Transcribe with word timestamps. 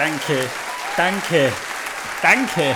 Danke, 0.00 0.48
danke, 0.96 1.52
danke. 2.22 2.74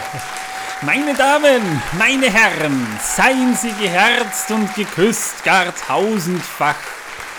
Meine 0.83 1.15
Damen, 1.15 1.83
meine 1.99 2.31
Herren, 2.31 2.87
seien 3.01 3.57
Sie 3.57 3.73
geherzt 3.83 4.51
und 4.51 4.75
geküsst 4.75 5.43
gar 5.43 5.75
tausendfach. 5.75 6.77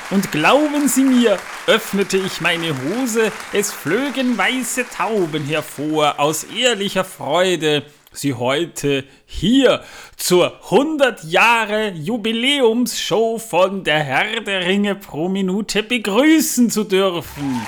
Und 0.09 0.31
glauben 0.31 0.87
Sie 0.87 1.03
mir, 1.03 1.37
öffnete 1.67 2.17
ich 2.17 2.41
meine 2.41 2.69
Hose, 2.69 3.31
es 3.53 3.71
flögen 3.71 4.35
weiße 4.35 4.89
Tauben 4.89 5.45
hervor 5.45 6.19
aus 6.19 6.45
ehrlicher 6.45 7.03
Freude, 7.05 7.83
Sie 8.11 8.33
heute 8.33 9.03
hier 9.27 9.83
zur 10.17 10.63
100 10.63 11.25
Jahre 11.25 11.89
Jubiläumsshow 11.89 13.37
von 13.37 13.83
der 13.83 13.99
Herr 13.99 14.41
der 14.41 14.65
Ringe 14.65 14.95
pro 14.95 15.29
Minute 15.29 15.83
begrüßen 15.83 16.71
zu 16.71 16.85
dürfen. 16.85 17.61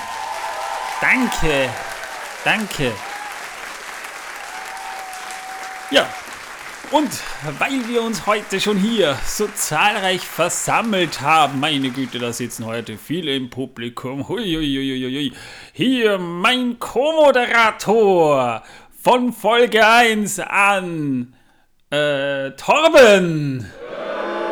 Danke, 1.00 1.68
danke. 2.44 2.92
Ja, 5.90 6.06
und 6.90 7.10
weil 7.58 7.86
wir 7.86 8.02
uns 8.02 8.26
heute 8.26 8.60
schon 8.60 8.78
hier 8.78 9.18
so 9.26 9.46
zahlreich 9.48 10.22
versammelt 10.22 11.20
haben, 11.20 11.60
meine 11.60 11.90
Güte, 11.90 12.18
da 12.18 12.32
sitzen 12.32 12.64
heute 12.64 12.96
viele 12.96 13.36
im 13.36 13.50
Publikum. 13.50 14.26
Huiuiuiui. 14.26 15.32
Hier 15.74 16.18
mein 16.18 16.78
Co-Moderator 16.78 18.62
von 19.02 19.34
Folge 19.34 19.86
1 19.86 20.40
an, 20.40 21.34
äh, 21.90 22.52
Torben. 22.52 23.70
Ja, 23.92 24.47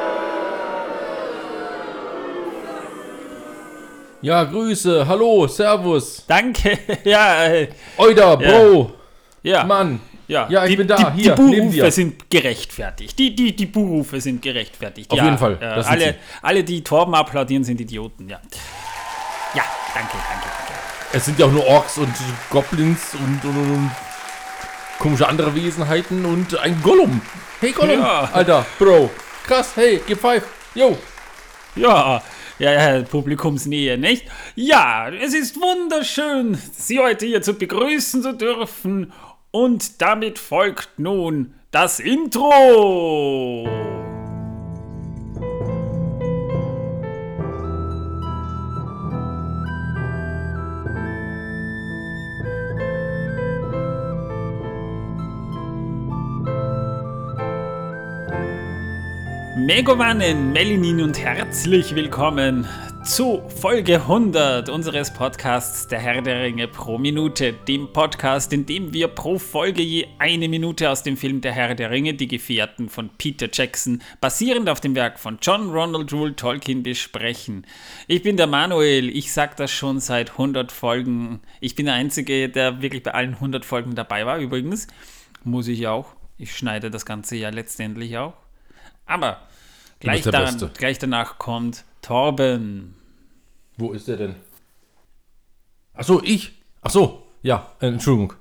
Grüße, 4.45 5.07
hallo, 5.07 5.47
Servus. 5.47 6.25
Danke, 6.27 6.79
ja. 7.05 7.45
Äh, 7.47 7.69
Oida, 7.97 8.35
Bro. 8.37 8.93
Ja. 9.43 9.65
Mann. 9.65 10.01
Ja, 10.29 10.49
Ja, 10.51 10.65
ich 10.65 10.71
die, 10.71 10.77
bin 10.77 10.89
da, 10.89 10.97
die, 10.97 11.23
hier, 11.23 11.35
Die 11.37 11.43
Buhrufe 11.61 11.91
sind 11.93 12.29
gerechtfertigt. 12.29 13.17
Die, 13.17 13.35
die, 13.37 13.55
die 13.55 13.67
Buhrufe 13.67 14.21
sind 14.21 14.43
gerechtfertigt. 14.43 15.09
Auf 15.13 15.19
ja, 15.19 15.25
jeden 15.27 15.39
Fall, 15.39 15.57
Äh, 15.61 15.65
alle, 15.67 16.05
sie. 16.05 16.15
alle, 16.43 16.65
die 16.65 16.83
Torben 16.83 17.15
applaudieren, 17.15 17.63
sind 17.63 17.81
Idioten, 17.81 18.29
ja. 18.29 18.41
Ja, 19.55 19.63
danke, 19.95 20.17
danke, 20.17 20.49
danke. 20.49 20.73
Es 21.13 21.25
sind 21.27 21.39
ja 21.39 21.47
auch 21.47 21.53
nur 21.53 21.65
Orks 21.65 21.99
und 21.99 22.13
Goblins 22.51 23.15
und, 23.15 23.45
und, 23.49 23.57
und, 23.57 23.71
und 23.73 23.91
komische 24.99 25.29
andere 25.29 25.55
Wesenheiten 25.55 26.25
und 26.25 26.59
ein 26.59 26.83
Gollum. 26.83 27.21
Hey 27.61 27.71
Gollum, 27.71 28.01
Ja. 28.01 28.29
Alter, 28.33 28.67
Bro. 28.81 29.09
Krass, 29.47 29.71
hey, 29.77 30.01
five. 30.21 30.43
Yo. 30.75 30.99
Ja, 31.77 32.21
ja, 32.59 32.73
ja, 32.73 33.03
Publikumsnähe, 33.03 33.99
nicht? 33.99 34.27
Ja, 34.55 35.09
es 35.11 35.35
ist 35.35 35.57
wunderschön, 35.57 36.59
Sie 36.73 36.99
heute 36.99 37.27
hier 37.27 37.43
zu 37.43 37.55
begrüßen 37.55 38.23
zu 38.23 38.33
dürfen. 38.33 39.13
Und 39.51 40.01
damit 40.03 40.39
folgt 40.39 40.99
nun 40.99 41.55
das 41.71 42.01
Intro. 42.01 43.86
Megowannen, 59.67 60.53
Melinin 60.53 61.01
und 61.03 61.19
herzlich 61.19 61.93
willkommen 61.97 62.69
zu 63.03 63.43
Folge 63.49 63.97
100 63.97 64.69
unseres 64.69 65.13
Podcasts 65.13 65.89
Der 65.89 65.99
Herr 65.99 66.23
der 66.23 66.41
Ringe 66.41 66.69
pro 66.69 66.99
Minute, 66.99 67.53
dem 67.53 67.93
Podcast, 67.93 68.53
in 68.53 68.65
dem 68.65 68.93
wir 68.93 69.09
pro 69.09 69.41
Folge 69.41 69.83
je 69.83 70.07
eine 70.21 70.49
Minute 70.49 70.89
aus 70.89 71.03
dem 71.03 71.17
Film 71.17 71.41
Der 71.41 71.51
Herr 71.51 71.75
der 71.75 71.91
Ringe, 71.91 72.15
die 72.15 72.29
Gefährten 72.29 72.89
von 72.89 73.11
Peter 73.19 73.49
Jackson, 73.53 74.03
basierend 74.21 74.69
auf 74.69 74.81
dem 74.81 74.95
Werk 74.95 75.19
von 75.19 75.39
John 75.43 75.73
Ronald 75.73 76.13
Rule 76.13 76.37
Tolkien 76.37 76.85
besprechen. 76.85 77.67
Ich 78.07 78.23
bin 78.23 78.37
der 78.37 78.47
Manuel, 78.47 79.09
ich 79.09 79.33
sag 79.33 79.57
das 79.57 79.73
schon 79.73 79.99
seit 79.99 80.31
100 80.31 80.71
Folgen. 80.71 81.41
Ich 81.59 81.75
bin 81.75 81.87
der 81.87 81.97
Einzige, 81.97 82.49
der 82.49 82.83
wirklich 82.83 83.03
bei 83.03 83.15
allen 83.15 83.35
100 83.35 83.65
Folgen 83.65 83.97
dabei 83.97 84.27
war, 84.27 84.39
übrigens. 84.39 84.87
Muss 85.43 85.67
ich 85.67 85.89
auch. 85.89 86.15
Ich 86.39 86.57
schneide 86.57 86.89
das 86.89 87.05
Ganze 87.05 87.35
ja 87.35 87.51
letztendlich 87.51 88.17
auch. 88.17 88.35
Aber 89.07 89.46
gleich, 90.01 90.23
daran, 90.23 90.71
gleich 90.77 90.99
danach 90.99 91.39
kommt 91.39 91.85
Torben. 92.03 92.95
Wo 93.77 93.93
ist 93.93 94.09
der 94.09 94.17
denn? 94.17 94.35
Ach 95.95 96.05
so, 96.05 96.23
ich. 96.23 96.53
Ach 96.83 96.91
so, 96.91 97.27
ja, 97.43 97.73
äh, 97.81 97.89
Entschuldigung. 97.89 98.35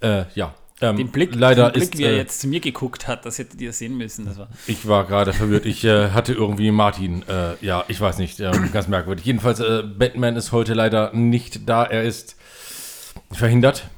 Äh, 0.00 0.24
ja. 0.34 0.54
Ähm, 0.80 0.96
Den 0.96 1.12
Blick, 1.12 1.34
leider 1.34 1.70
den 1.70 1.74
Blick 1.74 1.94
ist, 1.94 1.98
wie 1.98 2.04
er 2.04 2.12
äh, 2.12 2.16
jetzt 2.16 2.40
zu 2.40 2.48
mir 2.48 2.58
geguckt 2.58 3.06
hat, 3.06 3.24
das 3.24 3.38
hättet 3.38 3.60
ihr 3.60 3.72
sehen 3.72 3.96
müssen. 3.96 4.24
Das 4.26 4.38
war 4.38 4.48
Ich 4.66 4.88
war 4.88 5.04
gerade 5.04 5.32
verwirrt. 5.32 5.64
Ich 5.64 5.84
äh, 5.84 6.10
hatte 6.10 6.32
irgendwie 6.32 6.70
Martin. 6.72 7.22
Äh, 7.28 7.54
ja, 7.64 7.84
ich 7.86 8.00
weiß 8.00 8.18
nicht. 8.18 8.40
Ähm, 8.40 8.70
ganz 8.72 8.88
merkwürdig. 8.88 9.24
Jedenfalls, 9.24 9.60
äh, 9.60 9.82
Batman 9.84 10.34
ist 10.34 10.50
heute 10.50 10.74
leider 10.74 11.12
nicht 11.12 11.68
da. 11.68 11.84
Er 11.84 12.02
ist 12.02 12.36
verhindert 13.30 13.88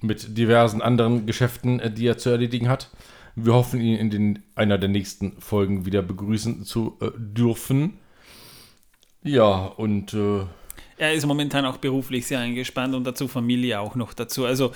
mit 0.00 0.36
diversen 0.36 0.82
anderen 0.82 1.24
Geschäften, 1.24 1.80
äh, 1.80 1.90
die 1.90 2.06
er 2.06 2.18
zu 2.18 2.28
erledigen 2.28 2.68
hat. 2.68 2.90
Wir 3.34 3.54
hoffen, 3.54 3.80
ihn 3.80 3.96
in 3.96 4.10
den, 4.10 4.42
einer 4.54 4.78
der 4.78 4.88
nächsten 4.88 5.40
Folgen 5.40 5.86
wieder 5.86 6.02
begrüßen 6.02 6.64
zu 6.64 6.98
äh, 7.00 7.10
dürfen. 7.16 7.98
Ja, 9.22 9.66
und 9.66 10.12
äh, 10.14 10.44
er 10.98 11.14
ist 11.14 11.26
momentan 11.26 11.64
auch 11.64 11.78
beruflich 11.78 12.26
sehr 12.26 12.40
eingespannt 12.40 12.94
und 12.94 13.04
dazu 13.04 13.28
Familie 13.28 13.80
auch 13.80 13.94
noch 13.94 14.12
dazu. 14.14 14.44
Also, 14.44 14.72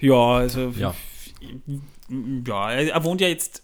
ja, 0.00 0.14
also, 0.14 0.72
Ja. 0.76 0.94
ja, 2.46 2.70
er 2.72 3.04
wohnt 3.04 3.20
ja 3.20 3.28
jetzt 3.28 3.62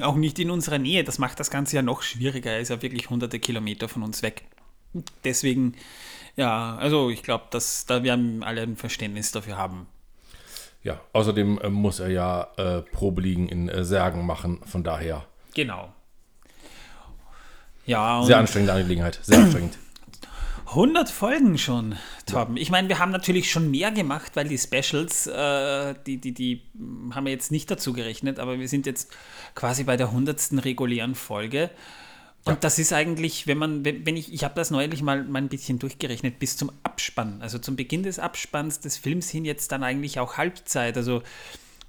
auch 0.00 0.16
nicht 0.16 0.38
in 0.38 0.50
unserer 0.50 0.78
Nähe. 0.78 1.04
Das 1.04 1.18
macht 1.18 1.38
das 1.38 1.50
Ganze 1.50 1.76
ja 1.76 1.82
noch 1.82 2.02
schwieriger. 2.02 2.50
Er 2.50 2.60
ist 2.60 2.70
ja 2.70 2.82
wirklich 2.82 3.10
hunderte 3.10 3.38
Kilometer 3.38 3.88
von 3.88 4.02
uns 4.02 4.22
weg. 4.22 4.44
Deswegen, 5.24 5.74
ja, 6.36 6.76
also 6.76 7.10
ich 7.10 7.22
glaube, 7.22 7.44
dass 7.50 7.86
da 7.86 8.02
wir 8.02 8.12
alle 8.40 8.62
ein 8.62 8.76
Verständnis 8.76 9.30
dafür 9.32 9.56
haben. 9.56 9.86
Ja, 10.86 11.00
außerdem 11.12 11.58
äh, 11.58 11.68
muss 11.68 11.98
er 11.98 12.10
ja 12.10 12.46
äh, 12.56 12.80
Probeliegen 12.80 13.48
in 13.48 13.68
äh, 13.68 13.84
Särgen 13.84 14.24
machen. 14.24 14.60
Von 14.64 14.84
daher 14.84 15.26
Genau. 15.52 15.92
Ja, 17.86 18.22
sehr 18.24 18.38
anstrengende 18.38 18.72
Angelegenheit. 18.72 19.18
Sehr 19.22 19.38
anstrengend. 19.38 19.78
100 20.66 21.08
Folgen 21.08 21.58
schon, 21.58 21.96
Torben. 22.26 22.56
Ich 22.56 22.70
meine, 22.70 22.88
wir 22.88 22.98
haben 22.98 23.10
natürlich 23.10 23.50
schon 23.50 23.70
mehr 23.70 23.90
gemacht, 23.92 24.32
weil 24.34 24.48
die 24.48 24.58
Specials, 24.58 25.26
äh, 25.26 25.94
die, 26.06 26.18
die, 26.18 26.32
die 26.32 26.62
haben 27.12 27.24
wir 27.24 27.32
jetzt 27.32 27.50
nicht 27.50 27.70
dazu 27.70 27.92
gerechnet, 27.92 28.38
aber 28.38 28.58
wir 28.58 28.68
sind 28.68 28.84
jetzt 28.84 29.12
quasi 29.54 29.84
bei 29.84 29.96
der 29.96 30.08
100. 30.08 30.64
regulären 30.64 31.14
Folge. 31.14 31.70
Und 32.46 32.54
Ja. 32.54 32.60
das 32.60 32.78
ist 32.78 32.92
eigentlich, 32.92 33.46
wenn 33.48 33.58
man, 33.58 33.84
wenn, 33.84 34.06
wenn 34.06 34.16
ich, 34.16 34.32
ich 34.32 34.44
habe 34.44 34.54
das 34.54 34.70
neulich 34.70 35.02
mal, 35.02 35.24
mal 35.24 35.42
ein 35.42 35.48
bisschen 35.48 35.78
durchgerechnet, 35.80 36.38
bis 36.38 36.56
zum 36.56 36.70
Abspann, 36.84 37.42
also 37.42 37.58
zum 37.58 37.74
Beginn 37.76 38.04
des 38.04 38.18
Abspanns 38.20 38.78
des 38.80 38.96
Films 38.96 39.28
hin 39.28 39.44
jetzt 39.44 39.72
dann 39.72 39.82
eigentlich 39.82 40.20
auch 40.20 40.36
Halbzeit. 40.36 40.96
Also 40.96 41.22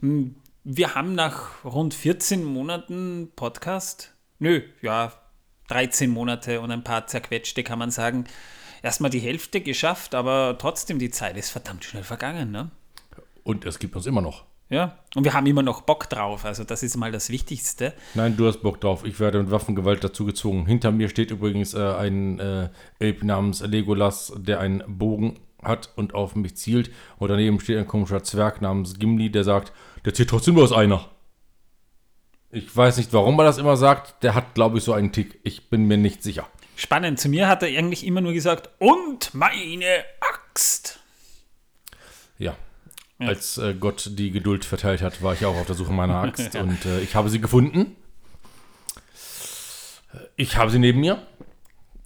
mh, 0.02 0.32
wir 0.64 0.96
haben 0.96 1.14
nach 1.14 1.64
rund 1.64 1.94
14 1.94 2.44
Monaten 2.44 3.32
Podcast, 3.36 4.16
nö, 4.40 4.64
ja, 4.82 5.14
13 5.68 6.10
Monate 6.10 6.60
und 6.60 6.72
ein 6.72 6.84
paar 6.84 7.06
zerquetschte, 7.08 7.64
kann 7.64 7.78
man 7.78 7.92
sagen, 7.92 8.26
erstmal 8.82 9.12
die 9.12 9.20
Hälfte 9.20 9.62
geschafft, 9.62 10.16
aber 10.16 10.58
trotzdem, 10.60 10.98
die 10.98 11.12
Zeit 11.12 11.38
ist 11.38 11.52
verdammt 11.52 11.86
schnell 11.86 12.04
vergangen, 12.04 12.50
ne? 12.52 12.72
Und 13.44 13.64
es 13.66 13.78
gibt 13.78 13.96
uns 13.96 14.08
immer 14.08 14.22
noch. 14.22 14.47
Ja, 14.70 14.98
und 15.16 15.24
wir 15.24 15.34
haben 15.34 15.46
immer 15.46 15.64
noch 15.64 15.82
Bock 15.82 16.10
drauf, 16.10 16.44
also 16.44 16.66
das 16.66 16.84
ist 16.84 16.98
mal 16.98 17.12
das 17.12 17.30
Wichtigste. 17.30 17.94
Nein, 18.16 18.36
du 18.36 18.48
hast 18.48 18.62
Bock 18.62 18.82
drauf. 18.82 19.06
Ich 19.06 19.18
werde 19.20 19.40
mit 19.42 19.50
Waffengewalt 19.50 20.04
dazu 20.04 20.26
gezwungen. 20.26 20.66
Hinter 20.66 20.92
mir 20.92 21.08
steht 21.08 21.32
übrigens 21.32 21.74
äh, 21.74 21.80
ein 21.80 22.40
äh, 22.40 22.70
Ape 22.96 23.26
namens 23.26 23.62
Legolas, 23.62 24.34
der 24.36 24.60
einen 24.60 24.84
Bogen 24.86 25.40
hat 25.64 25.92
und 25.96 26.14
auf 26.14 26.36
mich 26.36 26.58
zielt. 26.58 26.92
Und 27.18 27.30
daneben 27.30 27.62
steht 27.62 27.78
ein 27.78 27.88
komischer 27.88 28.24
Zwerg 28.24 28.62
namens 28.62 29.00
Gimli, 29.00 29.32
der 29.32 29.46
sagt, 29.46 29.72
der 30.04 30.14
zählt 30.14 30.30
trotzdem 30.30 30.56
bloß 30.56 30.74
einer. 30.74 31.06
Ich 32.52 32.76
weiß 32.76 32.98
nicht, 32.98 33.14
warum 33.14 33.40
er 33.40 33.46
das 33.46 33.58
immer 33.58 33.78
sagt. 33.78 34.22
Der 34.24 34.36
hat, 34.36 34.54
glaube 34.54 34.78
ich, 34.78 34.84
so 34.84 34.94
einen 34.94 35.14
Tick. 35.14 35.40
Ich 35.44 35.70
bin 35.70 35.86
mir 35.86 35.98
nicht 35.98 36.24
sicher. 36.24 36.48
Spannend, 36.76 37.20
zu 37.20 37.30
mir 37.30 37.48
hat 37.48 37.64
er 37.64 37.70
eigentlich 37.70 38.06
immer 38.06 38.22
nur 38.22 38.34
gesagt, 38.34 38.70
und 38.80 39.34
meine 39.34 39.86
Axt. 40.20 41.00
Ja. 42.38 42.56
Als 43.20 43.58
äh, 43.58 43.74
Gott 43.74 44.12
die 44.14 44.32
Geduld 44.32 44.64
verteilt 44.64 45.02
hat, 45.02 45.24
war 45.24 45.34
ich 45.34 45.46
auch 45.46 45.56
auf 45.56 45.66
der 45.66 45.76
Suche 45.76 45.92
meiner 45.92 46.16
Axt. 46.24 46.56
Und 46.56 46.86
äh, 46.86 47.00
ich 47.02 47.16
habe 47.16 47.30
sie 47.30 47.42
gefunden. 47.42 47.96
Ich 50.36 50.56
habe 50.58 50.70
sie 50.70 50.80
neben 50.80 51.00
mir. 51.00 51.26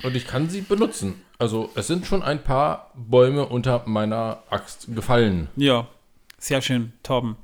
Und 0.04 0.16
ich 0.16 0.26
kann 0.26 0.50
sie 0.50 0.62
benutzen. 0.62 1.22
Also 1.38 1.70
es 1.76 1.88
sind 1.88 2.06
schon 2.06 2.24
ein 2.24 2.44
paar 2.44 2.92
Bäume 2.96 3.46
unter 3.46 3.84
meiner 3.88 4.44
Axt 4.50 4.94
gefallen. 4.96 5.48
Ja, 5.56 5.88
sehr 6.38 6.62
schön, 6.62 6.94
Torben. 7.04 7.36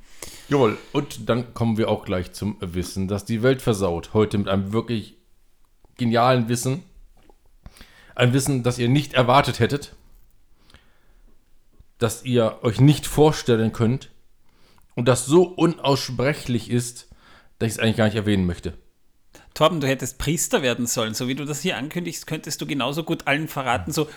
Jawohl. 0.49 0.77
Und 0.93 1.29
dann 1.29 1.53
kommen 1.53 1.77
wir 1.77 1.89
auch 1.89 2.05
gleich 2.05 2.31
zum 2.31 2.57
Wissen, 2.61 3.07
das 3.07 3.25
die 3.25 3.43
Welt 3.43 3.61
versaut. 3.61 4.13
Heute 4.13 4.37
mit 4.37 4.47
einem 4.47 4.71
wirklich 4.71 5.17
genialen 5.97 6.47
Wissen. 6.47 6.83
Ein 8.15 8.33
Wissen, 8.33 8.63
das 8.63 8.79
ihr 8.79 8.89
nicht 8.89 9.13
erwartet 9.13 9.59
hättet. 9.59 9.95
Das 11.97 12.23
ihr 12.23 12.59
euch 12.61 12.79
nicht 12.79 13.07
vorstellen 13.07 13.71
könnt 13.71 14.11
und 14.95 15.07
das 15.07 15.25
so 15.25 15.43
unaussprechlich 15.43 16.69
ist, 16.69 17.07
dass 17.59 17.67
ich 17.67 17.73
es 17.75 17.79
eigentlich 17.79 17.97
gar 17.97 18.05
nicht 18.05 18.15
erwähnen 18.15 18.45
möchte. 18.45 18.73
Torben, 19.53 19.81
du 19.81 19.87
hättest 19.87 20.19
Priester 20.19 20.61
werden 20.61 20.85
sollen. 20.85 21.15
So 21.15 21.27
wie 21.27 21.35
du 21.35 21.43
das 21.43 21.61
hier 21.61 21.77
ankündigst, 21.77 22.27
könntest 22.27 22.61
du 22.61 22.67
genauso 22.67 23.03
gut 23.03 23.25
allen 23.25 23.47
verraten, 23.47 23.91
so. 23.91 24.07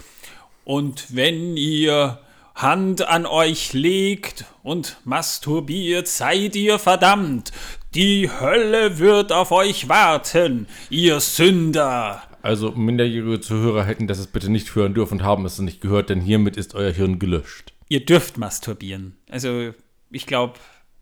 Und 0.64 1.14
wenn 1.14 1.56
ihr 1.56 2.20
Hand 2.54 3.08
an 3.08 3.24
euch 3.24 3.72
legt 3.72 4.44
und 4.62 4.98
masturbiert, 5.04 6.08
seid 6.08 6.56
ihr 6.56 6.78
verdammt. 6.78 7.52
Die 7.94 8.30
Hölle 8.30 8.98
wird 8.98 9.32
auf 9.32 9.50
euch 9.50 9.88
warten, 9.88 10.66
ihr 10.90 11.20
Sünder. 11.20 12.22
Also 12.42 12.72
minderjährige 12.72 13.40
Zuhörer 13.40 13.84
hätten 13.84 14.06
das 14.06 14.26
bitte 14.26 14.50
nicht 14.50 14.74
hören 14.74 14.94
dürfen 14.94 15.18
und 15.18 15.24
haben 15.24 15.44
es 15.44 15.58
nicht 15.58 15.80
gehört, 15.80 16.10
denn 16.10 16.20
hiermit 16.20 16.56
ist 16.56 16.74
euer 16.74 16.92
Hirn 16.92 17.18
gelöscht. 17.18 17.72
Ihr 17.88 18.04
dürft 18.04 18.38
masturbieren. 18.38 19.16
Also, 19.28 19.72
ich 20.10 20.26
glaube, 20.26 20.54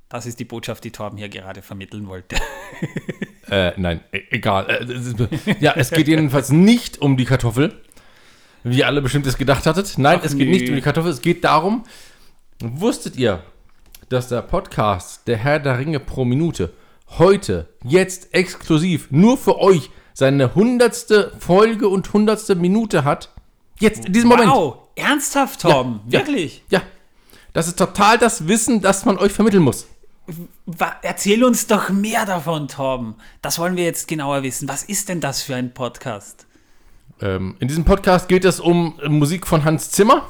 das 0.09 0.27
ist 0.27 0.41
die 0.41 0.45
Botschaft, 0.45 0.85
die 0.85 0.91
Torben 0.91 1.19
hier 1.19 1.29
gerade 1.29 1.63
vermitteln 1.63 2.09
wollte. 2.09 2.37
Äh, 3.51 3.73
nein, 3.79 4.03
e 4.13 4.21
egal. 4.29 4.69
Äh, 4.69 5.55
ja, 5.59 5.73
es 5.75 5.91
geht 5.91 6.07
jedenfalls 6.07 6.53
nicht 6.53 7.01
um 7.01 7.17
die 7.17 7.25
Kartoffel, 7.25 7.73
wie 8.63 8.81
ihr 8.81 8.87
alle 8.87 9.01
bestimmt 9.01 9.27
es 9.27 9.39
gedacht 9.39 9.65
hattet. 9.65 9.97
Nein, 9.97 10.19
Ach, 10.21 10.27
es 10.27 10.37
geht 10.37 10.49
nö. 10.49 10.53
nicht 10.53 10.69
um 10.69 10.75
die 10.75 10.83
Kartoffel, 10.83 11.11
es 11.11 11.23
geht 11.23 11.45
darum, 11.45 11.85
wusstet 12.61 13.17
ihr, 13.17 13.43
dass 14.11 14.29
der 14.29 14.43
Podcast 14.43 15.27
Der 15.29 15.39
Herr 15.39 15.61
der 15.61 15.79
Ringe 15.79 15.99
pro 15.99 16.27
Minute 16.27 16.75
heute, 17.17 17.69
jetzt 17.85 18.35
exklusiv, 18.35 19.11
nur 19.11 19.39
für 19.39 19.59
euch 19.59 19.89
seine 20.19 20.57
hundertste 20.57 21.33
Folge 21.39 21.87
und 21.87 22.13
hundertste 22.13 22.57
Minute 22.57 23.05
hat? 23.05 23.31
Jetzt, 23.79 24.07
in 24.07 24.13
diesem 24.13 24.29
Moment. 24.31 24.51
Wow, 24.51 24.79
ernsthaft, 24.97 25.61
Torben? 25.61 26.01
Ja. 26.09 26.19
Wirklich? 26.19 26.65
Ja, 26.71 26.83
das 27.53 27.69
ist 27.69 27.79
total 27.79 28.19
das 28.19 28.49
Wissen, 28.49 28.81
das 28.81 29.05
man 29.05 29.17
euch 29.17 29.31
vermitteln 29.31 29.63
muss. 29.63 29.87
Erzähl 31.03 31.45
uns 31.45 31.69
doch 31.69 31.91
mehr 31.91 32.27
davon, 32.27 32.67
Torben. 32.67 33.15
Das 33.43 33.61
wollen 33.61 33.77
wir 33.77 33.85
jetzt 33.85 34.09
genauer 34.09 34.43
wissen. 34.43 34.69
Was 34.69 34.83
ist 34.83 35.09
denn 35.09 35.21
das 35.21 35.41
für 35.41 35.55
ein 35.55 35.73
Podcast? 35.73 36.47
Ähm, 37.21 37.55
in 37.61 37.69
diesem 37.69 37.85
Podcast 37.85 38.27
geht 38.27 38.45
es 38.45 38.59
um 38.59 38.99
Musik 39.07 39.47
von 39.47 39.65
Hans 39.65 39.93
Zimmer, 39.93 40.29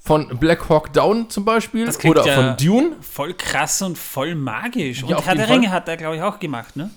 von 0.00 0.38
Black 0.38 0.68
Hawk 0.68 0.92
Down 0.92 1.30
zum 1.30 1.44
Beispiel, 1.44 1.86
Das 1.86 2.02
oder 2.04 2.26
ja- 2.26 2.34
von 2.34 2.56
Dune. 2.56 2.96
Voll 3.00 3.34
krass 3.34 3.80
und 3.82 3.96
voll 3.98 4.34
magisch. 4.34 5.02
Und 5.02 5.14
auf 5.14 5.26
Herr 5.26 5.34
der 5.34 5.46
Fall. 5.46 5.56
Ringe 5.56 5.70
hat 5.70 5.88
er, 5.88 5.96
glaube 5.96 6.16
ich, 6.16 6.22
auch 6.22 6.38
gemacht, 6.38 6.76
ne? 6.76 6.90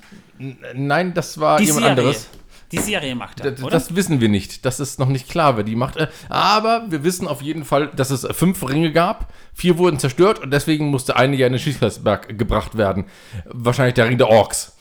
Nein, 0.74 1.14
das 1.14 1.40
war 1.40 1.58
Die 1.60 1.66
jemand 1.66 1.84
Serie. 1.86 2.00
anderes. 2.02 2.28
Die 2.72 2.80
Serie 2.80 3.14
macht 3.14 3.40
er, 3.42 3.52
D- 3.52 3.62
oder? 3.62 3.70
Das 3.72 3.96
wissen 3.96 4.20
wir 4.20 4.30
nicht. 4.30 4.66
Das 4.66 4.80
ist 4.80 4.98
noch 4.98 5.08
nicht 5.08 5.30
klar, 5.30 5.58
wer 5.58 5.64
die 5.64 5.76
macht. 5.76 5.96
Äh, 5.98 6.08
Aber 6.28 6.86
wir 6.90 7.04
wissen 7.04 7.28
auf 7.28 7.44
jeden 7.44 7.66
Fall, 7.66 7.88
dass 7.96 8.10
es 8.10 8.26
fünf 8.36 8.68
Ringe 8.68 8.92
gab. 8.92 9.32
Vier 9.54 9.78
wurden 9.78 10.00
zerstört 10.00 10.40
und 10.40 10.50
deswegen 10.50 10.88
musste 10.88 11.16
eine 11.16 11.36
ja 11.36 11.46
in 11.46 11.54
den 11.54 11.60
Schießkreisberg 11.60 12.36
gebracht 12.36 12.76
werden. 12.76 13.06
Wahrscheinlich 13.46 13.94
der 13.94 14.08
Ring 14.08 14.18
der 14.18 14.30
Orks. 14.30 14.76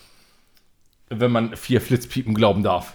Wenn 1.10 1.30
man 1.32 1.54
vier 1.54 1.82
Flitzpiepen 1.82 2.32
glauben 2.34 2.62
darf. 2.62 2.94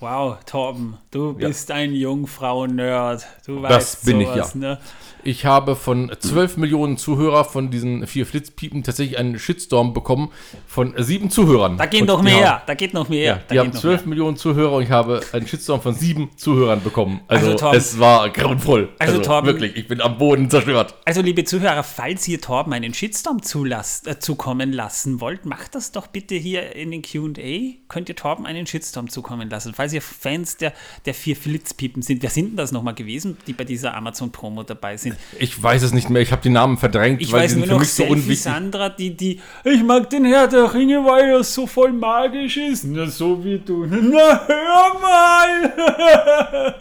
Wow, 0.00 0.36
Torben, 0.46 0.96
du 1.10 1.36
Ja. 1.38 1.48
bist 1.48 1.70
ein 1.70 1.92
Jungfrau-Nerd. 1.94 3.26
Du 3.46 3.60
Das 3.62 3.70
weißt 3.72 4.04
bin 4.06 4.20
ich, 4.20 4.28
sowas, 4.28 4.54
ja. 4.54 4.60
Ne? 4.60 4.78
Ich 5.24 5.44
habe 5.44 5.74
von 5.74 6.12
12 6.16 6.56
Millionen 6.58 6.96
Zuhörer 6.96 7.44
von 7.44 7.70
diesen 7.70 8.06
vier 8.06 8.24
Flitzpiepen 8.24 8.84
tatsächlich 8.84 9.18
einen 9.18 9.38
Shitstorm 9.38 9.92
bekommen 9.92 10.30
von 10.66 10.94
sieben 10.96 11.28
Zuhörern. 11.28 11.76
Da 11.76 11.86
geht 11.86 12.02
Und 12.02 12.06
noch 12.06 12.22
mehr. 12.22 12.50
Haben, 12.52 12.62
da 12.66 12.74
geht 12.74 12.94
noch 12.94 13.08
mehr. 13.08 13.24
ja, 13.24 13.34
da 13.34 13.42
die 13.52 13.58
haben 13.58 13.70
noch 13.70 13.80
12 13.80 14.06
Millionen 14.06 14.36
Zuhörer 14.36 14.76
und 14.76 14.84
ich 14.84 14.90
habe 14.90 15.20
einen 15.32 15.46
Shitstorm 15.46 15.82
von 15.82 15.92
sieben 15.94 16.30
Zuhörern 16.36 16.82
bekommen. 16.82 17.20
Also, 17.26 17.46
Also, 17.46 17.58
Torben- 17.58 17.76
es 17.78 17.98
war 17.98 18.30
grauenvoll. 18.30 18.90
Also, 19.00 19.20
Torben- 19.20 19.46
wirklich, 19.48 19.76
ich 19.76 19.88
bin 19.88 20.00
am 20.00 20.18
Boden 20.18 20.48
zerstört. 20.48 20.94
Also, 21.04 21.20
liebe 21.20 21.44
Zuhörer, 21.44 21.82
falls 21.82 22.26
ihr 22.28 22.40
Torben 22.40 22.72
einen 22.72 22.94
Shitstorm 22.94 23.42
zulasst, 23.42 24.06
äh, 24.06 24.20
zukommen 24.20 24.72
lassen 24.72 25.20
wollt, 25.20 25.44
macht 25.46 25.74
das 25.74 25.90
doch 25.90 26.06
bitte 26.06 26.36
hier 26.36 26.76
in 26.76 26.92
den 26.92 27.02
QA. 27.02 27.74
Könnt 27.88 28.08
ihr 28.08 28.16
Torben 28.16 28.46
einen 28.46 28.66
Shitstorm 28.66 29.10
zukommen 29.10 29.50
lassen. 29.50 29.74
Falls 29.74 29.87
ihr 29.92 30.02
Fans 30.02 30.56
der, 30.56 30.72
der 31.04 31.14
vier 31.14 31.36
Flitzpiepen 31.36 32.02
sind. 32.02 32.22
Wer 32.22 32.30
sind 32.30 32.50
denn 32.50 32.56
das 32.56 32.72
nochmal 32.72 32.94
gewesen, 32.94 33.36
die 33.46 33.52
bei 33.52 33.64
dieser 33.64 33.94
Amazon-Promo 33.96 34.62
dabei 34.62 34.96
sind? 34.96 35.16
Ich 35.38 35.60
weiß 35.62 35.82
es 35.82 35.92
nicht 35.92 36.10
mehr, 36.10 36.22
ich 36.22 36.32
habe 36.32 36.42
die 36.42 36.50
Namen 36.50 36.76
verdrängt, 36.78 37.20
Ich 37.22 37.32
weil 37.32 37.42
weiß 37.44 37.52
die 37.54 37.58
nur 37.58 37.66
sind 37.66 37.68
für 37.68 37.74
noch 37.74 37.80
mich 37.80 37.92
so 37.92 38.04
unwichtig. 38.04 38.42
Sandra, 38.42 38.88
die, 38.88 39.16
die, 39.16 39.40
ich 39.64 39.82
mag 39.82 40.10
den 40.10 40.24
Herr 40.24 40.48
der 40.48 40.72
Ringe, 40.74 41.04
weil 41.04 41.28
er 41.30 41.44
so 41.44 41.66
voll 41.66 41.92
magisch 41.92 42.56
ist. 42.56 42.84
Na, 42.84 43.06
so 43.06 43.44
wie 43.44 43.58
du. 43.58 43.86
Na, 43.86 44.46
hör 44.46 45.00
mal! 45.00 46.74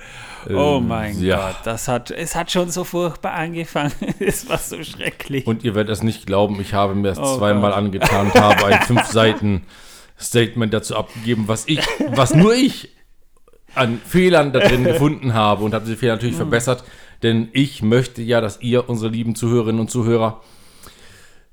oh 0.53 0.79
mein 0.79 1.15
Ähm, 1.17 1.23
ja. 1.23 1.47
Gott, 1.51 1.57
das 1.65 1.87
hat, 1.87 2.11
es 2.11 2.35
hat 2.35 2.51
schon 2.51 2.69
so 2.71 2.83
furchtbar 2.83 3.33
angefangen. 3.33 3.91
Es 4.19 4.47
war 4.49 4.57
so 4.57 4.83
schrecklich. 4.83 5.45
Und 5.47 5.63
ihr 5.63 5.75
werdet 5.75 5.91
es 5.93 6.03
nicht 6.03 6.25
glauben, 6.25 6.59
ich 6.61 6.73
habe 6.73 6.95
mir 6.95 7.09
das 7.09 7.19
Oh 7.19 7.37
zweimal 7.37 7.71
Gott. 7.71 7.79
angetan 7.79 8.27
und 8.27 8.35
habe 8.39 8.65
ein 8.65 8.81
fünf 8.87 9.05
Seiten 9.05 9.63
Statement 10.19 10.73
dazu 10.73 10.95
abgegeben, 10.95 11.47
was 11.47 11.67
ich, 11.67 11.79
was 12.09 12.33
nur 12.33 12.53
ich 12.55 12.89
an 13.77 13.99
Fehlern 14.03 14.51
da 14.51 14.59
drin 14.59 14.83
gefunden 14.85 15.33
habe 15.33 15.63
und 15.63 15.73
habe 15.73 15.85
diese 15.85 15.97
Fehler 15.97 16.15
natürlich 16.15 16.35
verbessert, 16.35 16.83
denn 17.23 17.49
ich 17.53 17.81
möchte 17.81 18.21
ja, 18.21 18.41
dass 18.41 18.61
ihr, 18.61 18.89
unsere 18.89 19.11
lieben 19.11 19.35
Zuhörerinnen 19.35 19.81
und 19.81 19.89
Zuhörer, 19.89 20.41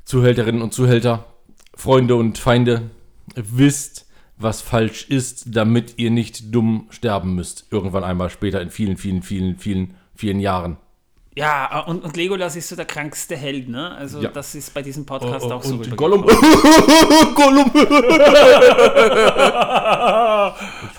Zuhälterinnen 0.05 0.63
und 0.63 0.75
Zuhälter, 0.75 1.25
Freunde 1.75 2.17
und 2.17 2.39
Feinde, 2.39 2.91
wisst, 3.35 4.07
was 4.37 4.63
falsch 4.63 5.07
ist, 5.09 5.57
damit 5.57 5.95
ihr 5.97 6.11
nicht 6.11 6.55
dumm 6.55 6.87
sterben 6.91 7.35
müsst. 7.35 7.67
Irgendwann 7.71 8.05
einmal 8.05 8.31
später 8.31 8.61
in 8.61 8.71
vielen, 8.71 8.97
vielen, 8.97 9.23
vielen, 9.23 9.59
vielen, 9.59 9.95
vielen 10.15 10.41
Jahren. 10.41 10.77
Ja, 11.37 11.81
und, 11.81 12.05
und 12.05 12.17
Legolas 12.17 12.55
ist 12.55 12.69
so 12.69 12.77
der 12.77 12.85
krankste 12.85 13.37
Held, 13.37 13.69
ne? 13.69 13.91
Also 13.97 14.21
Ja. 14.21 14.29
das 14.31 14.55
ist 14.55 14.73
bei 14.73 14.83
diesem 14.83 15.05
Podcast 15.05 15.47
auch 15.51 15.63
so. 15.65 15.75
und. 15.75 15.97
Gollum. 15.97 16.23
Gollum. 17.35 17.71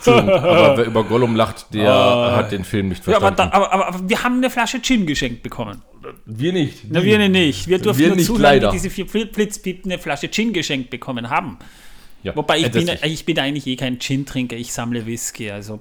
Aber 0.06 0.78
wer 0.78 0.86
über 0.86 1.04
Gollum 1.04 1.36
lacht, 1.36 1.74
der 1.74 1.92
hat 2.36 2.52
den 2.52 2.64
Film 2.64 2.90
nicht 2.90 3.06
Ja, 3.08 3.18
aber, 3.18 3.28
verstanden. 3.28 3.52
da, 3.52 3.58
aber, 3.58 3.74
aber, 3.74 3.88
aber 3.88 4.10
wir 4.10 4.24
haben 4.24 4.38
eine 4.38 4.50
Flasche 4.50 4.82
Gin 4.82 5.06
geschenkt 5.06 5.44
bekommen. 5.44 5.82
wir 6.26 6.54
nicht. 6.54 6.84
Na, 6.90 7.04
wir 7.04 7.18
nicht. 7.30 7.68
Wir 7.68 7.80
durften 7.80 8.02
Wir 8.02 8.08
nur 8.10 8.18
nicht, 8.18 8.26
zuhören, 8.28 8.42
leider. 8.44 8.70
wie 8.70 8.74
diese 8.74 8.90
vier 8.90 9.06
Blitzpiepen 9.06 9.92
eine 9.92 10.02
Flasche 10.02 10.30
Gin 10.30 10.54
geschenkt 10.54 10.90
bekommen 10.90 11.30
haben. 11.30 11.58
Ja, 12.24 12.36
Wobei 12.36 12.58
ich 12.60 12.72
bin, 12.72 12.90
ich 13.04 13.26
bin 13.26 13.38
eigentlich 13.40 13.68
eh 13.68 13.76
kein 13.76 14.00
Gin-Trinker, 14.00 14.56
ich 14.56 14.74
sammle 14.74 15.06
Whisky. 15.06 15.52
Also, 15.52 15.80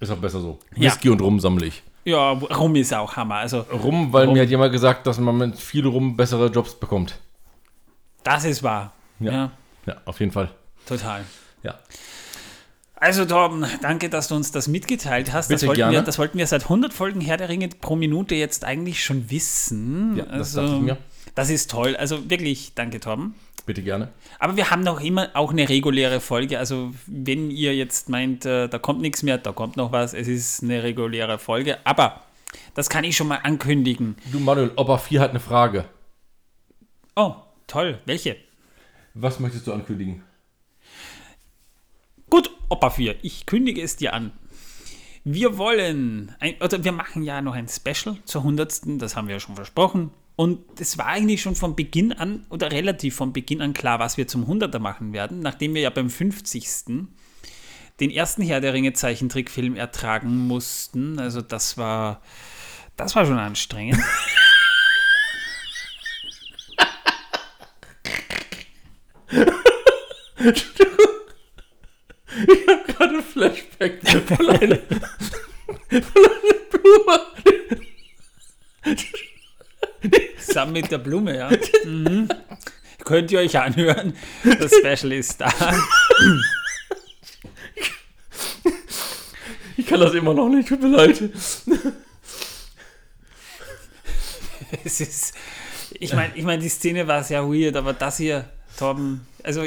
Ist 0.00 0.10
auch 0.10 0.16
besser 0.16 0.40
so. 0.40 0.58
Ja. 0.76 0.90
Whisky 0.90 1.08
und 1.08 1.20
Rum 1.22 1.38
sammle 1.38 1.66
ich. 1.66 1.82
Ja, 2.04 2.30
Rum 2.32 2.76
ist 2.76 2.92
auch 2.94 3.16
Hammer. 3.16 3.36
Also, 3.36 3.60
Rum, 3.60 4.12
weil 4.12 4.26
Rum. 4.26 4.34
mir 4.34 4.42
hat 4.42 4.50
jemand 4.50 4.72
gesagt, 4.72 5.06
dass 5.06 5.18
man 5.18 5.36
mit 5.36 5.58
viel 5.58 5.86
Rum 5.86 6.16
bessere 6.16 6.48
Jobs 6.48 6.74
bekommt. 6.74 7.18
das 8.22 8.44
ist 8.44 8.62
wahr. 8.62 8.92
Ja. 9.20 9.32
Ja, 9.32 9.50
Ja, 9.86 9.96
auf 10.04 10.20
jeden 10.20 10.32
Fall. 10.32 10.50
total. 10.86 11.24
Ja. 11.62 11.78
Also, 12.96 13.24
Torben, 13.26 13.66
danke, 13.82 14.08
dass 14.08 14.28
du 14.28 14.34
uns 14.34 14.50
das 14.50 14.66
mitgeteilt 14.68 15.32
hast. 15.32 15.50
das, 15.50 15.60
Bitte 15.60 15.66
wollten 15.68 15.78
gerne. 15.78 15.92
Wir, 15.92 16.02
das 16.02 16.18
wollten 16.18 16.38
wir 16.38 16.46
seit 16.46 16.62
100 16.62 16.92
Folgen 16.94 17.20
Herr 17.20 17.36
der 17.36 17.48
Ringe 17.48 17.68
pro 17.68 17.96
Minute 17.96 18.34
jetzt 18.34 18.64
eigentlich 18.64 19.04
schon 19.04 19.30
wissen. 19.30 20.16
Ja, 20.16 20.24
das 20.24 20.56
also, 20.56 20.62
dachte 20.62 20.74
ich 20.76 20.82
mir. 20.82 20.96
Das 21.34 21.50
ist 21.50 21.70
toll. 21.70 21.96
Also 21.96 22.30
wirklich, 22.30 22.74
danke, 22.74 23.00
Torben. 23.00 23.34
Bitte 23.66 23.82
gerne. 23.82 24.12
Aber 24.38 24.56
wir 24.56 24.70
haben 24.70 24.82
noch 24.82 25.00
immer 25.00 25.30
auch 25.34 25.50
eine 25.50 25.68
reguläre 25.68 26.20
Folge. 26.20 26.58
Also, 26.58 26.92
wenn 27.06 27.50
ihr 27.50 27.74
jetzt 27.74 28.10
meint, 28.10 28.44
äh, 28.44 28.68
da 28.68 28.78
kommt 28.78 29.00
nichts 29.00 29.22
mehr, 29.22 29.38
da 29.38 29.52
kommt 29.52 29.76
noch 29.76 29.90
was, 29.90 30.12
es 30.12 30.28
ist 30.28 30.62
eine 30.62 30.82
reguläre 30.82 31.38
Folge. 31.38 31.78
Aber 31.84 32.22
das 32.74 32.90
kann 32.90 33.04
ich 33.04 33.16
schon 33.16 33.28
mal 33.28 33.40
ankündigen. 33.42 34.16
Du, 34.30 34.38
Manuel, 34.38 34.72
Opa 34.76 34.98
4 34.98 35.20
hat 35.20 35.30
eine 35.30 35.40
Frage. 35.40 35.86
Oh, 37.16 37.36
toll. 37.66 38.00
Welche? 38.04 38.36
Was 39.14 39.40
möchtest 39.40 39.66
du 39.66 39.72
ankündigen? 39.72 40.22
Gut, 42.28 42.50
Opa 42.68 42.90
4, 42.90 43.16
ich 43.22 43.46
kündige 43.46 43.80
es 43.80 43.96
dir 43.96 44.12
an. 44.12 44.32
Wir 45.22 45.56
wollen, 45.56 46.34
ein, 46.38 46.56
oder 46.60 46.84
wir 46.84 46.92
machen 46.92 47.22
ja 47.22 47.40
noch 47.40 47.54
ein 47.54 47.68
Special 47.68 48.18
zur 48.24 48.42
100. 48.42 48.82
Das 49.00 49.16
haben 49.16 49.28
wir 49.28 49.36
ja 49.36 49.40
schon 49.40 49.54
versprochen. 49.54 50.10
Und 50.36 50.80
es 50.80 50.98
war 50.98 51.06
eigentlich 51.06 51.42
schon 51.42 51.54
von 51.54 51.76
Beginn 51.76 52.12
an, 52.12 52.44
oder 52.50 52.72
relativ 52.72 53.14
von 53.14 53.32
Beginn 53.32 53.62
an 53.62 53.72
klar, 53.72 54.00
was 54.00 54.16
wir 54.16 54.26
zum 54.26 54.50
100er 54.50 54.80
machen 54.80 55.12
werden, 55.12 55.40
nachdem 55.40 55.74
wir 55.74 55.82
ja 55.82 55.90
beim 55.90 56.10
50. 56.10 57.06
den 58.00 58.10
ersten 58.10 58.42
Herr 58.42 58.60
der 58.60 58.72
Ringe 58.72 58.92
Zeichentrickfilm 58.94 59.76
ertragen 59.76 60.48
mussten. 60.48 61.20
Also 61.20 61.40
das 61.40 61.78
war, 61.78 62.20
das 62.96 63.14
war 63.14 63.26
schon 63.26 63.38
anstrengend. 63.38 64.00
Gerade 72.86 73.22
Flashback 73.22 74.00
von 74.26 74.48
einer, 74.48 74.78
von 74.78 76.24
einer 76.24 76.54
Blume. 76.70 77.20
Zusammen 80.64 80.72
mit 80.72 80.90
der 80.90 80.98
Blume, 80.98 81.36
ja. 81.36 81.50
Mhm. 81.84 82.28
Könnt 83.04 83.30
ihr 83.30 83.40
euch 83.40 83.58
anhören. 83.58 84.14
Das 84.44 84.72
Special 84.74 85.12
ist 85.12 85.40
da. 85.40 85.52
Ich 89.76 89.86
kann 89.86 90.00
das 90.00 90.14
immer 90.14 90.32
noch 90.32 90.48
nicht, 90.48 90.68
tut 90.68 90.80
mir 90.80 90.88
leid. 90.88 91.20
es 94.84 95.00
ist, 95.00 95.34
ich 95.92 96.14
meine, 96.14 96.34
ich 96.34 96.44
mein, 96.44 96.60
die 96.60 96.68
Szene 96.68 97.06
war 97.06 97.22
sehr 97.22 97.42
weird, 97.46 97.76
aber 97.76 97.92
das 97.92 98.16
hier, 98.16 98.48
Torben, 98.78 99.26
also 99.42 99.62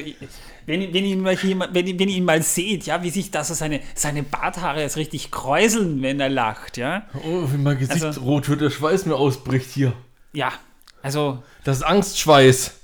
wenn, 0.66 0.94
wenn, 0.94 1.06
ihn 1.06 1.22
mal 1.22 1.38
hier, 1.38 1.60
wenn, 1.60 2.00
wenn 2.00 2.10
ihr 2.10 2.18
ihn 2.18 2.26
mal 2.26 2.42
seht, 2.42 2.86
ja, 2.88 3.04
wie 3.04 3.10
sich 3.12 3.30
da 3.30 3.44
so 3.44 3.54
seine, 3.54 3.82
seine 3.94 4.24
Barthaare 4.24 4.82
jetzt 4.82 4.98
richtig 4.98 5.30
kräuseln, 5.30 6.02
wenn 6.02 6.20
er 6.20 6.30
lacht, 6.30 6.78
ja. 6.78 7.08
Oh, 7.24 7.44
wie 7.52 7.58
mein 7.58 7.78
Gesicht 7.78 8.04
Also- 8.04 8.22
rot 8.22 8.50
wird, 8.50 8.62
der 8.62 8.72
Schweiß 8.72 9.06
mir 9.06 9.16
ausbricht 9.16 9.70
hier. 9.70 9.94
Ja, 10.34 10.52
also, 11.02 11.44
Das 11.64 11.78
ist 11.78 11.84
Angstschweiß. 11.84 12.80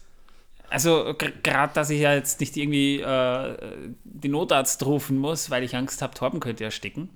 also 0.70 1.14
gerade, 1.44 1.74
dass 1.74 1.90
ich 1.90 2.02
ja 2.02 2.14
jetzt 2.14 2.40
nicht 2.40 2.58
irgendwie 2.58 3.00
äh, 3.02 3.58
den 4.04 4.32
Notarzt 4.32 4.86
rufen 4.86 5.18
muss, 5.18 5.50
weil 5.50 5.64
ich 5.64 5.76
Angst 5.76 6.02
habe, 6.02 6.14
Torben 6.14 6.40
könnte 6.40 6.64
ersticken. 6.64 7.10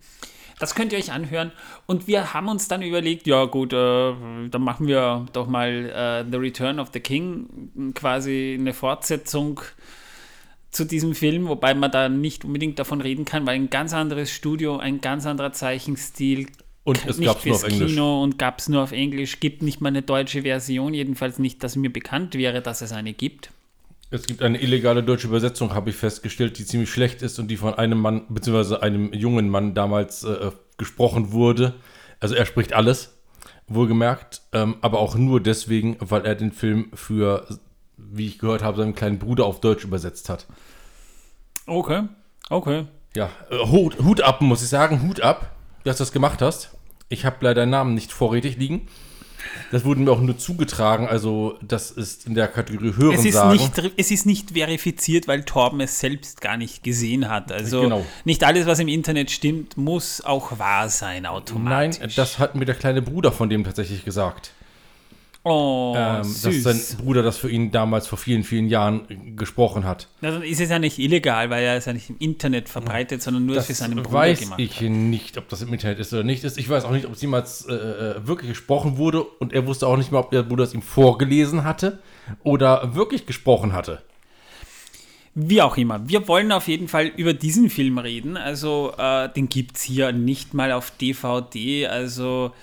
Das 0.59 0.73
könnt 0.73 0.91
ihr 0.91 0.97
euch 0.97 1.11
anhören. 1.11 1.51
Und 1.85 2.07
wir 2.07 2.33
haben 2.33 2.47
uns 2.47 2.67
dann 2.67 2.81
überlegt, 2.81 3.27
ja 3.27 3.45
gut, 3.45 3.73
äh, 3.73 4.13
dann 4.49 4.61
machen 4.61 4.87
wir 4.87 5.25
doch 5.33 5.47
mal 5.47 5.69
äh, 5.69 6.25
The 6.29 6.37
Return 6.37 6.79
of 6.79 6.89
the 6.93 6.99
King, 6.99 7.93
quasi 7.93 8.57
eine 8.59 8.73
Fortsetzung 8.73 9.61
zu 10.71 10.83
diesem 10.85 11.15
Film, 11.15 11.47
wobei 11.47 11.73
man 11.73 11.91
da 11.91 12.09
nicht 12.09 12.43
unbedingt 12.43 12.79
davon 12.79 13.01
reden 13.01 13.25
kann, 13.25 13.45
weil 13.45 13.55
ein 13.55 13.69
ganz 13.69 13.93
anderes 13.93 14.31
Studio, 14.31 14.77
ein 14.77 14.99
ganz 14.99 15.25
anderer 15.25 15.51
Zeichenstil, 15.51 16.47
Und 16.87 17.05
es 17.05 17.17
nicht 17.17 17.27
gab's 17.27 17.43
nur 17.43 17.55
auf 17.55 17.63
Englisch. 17.65 17.91
Kino 17.91 18.23
und 18.23 18.39
gab 18.39 18.59
es 18.59 18.69
nur 18.69 18.81
auf 18.81 18.93
Englisch, 18.93 19.41
gibt 19.41 19.61
nicht 19.61 19.81
mal 19.81 19.89
eine 19.89 20.03
deutsche 20.03 20.43
Version, 20.43 20.93
jedenfalls 20.93 21.37
nicht, 21.37 21.61
dass 21.61 21.75
mir 21.75 21.91
bekannt 21.91 22.35
wäre, 22.35 22.61
dass 22.61 22.81
es 22.81 22.93
eine 22.93 23.11
gibt. 23.11 23.51
Es 24.09 24.25
gibt 24.25 24.41
eine 24.41 24.57
illegale 24.61 25.03
deutsche 25.03 25.27
Übersetzung, 25.27 25.73
habe 25.73 25.89
ich 25.89 25.97
festgestellt, 25.97 26.57
die 26.57 26.63
ziemlich 26.63 26.89
schlecht 26.89 27.21
ist 27.23 27.39
und 27.39 27.49
die 27.49 27.57
von 27.57 27.73
einem 27.73 27.99
Mann, 27.99 28.21
beziehungsweise 28.29 28.81
einem 28.83 29.11
jungen 29.11 29.49
Mann 29.49 29.73
damals 29.73 30.23
äh, 30.23 30.51
gesprochen 30.77 31.33
wurde. 31.33 31.73
Also 32.21 32.35
er 32.35 32.45
spricht 32.45 32.71
alles, 32.71 33.17
wohlgemerkt, 33.67 34.43
ähm, 34.53 34.77
aber 34.79 34.99
auch 34.99 35.15
nur 35.15 35.41
deswegen, 35.41 35.97
weil 35.99 36.25
er 36.25 36.35
den 36.35 36.53
Film 36.53 36.91
für, 36.93 37.47
wie 37.97 38.27
ich 38.27 38.39
gehört 38.39 38.63
habe, 38.63 38.77
seinem 38.77 38.95
kleinen 38.95 39.19
Bruder 39.19 39.45
auf 39.45 39.59
Deutsch 39.59 39.83
übersetzt 39.83 40.29
hat. 40.29 40.47
Okay, 41.65 42.03
okay. 42.49 42.85
Ja, 43.13 43.29
äh, 43.51 43.57
Hut, 43.57 43.99
Hut 43.99 44.21
ab, 44.21 44.39
muss 44.39 44.63
ich 44.63 44.69
sagen, 44.69 45.01
Hut 45.01 45.19
ab, 45.19 45.53
dass 45.83 45.97
du 45.97 46.03
das 46.03 46.13
gemacht 46.13 46.41
hast. 46.41 46.76
Ich 47.09 47.25
habe 47.25 47.37
leider 47.41 47.61
deinen 47.61 47.71
Namen 47.71 47.93
nicht 47.93 48.11
vorrätig 48.11 48.57
liegen. 48.57 48.87
Das 49.71 49.85
wurde 49.85 50.01
mir 50.01 50.11
auch 50.11 50.19
nur 50.19 50.37
zugetragen, 50.37 51.07
also 51.07 51.57
das 51.61 51.91
ist 51.91 52.25
in 52.27 52.33
der 52.33 52.47
Kategorie 52.47 52.89
Es 52.89 52.97
Hören 52.97 53.25
ist, 53.25 53.45
nicht, 53.61 53.93
es 53.97 54.11
ist 54.11 54.25
nicht 54.25 54.51
verifiziert, 54.51 55.27
weil 55.27 55.43
Torben 55.43 55.79
es 55.79 55.99
selbst 55.99 56.41
gar 56.41 56.57
nicht 56.57 56.83
gesehen 56.83 57.29
hat. 57.29 57.51
Also 57.51 57.81
Genau. 57.81 58.05
nicht 58.25 58.43
alles, 58.43 58.65
was 58.65 58.79
im 58.79 58.87
Internet 58.87 59.31
stimmt, 59.31 59.77
muss 59.77 60.21
auch 60.21 60.59
wahr 60.59 60.89
sein 60.89 61.23
Nein, 61.23 61.31
automatisch. 61.31 62.15
das 62.15 62.39
hat 62.39 62.55
mir 62.55 62.65
der 62.65 62.75
kleine 62.75 63.01
Bruder 63.01 63.31
von 63.31 63.49
dem 63.49 63.63
tatsächlich 63.63 64.03
gesagt. 64.03 64.51
Oh, 65.47 65.93
ähm, 65.95 66.17
dass 66.17 66.41
süß. 66.41 66.63
sein 66.63 66.79
Bruder 67.03 67.23
das 67.23 67.37
für 67.37 67.49
ihn 67.49 67.71
damals 67.71 68.07
vor 68.07 68.17
vielen, 68.17 68.43
vielen 68.43 68.67
Jahren 68.67 69.01
äh, 69.09 69.15
gesprochen 69.31 69.85
hat. 69.85 70.07
Na, 70.21 70.31
dann 70.31 70.43
ist 70.43 70.59
es 70.59 70.69
ja 70.69 70.79
nicht 70.79 70.99
illegal, 70.99 71.49
weil 71.49 71.63
er 71.63 71.75
es 71.77 71.85
ja 71.85 71.93
nicht 71.93 72.09
im 72.09 72.17
Internet 72.19 72.69
verbreitet, 72.69 73.21
sondern 73.21 73.45
nur 73.45 73.55
Das 73.55 73.67
für 73.67 73.73
seinen 73.73 74.03
Bruder 74.03 74.13
weiß 74.13 74.39
gemacht 74.41 74.59
ich 74.59 74.81
hat. 74.81 74.89
nicht, 74.89 75.37
ob 75.37 75.49
das 75.49 75.61
im 75.61 75.71
Internet 75.73 75.99
ist 75.99 76.13
oder 76.13 76.23
nicht 76.23 76.43
ist. 76.43 76.57
Ich 76.57 76.69
weiß 76.69 76.85
auch 76.85 76.91
nicht, 76.91 77.05
ob 77.05 77.13
es 77.13 77.21
jemals 77.21 77.65
äh, 77.67 77.73
äh, 77.73 78.27
wirklich 78.27 78.49
gesprochen 78.49 78.97
wurde 78.97 79.23
und 79.23 79.53
er 79.53 79.65
wusste 79.65 79.87
auch 79.87 79.97
nicht 79.97 80.11
mehr, 80.11 80.19
ob 80.19 80.31
der 80.31 80.43
Bruder 80.43 80.63
es 80.63 80.73
ihm 80.73 80.81
vorgelesen 80.81 81.63
hatte 81.63 81.99
oder 82.43 82.95
wirklich 82.95 83.25
gesprochen 83.25 83.73
hatte. 83.73 84.01
Wie 85.39 85.61
auch 85.61 85.77
immer. 85.77 86.09
Wir 86.09 86.27
wollen 86.27 86.51
auf 86.51 86.67
jeden 86.67 86.87
Fall 86.87 87.11
über 87.15 87.31
diesen 87.31 87.69
Film 87.69 87.99
reden. 87.99 88.37
Also, 88.37 88.91
äh, 88.97 89.29
den 89.29 89.49
gibt 89.49 89.77
es 89.77 89.83
hier 89.83 90.11
nicht 90.11 90.55
mal 90.55 90.71
auf 90.71 90.89
DVD. 90.99 91.85
Also, 91.85 92.53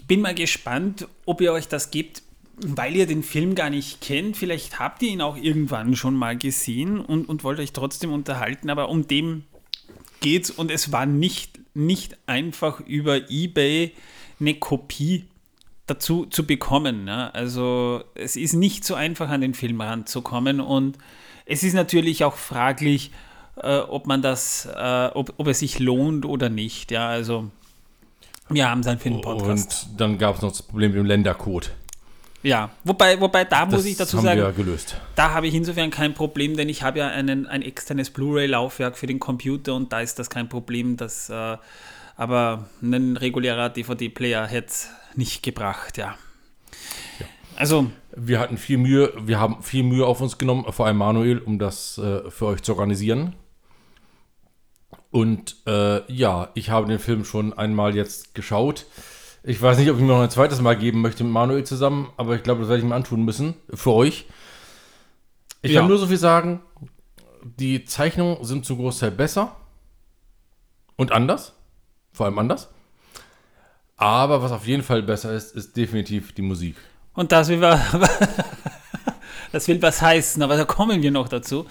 ich 0.00 0.06
bin 0.06 0.22
mal 0.22 0.34
gespannt, 0.34 1.06
ob 1.26 1.42
ihr 1.42 1.52
euch 1.52 1.68
das 1.68 1.90
gibt, 1.90 2.22
weil 2.56 2.96
ihr 2.96 3.06
den 3.06 3.22
Film 3.22 3.54
gar 3.54 3.68
nicht 3.68 4.00
kennt. 4.00 4.34
Vielleicht 4.34 4.78
habt 4.78 5.02
ihr 5.02 5.10
ihn 5.10 5.20
auch 5.20 5.36
irgendwann 5.36 5.94
schon 5.94 6.14
mal 6.14 6.38
gesehen 6.38 7.00
und, 7.00 7.28
und 7.28 7.44
wollt 7.44 7.60
euch 7.60 7.72
trotzdem 7.72 8.10
unterhalten. 8.10 8.70
Aber 8.70 8.88
um 8.88 9.06
dem 9.06 9.44
geht's 10.20 10.50
und 10.50 10.70
es 10.70 10.90
war 10.90 11.04
nicht, 11.04 11.60
nicht 11.74 12.16
einfach 12.26 12.80
über 12.80 13.30
Ebay 13.30 13.92
eine 14.40 14.54
Kopie 14.54 15.26
dazu 15.86 16.24
zu 16.24 16.46
bekommen. 16.46 17.04
Ne? 17.04 17.34
Also 17.34 18.02
es 18.14 18.36
ist 18.36 18.54
nicht 18.54 18.84
so 18.84 18.94
einfach 18.94 19.28
an 19.28 19.42
den 19.42 19.52
Film 19.52 19.82
ranzukommen 19.82 20.60
und 20.60 20.96
es 21.44 21.62
ist 21.62 21.74
natürlich 21.74 22.24
auch 22.24 22.36
fraglich, 22.36 23.10
äh, 23.56 23.80
ob 23.80 24.06
man 24.06 24.22
das, 24.22 24.66
äh, 24.66 25.10
ob, 25.12 25.34
ob 25.36 25.46
es 25.46 25.58
sich 25.58 25.78
lohnt 25.78 26.24
oder 26.24 26.48
nicht. 26.48 26.90
Ja, 26.90 27.08
also 27.08 27.50
wir 28.50 28.68
haben 28.68 28.80
es 28.80 28.86
dann 28.86 28.98
für 28.98 29.10
den 29.10 29.20
Podcast. 29.20 29.88
Und 29.90 30.00
dann 30.00 30.18
gab 30.18 30.36
es 30.36 30.42
noch 30.42 30.50
das 30.50 30.62
Problem 30.62 30.90
mit 30.90 30.98
dem 30.98 31.06
Ländercode. 31.06 31.70
Ja, 32.42 32.70
wobei, 32.84 33.20
wobei 33.20 33.44
da 33.44 33.66
muss 33.66 33.76
Das 33.76 33.84
ich 33.84 33.96
dazu 33.98 34.16
haben 34.16 34.24
sagen, 34.24 34.40
wir 34.40 34.52
gelöst. 34.52 34.96
da 35.14 35.32
habe 35.34 35.46
ich 35.46 35.54
insofern 35.54 35.90
kein 35.90 36.14
Problem, 36.14 36.56
denn 36.56 36.70
ich 36.70 36.82
habe 36.82 36.98
ja 37.00 37.08
einen, 37.08 37.46
ein 37.46 37.60
externes 37.60 38.08
Blu-ray-Laufwerk 38.10 38.96
für 38.96 39.06
den 39.06 39.20
Computer 39.20 39.74
und 39.74 39.92
da 39.92 40.00
ist 40.00 40.18
das 40.18 40.30
kein 40.30 40.48
Problem. 40.48 40.96
Das, 40.96 41.28
äh, 41.28 41.56
aber 42.16 42.68
ein 42.82 43.16
regulärer 43.18 43.68
DVD-Player 43.68 44.46
hätte 44.46 44.68
es 44.68 44.88
nicht 45.16 45.42
gebracht, 45.42 45.98
ja. 45.98 46.14
Also, 47.56 47.90
Wir 48.16 48.40
hatten 48.40 48.56
viel 48.56 48.78
Mühe, 48.78 49.12
wir 49.20 49.38
haben 49.38 49.62
viel 49.62 49.82
Mühe 49.82 50.06
auf 50.06 50.22
uns 50.22 50.38
genommen, 50.38 50.64
vor 50.72 50.86
allem 50.86 50.96
Manuel, 50.96 51.38
um 51.38 51.58
das 51.58 51.98
äh, 51.98 52.30
für 52.30 52.46
euch 52.46 52.62
zu 52.62 52.72
organisieren. 52.72 53.34
Und 55.10 55.56
äh, 55.66 56.10
ja, 56.12 56.50
ich 56.54 56.70
habe 56.70 56.86
den 56.86 56.98
Film 57.00 57.24
schon 57.24 57.52
einmal 57.52 57.96
jetzt 57.96 58.34
geschaut. 58.34 58.86
Ich 59.42 59.60
weiß 59.60 59.78
nicht, 59.78 59.90
ob 59.90 59.96
ich 59.96 60.02
mir 60.02 60.08
noch 60.08 60.20
ein 60.22 60.30
zweites 60.30 60.60
Mal 60.60 60.76
geben 60.76 61.00
möchte 61.00 61.24
mit 61.24 61.32
Manuel 61.32 61.64
zusammen, 61.64 62.12
aber 62.16 62.36
ich 62.36 62.42
glaube, 62.42 62.60
das 62.60 62.68
werde 62.68 62.82
ich 62.82 62.88
mir 62.88 62.94
antun 62.94 63.24
müssen. 63.24 63.54
Für 63.72 63.92
euch. 63.92 64.26
Ich 65.62 65.72
Ja. 65.72 65.80
kann 65.80 65.88
nur 65.88 65.98
so 65.98 66.06
viel 66.06 66.16
sagen. 66.18 66.60
Die 67.42 67.84
Zeichnungen 67.84 68.44
sind 68.44 68.64
zum 68.66 68.76
Großteil 68.78 69.10
besser. 69.10 69.56
Und 70.96 71.10
anders. 71.12 71.54
Vor 72.12 72.26
allem 72.26 72.38
anders. 72.38 72.68
Aber 73.96 74.42
was 74.42 74.52
auf 74.52 74.66
jeden 74.66 74.82
Fall 74.82 75.02
besser 75.02 75.32
ist, 75.32 75.54
ist 75.56 75.76
definitiv 75.76 76.32
die 76.34 76.42
Musik. 76.42 76.76
und 77.14 77.32
das 77.32 77.48
will, 77.48 77.60
das 79.52 79.68
will 79.68 79.80
was 79.82 80.00
heißen, 80.00 80.42
aber 80.42 80.56
da 80.56 80.64
kommen 80.64 81.02
wir 81.02 81.10
noch 81.10 81.28
dazu. 81.28 81.66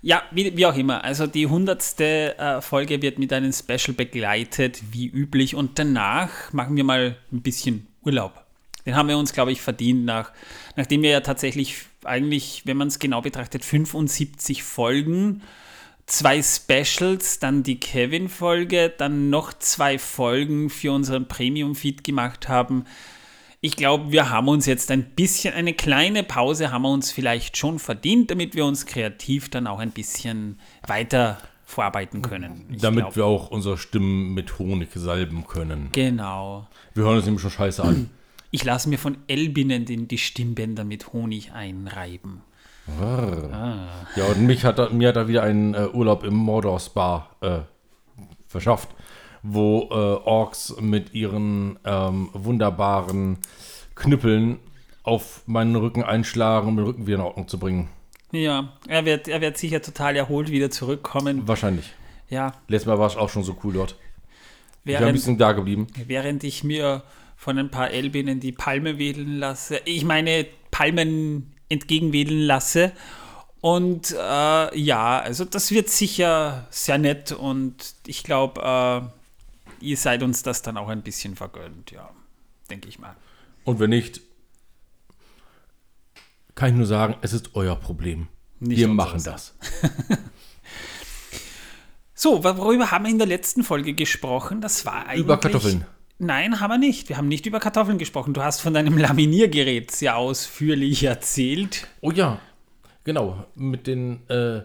Ja, 0.00 0.22
wie, 0.30 0.56
wie 0.56 0.66
auch 0.66 0.76
immer. 0.76 1.02
Also 1.02 1.26
die 1.26 1.46
hundertste 1.46 2.38
äh, 2.38 2.60
Folge 2.60 3.02
wird 3.02 3.18
mit 3.18 3.32
einem 3.32 3.52
Special 3.52 3.94
begleitet, 3.96 4.80
wie 4.92 5.08
üblich. 5.08 5.54
Und 5.54 5.78
danach 5.78 6.52
machen 6.52 6.76
wir 6.76 6.84
mal 6.84 7.16
ein 7.32 7.42
bisschen 7.42 7.88
Urlaub. 8.04 8.44
Den 8.86 8.94
haben 8.94 9.08
wir 9.08 9.18
uns, 9.18 9.32
glaube 9.32 9.52
ich, 9.52 9.60
verdient, 9.60 10.04
nach, 10.04 10.32
nachdem 10.76 11.02
wir 11.02 11.10
ja 11.10 11.20
tatsächlich 11.20 11.84
eigentlich, 12.04 12.62
wenn 12.64 12.76
man 12.76 12.88
es 12.88 12.98
genau 12.98 13.20
betrachtet, 13.20 13.64
75 13.64 14.62
Folgen, 14.62 15.42
zwei 16.06 16.42
Specials, 16.42 17.38
dann 17.38 17.62
die 17.64 17.80
Kevin-Folge, 17.80 18.94
dann 18.96 19.30
noch 19.30 19.52
zwei 19.52 19.98
Folgen 19.98 20.70
für 20.70 20.92
unseren 20.92 21.28
Premium-Feed 21.28 22.02
gemacht 22.04 22.48
haben. 22.48 22.84
Ich 23.60 23.74
glaube, 23.76 24.12
wir 24.12 24.30
haben 24.30 24.48
uns 24.48 24.66
jetzt 24.66 24.90
ein 24.92 25.04
bisschen, 25.16 25.52
eine 25.52 25.74
kleine 25.74 26.22
Pause 26.22 26.70
haben 26.70 26.82
wir 26.82 26.90
uns 26.90 27.10
vielleicht 27.10 27.56
schon 27.56 27.80
verdient, 27.80 28.30
damit 28.30 28.54
wir 28.54 28.64
uns 28.64 28.86
kreativ 28.86 29.48
dann 29.48 29.66
auch 29.66 29.80
ein 29.80 29.90
bisschen 29.90 30.60
weiter 30.86 31.38
vorarbeiten 31.64 32.22
können. 32.22 32.66
Ich 32.72 32.80
Damit 32.80 33.00
glaub. 33.00 33.16
wir 33.16 33.24
auch 33.26 33.50
unsere 33.50 33.76
Stimmen 33.76 34.32
mit 34.32 34.58
Honig 34.58 34.90
salben 34.94 35.46
können. 35.46 35.88
Genau. 35.92 36.68
Wir 36.94 37.04
hören 37.04 37.16
uns 37.16 37.24
nämlich 37.24 37.42
schon 37.42 37.50
scheiße 37.50 37.82
an. 37.82 38.10
Ich 38.50 38.64
lasse 38.64 38.88
mir 38.88 38.98
von 38.98 39.18
Elbinnen 39.26 39.84
den, 39.84 40.08
die 40.08 40.16
Stimmbänder 40.16 40.84
mit 40.84 41.12
Honig 41.12 41.52
einreiben. 41.52 42.40
Ja, 44.16 44.24
und 44.24 44.46
mich 44.46 44.64
hat 44.64 44.94
mir 44.94 45.08
hat 45.08 45.16
er 45.16 45.28
wieder 45.28 45.42
einen 45.42 45.74
äh, 45.74 45.88
Urlaub 45.92 46.24
im 46.24 46.34
Mordor 46.34 46.80
Spa 46.80 47.28
äh, 47.42 47.58
verschafft, 48.46 48.88
wo 49.42 49.88
äh, 49.90 49.94
Orks 49.94 50.76
mit 50.80 51.14
ihren 51.14 51.78
ähm, 51.84 52.30
wunderbaren 52.32 53.38
Knüppeln 53.94 54.58
auf 55.02 55.42
meinen 55.46 55.76
Rücken 55.76 56.02
einschlagen, 56.02 56.68
um 56.68 56.76
den 56.76 56.86
Rücken 56.86 57.06
wieder 57.06 57.18
in 57.18 57.22
Ordnung 57.22 57.48
zu 57.48 57.58
bringen. 57.58 57.88
Ja, 58.32 58.74
er 58.86 59.04
wird, 59.04 59.26
er 59.28 59.40
wird 59.40 59.56
sicher 59.56 59.80
total 59.80 60.16
erholt 60.16 60.50
wieder 60.50 60.70
zurückkommen. 60.70 61.48
Wahrscheinlich. 61.48 61.92
Ja, 62.28 62.52
Letztes 62.68 62.86
Mal 62.86 62.98
war 62.98 63.06
es 63.06 63.16
auch 63.16 63.30
schon 63.30 63.42
so 63.42 63.56
cool 63.64 63.72
dort. 63.72 63.96
Ich 64.80 64.84
bin 64.84 64.96
ein 64.96 65.00
während, 65.02 65.14
bisschen 65.14 65.38
da 65.38 65.52
geblieben. 65.52 65.86
während 66.06 66.44
ich 66.44 66.62
mir 66.62 67.02
von 67.36 67.58
ein 67.58 67.70
paar 67.70 67.90
Elbinnen 67.90 68.40
die 68.40 68.52
Palme 68.52 68.98
wedeln 68.98 69.38
lasse, 69.38 69.80
ich 69.84 70.04
meine 70.04 70.46
Palmen 70.70 71.54
entgegenwedeln 71.68 72.40
lasse. 72.40 72.92
Und 73.60 74.12
äh, 74.12 74.78
ja, 74.78 75.18
also 75.18 75.44
das 75.44 75.72
wird 75.72 75.88
sicher 75.88 76.66
sehr 76.70 76.98
nett 76.98 77.32
und 77.32 77.94
ich 78.06 78.22
glaube, 78.22 78.60
äh, 78.62 79.17
ihr 79.80 79.96
seid 79.96 80.22
uns 80.22 80.42
das 80.42 80.62
dann 80.62 80.76
auch 80.76 80.88
ein 80.88 81.02
bisschen 81.02 81.36
vergönnt, 81.36 81.90
ja, 81.90 82.10
denke 82.70 82.88
ich 82.88 82.98
mal. 82.98 83.16
Und 83.64 83.80
wenn 83.80 83.90
nicht, 83.90 84.20
kann 86.54 86.70
ich 86.70 86.76
nur 86.76 86.86
sagen, 86.86 87.16
es 87.20 87.32
ist 87.32 87.54
euer 87.54 87.76
Problem. 87.76 88.28
Nicht 88.60 88.78
wir 88.78 88.88
machen 88.88 89.22
das. 89.22 89.54
So, 92.20 92.42
worüber 92.42 92.90
haben 92.90 93.04
wir 93.04 93.12
in 93.12 93.18
der 93.18 93.28
letzten 93.28 93.62
Folge 93.62 93.94
gesprochen? 93.94 94.60
Das 94.60 94.84
war 94.84 95.06
eigentlich... 95.06 95.20
Über 95.20 95.38
Kartoffeln. 95.38 95.84
Nein, 96.18 96.58
haben 96.58 96.72
wir 96.72 96.76
nicht. 96.76 97.08
Wir 97.08 97.16
haben 97.16 97.28
nicht 97.28 97.46
über 97.46 97.60
Kartoffeln 97.60 97.96
gesprochen. 97.96 98.34
Du 98.34 98.42
hast 98.42 98.60
von 98.60 98.74
deinem 98.74 98.98
Laminiergerät 98.98 99.92
sehr 99.92 100.16
ausführlich 100.16 101.04
erzählt. 101.04 101.86
Oh 102.00 102.10
ja, 102.10 102.40
genau. 103.04 103.46
Mit 103.54 103.86
den 103.86 104.28
äh, 104.28 104.62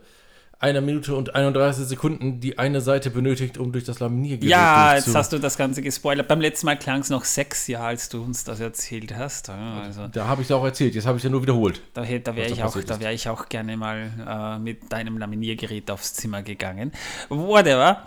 einer 0.63 0.81
Minute 0.81 1.15
und 1.15 1.35
31 1.35 1.85
Sekunden, 1.85 2.39
die 2.39 2.57
eine 2.57 2.81
Seite 2.81 3.09
benötigt, 3.11 3.57
um 3.57 3.71
durch 3.71 3.83
das 3.83 3.99
Laminiergerät 3.99 4.49
Ja, 4.49 4.95
jetzt 4.95 5.13
hast 5.13 5.33
du 5.33 5.37
das 5.37 5.57
Ganze 5.57 5.81
gespoilert. 5.81 6.27
Beim 6.27 6.41
letzten 6.41 6.65
Mal 6.65 6.77
klang 6.77 7.01
es 7.01 7.09
noch 7.09 7.25
sechs 7.25 7.67
Jahre, 7.67 7.87
als 7.87 8.09
du 8.09 8.23
uns 8.23 8.43
das 8.43 8.59
erzählt 8.59 9.15
hast. 9.15 9.49
Ja, 9.49 9.81
Also 9.83 10.07
Da 10.07 10.27
habe 10.27 10.41
ich 10.41 10.47
es 10.47 10.51
auch 10.51 10.63
erzählt, 10.63 10.95
jetzt 10.95 11.05
habe 11.05 11.17
ich 11.17 11.21
es 11.21 11.25
ja 11.25 11.29
nur 11.29 11.41
wiederholt. 11.43 11.81
da, 11.93 12.01
da 12.03 12.35
wäre 12.35 12.49
ich, 12.49 12.63
auch, 12.63 12.75
da 12.81 12.99
wär 12.99 13.11
ich 13.13 13.29
auch 13.29 13.49
gerne 13.49 13.77
mal 13.77 14.09
äh, 14.27 14.59
mit 14.59 14.91
deinem 14.91 15.17
Laminiergerät 15.17 15.91
aufs 15.91 16.13
Zimmer 16.13 16.41
gegangen. 16.41 16.91
Whatever. 17.29 18.03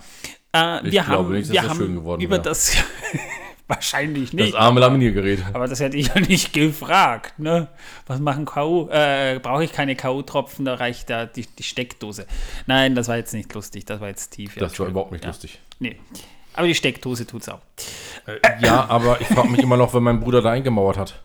Äh, 0.54 0.86
Ich 0.86 0.92
wir 0.92 1.02
glaube 1.02 1.10
haben, 1.24 1.32
nicht, 1.32 1.48
dass 1.48 1.52
wir 1.54 1.60
das 1.60 1.70
haben 1.70 1.76
schön 1.78 1.94
geworden 1.94 2.22
über 2.22 2.36
wäre. 2.36 2.42
das 2.42 2.76
wahrscheinlich 3.68 4.30
Das 4.30 4.34
nicht. 4.34 4.54
arme 4.54 4.80
Laminiergerät. 4.80 5.42
Aber 5.52 5.66
das 5.66 5.80
hätte 5.80 5.96
ich 5.96 6.08
ja 6.08 6.20
nicht 6.20 6.52
gefragt. 6.52 7.38
Ne? 7.38 7.68
Was 8.06 8.20
machen 8.20 8.44
K.O.? 8.44 8.88
Äh, 8.90 9.40
Brauche 9.42 9.64
ich 9.64 9.72
keine 9.72 9.96
K.O.-Tropfen, 9.96 10.64
da 10.64 10.74
reicht 10.74 11.10
da 11.10 11.26
die, 11.26 11.46
die 11.46 11.62
Steckdose. 11.62 12.26
Nein, 12.66 12.94
das 12.94 13.08
war 13.08 13.16
jetzt 13.16 13.34
nicht 13.34 13.52
lustig, 13.54 13.84
das 13.84 14.00
war 14.00 14.08
jetzt 14.08 14.30
tief. 14.30 14.54
ja, 14.56 14.60
Das 14.62 14.78
war 14.78 14.86
überhaupt 14.86 15.12
nicht 15.12 15.24
ja. 15.24 15.30
lustig. 15.30 15.58
Nee. 15.80 15.96
Aber 16.54 16.66
die 16.66 16.74
Steckdose 16.74 17.26
tut's 17.26 17.48
auch. 17.48 17.60
Äh, 18.26 18.38
ja, 18.64 18.86
aber 18.88 19.20
ich 19.20 19.26
frage 19.26 19.48
mich 19.48 19.60
immer 19.60 19.76
noch, 19.76 19.92
wenn 19.94 20.02
mein 20.02 20.20
Bruder 20.20 20.40
da 20.42 20.50
eingemauert 20.52 20.96
hat. 20.96 21.20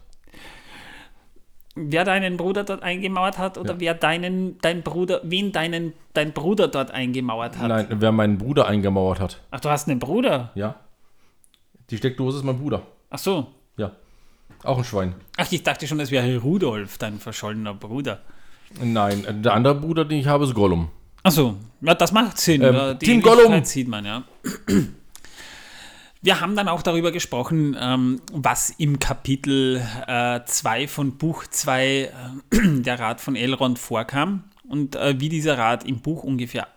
Wer 1.74 2.03
deinen 2.03 2.36
Bruder 2.36 2.65
dort 2.65 2.83
eingemauert 2.83 3.38
hat 3.38 3.57
oder 3.57 3.74
Ja. 3.75 3.79
wer 3.79 3.93
deinen, 3.93 4.60
dein 4.60 4.81
Bruder, 4.83 5.21
wen 5.24 5.53
deinen, 5.53 5.93
dein 6.13 6.33
Bruder 6.33 6.67
dort 6.67 6.91
eingemauert 6.91 7.57
hat? 7.57 7.67
Nein, 7.69 7.88
wer 7.91 8.12
meinen 8.12 8.38
Bruder 8.38 8.67
eingemauert 8.67 9.21
hat. 9.21 9.39
Ach, 9.51 9.62
du 9.62 9.69
hast 9.69 9.88
einen 9.88 10.00
Bruder? 10.00 10.51
Ja. 10.55 10.75
Die 11.91 11.98
Steckdose 11.98 12.38
ist 12.38 12.43
mein 12.45 12.57
Bruder. 12.57 12.83
Ach 13.10 13.19
so. 13.19 13.48
Ja. 13.75 13.91
Auch 14.63 14.77
ein 14.77 14.83
Schwein. 14.83 15.15
Ach, 15.38 15.51
ich 15.51 15.62
dachte 15.62 15.86
schon, 15.88 15.98
das 15.98 16.10
wäre 16.10 16.38
Rudolf, 16.38 16.98
dein 16.98 17.19
verschollener 17.19 17.74
Bruder. 17.74 18.21
Nein, 18.81 19.25
äh, 19.25 19.33
der 19.33 19.53
andere 19.53 19.75
Bruder, 19.75 20.05
den 20.05 20.19
ich 20.19 20.27
habe, 20.27 20.45
ist 20.45 20.53
Gollum. 20.53 20.89
Ach 21.24 21.31
so, 21.31 21.57
ja, 21.81 21.93
das 21.93 22.13
macht 22.13 22.39
Sinn. 22.39 22.62
Ähm, 22.62 22.98
die 23.00 23.05
Team 23.05 23.21
Gollum. 23.21 23.63
sieht 23.65 23.88
man, 23.88 24.05
ja. 24.05 24.24
Wir 26.21 26.39
haben 26.39 26.55
dann 26.55 26.67
auch 26.67 26.81
darüber 26.81 27.12
gesprochen, 27.12 27.75
ähm, 27.79 28.21
was 28.31 28.69
im 28.69 29.00
Kapitel 29.00 29.81
2 30.45 30.88
von 30.88 31.17
Buch 31.17 31.45
2 31.48 31.83
äh, 31.83 32.12
der 32.81 33.00
Rat 33.00 33.19
von 33.19 33.36
Elrond 33.36 33.79
vorkam 33.79 34.43
und 34.67 34.95
äh, 34.95 35.19
wie 35.19 35.29
dieser 35.29 35.57
Rat 35.57 35.83
im 35.83 36.00
Buch 36.00 36.24
ungefähr 36.24 36.67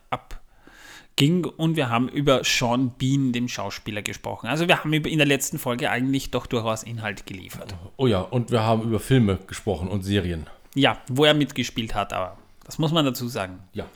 abging. 1.14 1.44
Und 1.44 1.76
wir 1.76 1.88
haben 1.88 2.08
über 2.08 2.42
Sean 2.44 2.92
Bean, 2.98 3.32
dem 3.32 3.48
Schauspieler, 3.48 4.02
gesprochen. 4.02 4.48
Also 4.48 4.68
wir 4.68 4.78
haben 4.78 4.92
in 4.92 5.18
der 5.18 5.26
letzten 5.26 5.58
Folge 5.58 5.90
eigentlich 5.90 6.30
doch 6.30 6.46
durchaus 6.46 6.82
Inhalt 6.82 7.26
geliefert. 7.26 7.74
Oh 7.96 8.06
ja, 8.06 8.20
und 8.20 8.50
wir 8.50 8.62
haben 8.62 8.82
über 8.82 9.00
Filme 9.00 9.38
gesprochen 9.46 9.88
und 9.88 10.02
Serien. 10.02 10.46
Ja, 10.74 10.98
wo 11.08 11.24
er 11.24 11.34
mitgespielt 11.34 11.94
hat, 11.94 12.12
aber 12.12 12.36
das 12.64 12.78
muss 12.78 12.92
man 12.92 13.04
dazu 13.04 13.28
sagen. 13.28 13.60
Ja. 13.72 13.86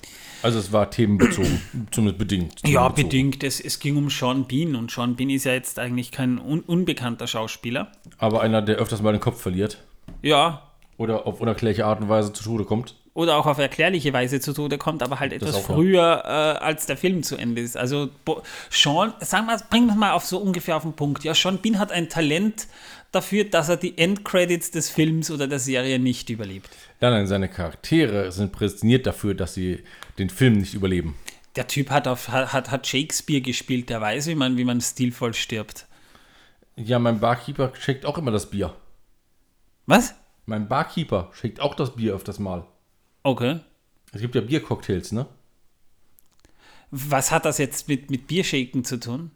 Also 0.42 0.60
es 0.60 0.72
war 0.72 0.88
themenbezogen, 0.90 1.60
zumindest 1.90 2.18
bedingt. 2.18 2.60
Ja, 2.64 2.82
themenbezogen. 2.88 3.04
bedingt. 3.08 3.44
Es, 3.44 3.60
es 3.60 3.80
ging 3.80 3.96
um 3.96 4.08
Sean 4.08 4.46
Bean 4.46 4.76
und 4.76 4.90
Sean 4.90 5.16
Bean 5.16 5.30
ist 5.30 5.44
ja 5.44 5.52
jetzt 5.52 5.80
eigentlich 5.80 6.12
kein 6.12 6.38
un 6.38 6.60
unbekannter 6.60 7.26
Schauspieler. 7.26 7.90
Aber 8.18 8.40
einer, 8.40 8.62
der 8.62 8.76
öfters 8.76 9.02
mal 9.02 9.12
den 9.12 9.20
Kopf 9.20 9.40
verliert 9.40 9.84
Ja, 10.22 10.62
oder 10.96 11.26
auf 11.26 11.40
unerklärliche 11.40 11.86
Art 11.86 12.00
und 12.00 12.08
Weise 12.08 12.32
zu 12.32 12.44
Tode 12.44 12.64
kommt. 12.64 12.96
Oder 13.18 13.36
auch 13.36 13.46
auf 13.46 13.58
erklärliche 13.58 14.12
Weise 14.12 14.38
zu 14.38 14.52
Tode 14.52 14.78
kommt, 14.78 15.02
aber 15.02 15.18
halt 15.18 15.32
etwas 15.32 15.56
ja. 15.56 15.62
früher, 15.62 16.22
äh, 16.24 16.28
als 16.64 16.86
der 16.86 16.96
Film 16.96 17.24
zu 17.24 17.36
Ende 17.36 17.60
ist. 17.60 17.76
Also 17.76 18.10
Bo 18.24 18.42
Sean, 18.70 19.12
sagen 19.18 19.46
wir, 19.46 19.58
bringen 19.68 19.88
wir 19.88 19.96
mal 19.96 20.12
auf 20.12 20.24
so 20.24 20.38
ungefähr 20.38 20.76
auf 20.76 20.84
den 20.84 20.92
Punkt. 20.92 21.24
Ja, 21.24 21.34
Sean 21.34 21.58
Bean 21.58 21.80
hat 21.80 21.90
ein 21.90 22.08
Talent 22.08 22.68
dafür, 23.10 23.42
dass 23.42 23.68
er 23.68 23.76
die 23.76 23.98
Endcredits 23.98 24.70
des 24.70 24.88
Films 24.88 25.32
oder 25.32 25.48
der 25.48 25.58
Serie 25.58 25.98
nicht 25.98 26.30
überlebt. 26.30 26.70
Nein, 27.00 27.10
nein, 27.10 27.26
seine 27.26 27.48
Charaktere 27.48 28.30
sind 28.30 28.52
prädestiniert 28.52 29.04
dafür, 29.04 29.34
dass 29.34 29.52
sie 29.52 29.82
den 30.20 30.30
Film 30.30 30.58
nicht 30.58 30.74
überleben. 30.74 31.16
Der 31.56 31.66
Typ 31.66 31.90
hat, 31.90 32.06
auf, 32.06 32.28
hat, 32.28 32.70
hat 32.70 32.86
Shakespeare 32.86 33.40
gespielt, 33.40 33.90
der 33.90 34.00
weiß, 34.00 34.28
wie 34.28 34.36
man, 34.36 34.56
wie 34.56 34.64
man 34.64 34.80
stilvoll 34.80 35.34
stirbt. 35.34 35.86
Ja, 36.76 37.00
mein 37.00 37.18
Barkeeper 37.18 37.72
schickt 37.80 38.06
auch 38.06 38.16
immer 38.16 38.30
das 38.30 38.48
Bier. 38.48 38.76
Was? 39.86 40.14
Mein 40.46 40.68
Barkeeper 40.68 41.32
schickt 41.32 41.58
auch 41.58 41.74
das 41.74 41.96
Bier 41.96 42.14
öfters 42.14 42.38
mal. 42.38 42.64
Okay. 43.22 43.60
Es 44.12 44.20
gibt 44.20 44.34
ja 44.34 44.40
Biercocktails, 44.40 45.12
ne? 45.12 45.26
Was 46.90 47.30
hat 47.30 47.44
das 47.44 47.58
jetzt 47.58 47.88
mit, 47.88 48.10
mit 48.10 48.26
Biershaken 48.26 48.84
zu 48.84 48.98
tun? 48.98 49.30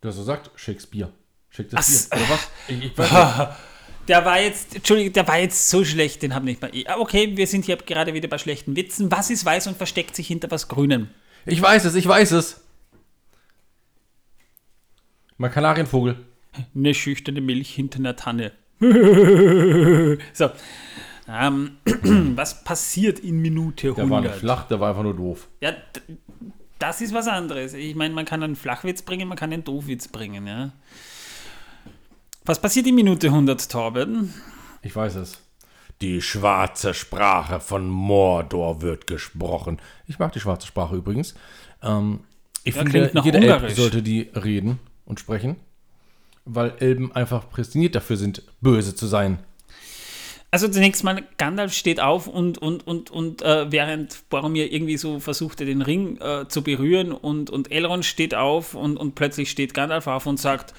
Du 0.00 0.08
hast 0.08 0.16
gesagt, 0.16 0.50
Shakespeare. 0.56 1.12
Schickt 1.50 1.72
das 1.72 2.08
Ach, 2.10 2.16
Bier. 2.18 2.24
Oder 2.24 2.34
was? 2.34 2.48
Ich, 2.68 2.84
ich. 2.84 2.92
Der 4.08 4.24
war 4.26 4.38
jetzt, 4.38 4.76
Entschuldigung, 4.76 5.14
der 5.14 5.26
war 5.26 5.38
jetzt 5.38 5.70
so 5.70 5.82
schlecht, 5.82 6.22
den 6.22 6.34
habe 6.34 6.50
ich 6.50 6.60
nicht 6.60 6.86
mal. 6.86 6.92
Ah, 6.92 6.98
Okay, 7.00 7.38
wir 7.38 7.46
sind 7.46 7.64
hier 7.64 7.76
gerade 7.78 8.12
wieder 8.12 8.28
bei 8.28 8.36
schlechten 8.36 8.76
Witzen. 8.76 9.10
Was 9.10 9.30
ist 9.30 9.46
weiß 9.46 9.66
und 9.66 9.78
versteckt 9.78 10.14
sich 10.14 10.26
hinter 10.26 10.50
was 10.50 10.68
Grünem? 10.68 11.08
Ich 11.46 11.62
weiß 11.62 11.86
es, 11.86 11.94
ich 11.94 12.06
weiß 12.06 12.32
es. 12.32 12.60
Mein 15.38 15.50
Kanarienvogel. 15.50 16.16
Eine 16.74 16.92
schüchterne 16.94 17.40
Milch 17.40 17.74
hinter 17.74 17.98
einer 17.98 18.14
Tanne. 18.14 18.52
so. 20.34 20.50
Ähm, 21.28 21.78
was 22.36 22.64
passiert 22.64 23.18
in 23.18 23.40
Minute 23.40 23.92
Der 23.94 24.10
war 24.10 24.20
nicht 24.20 24.30
100? 24.30 24.36
flach, 24.36 24.64
der 24.68 24.80
war 24.80 24.90
einfach 24.90 25.02
nur 25.02 25.14
doof. 25.16 25.48
Ja, 25.60 25.72
das 26.78 27.00
ist 27.00 27.14
was 27.14 27.28
anderes. 27.28 27.72
Ich 27.74 27.94
meine, 27.94 28.14
man 28.14 28.24
kann 28.24 28.42
einen 28.42 28.56
Flachwitz 28.56 29.02
bringen, 29.02 29.28
man 29.28 29.38
kann 29.38 29.52
einen 29.52 29.64
Doofwitz 29.64 30.08
bringen, 30.08 30.46
ja. 30.46 30.72
Was 32.44 32.60
passiert 32.60 32.86
in 32.86 32.94
Minute 32.94 33.28
100, 33.28 33.70
Torben? 33.70 34.34
Ich 34.82 34.94
weiß 34.94 35.14
es. 35.16 35.38
Die 36.02 36.20
schwarze 36.20 36.92
Sprache 36.92 37.60
von 37.60 37.88
Mordor 37.88 38.82
wird 38.82 39.06
gesprochen. 39.06 39.78
Ich 40.06 40.18
mag 40.18 40.32
die 40.32 40.40
schwarze 40.40 40.66
Sprache 40.66 40.96
übrigens. 40.96 41.34
Ähm, 41.82 42.20
ich 42.64 42.74
Ja, 42.74 42.82
finde, 42.82 43.10
jeder 43.22 43.40
Elb 43.40 43.70
sollte 43.70 44.02
die 44.02 44.28
reden 44.34 44.78
und 45.06 45.20
sprechen, 45.20 45.56
weil 46.44 46.74
Elben 46.80 47.12
einfach 47.12 47.48
prädestiniert 47.48 47.94
dafür 47.94 48.16
sind, 48.18 48.42
böse 48.60 48.94
zu 48.94 49.06
sein. 49.06 49.38
Also 50.54 50.68
zunächst 50.68 51.02
mal, 51.02 51.24
Gandalf 51.36 51.72
steht 51.72 51.98
auf 51.98 52.28
und, 52.28 52.58
und, 52.58 52.86
und, 52.86 53.10
und 53.10 53.42
äh, 53.42 53.72
während 53.72 54.30
Boromir 54.30 54.72
irgendwie 54.72 54.96
so 54.96 55.18
versuchte, 55.18 55.64
den 55.64 55.82
Ring 55.82 56.16
äh, 56.20 56.46
zu 56.46 56.62
berühren 56.62 57.10
und, 57.10 57.50
und 57.50 57.72
Elrond 57.72 58.04
steht 58.04 58.36
auf 58.36 58.74
und, 58.74 58.96
und 58.96 59.16
plötzlich 59.16 59.50
steht 59.50 59.74
Gandalf 59.74 60.06
auf 60.06 60.26
und 60.26 60.38
sagt 60.38 60.72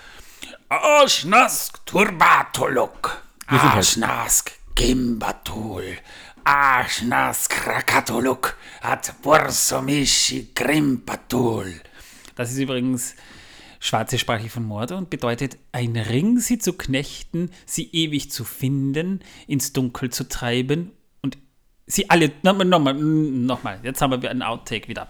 Aschnask 0.70 1.86
Turbatoluk, 1.86 3.22
Gesundheit. 3.48 3.78
Aschnask 3.78 4.52
Gimbatul, 4.76 5.98
Aschnask 6.46 7.52
Krakatoluk, 7.52 8.56
At 8.82 9.14
Bursomishi 9.24 10.52
Grimpatul. 10.56 11.82
Das 12.38 12.50
ist 12.50 12.60
übrigens 12.60 13.14
schwarze 13.86 14.18
Sprache 14.18 14.50
von 14.50 14.64
Mordor 14.64 14.98
und 14.98 15.10
bedeutet, 15.10 15.58
ein 15.72 15.96
Ring 15.96 16.40
sie 16.40 16.58
zu 16.58 16.74
knechten, 16.74 17.52
sie 17.66 17.90
ewig 17.92 18.32
zu 18.32 18.44
finden, 18.44 19.20
ins 19.48 19.74
Dunkel 19.74 20.10
zu 20.10 20.28
treiben 20.28 20.92
und 21.22 21.38
sie 21.86 22.10
alle, 22.10 22.32
nochmal, 22.42 22.66
nochmal, 22.66 22.94
nochmal, 22.96 23.80
jetzt 23.84 24.02
haben 24.02 24.22
wir 24.22 24.32
einen 24.32 24.42
Outtake 24.42 24.88
wieder. 24.88 25.10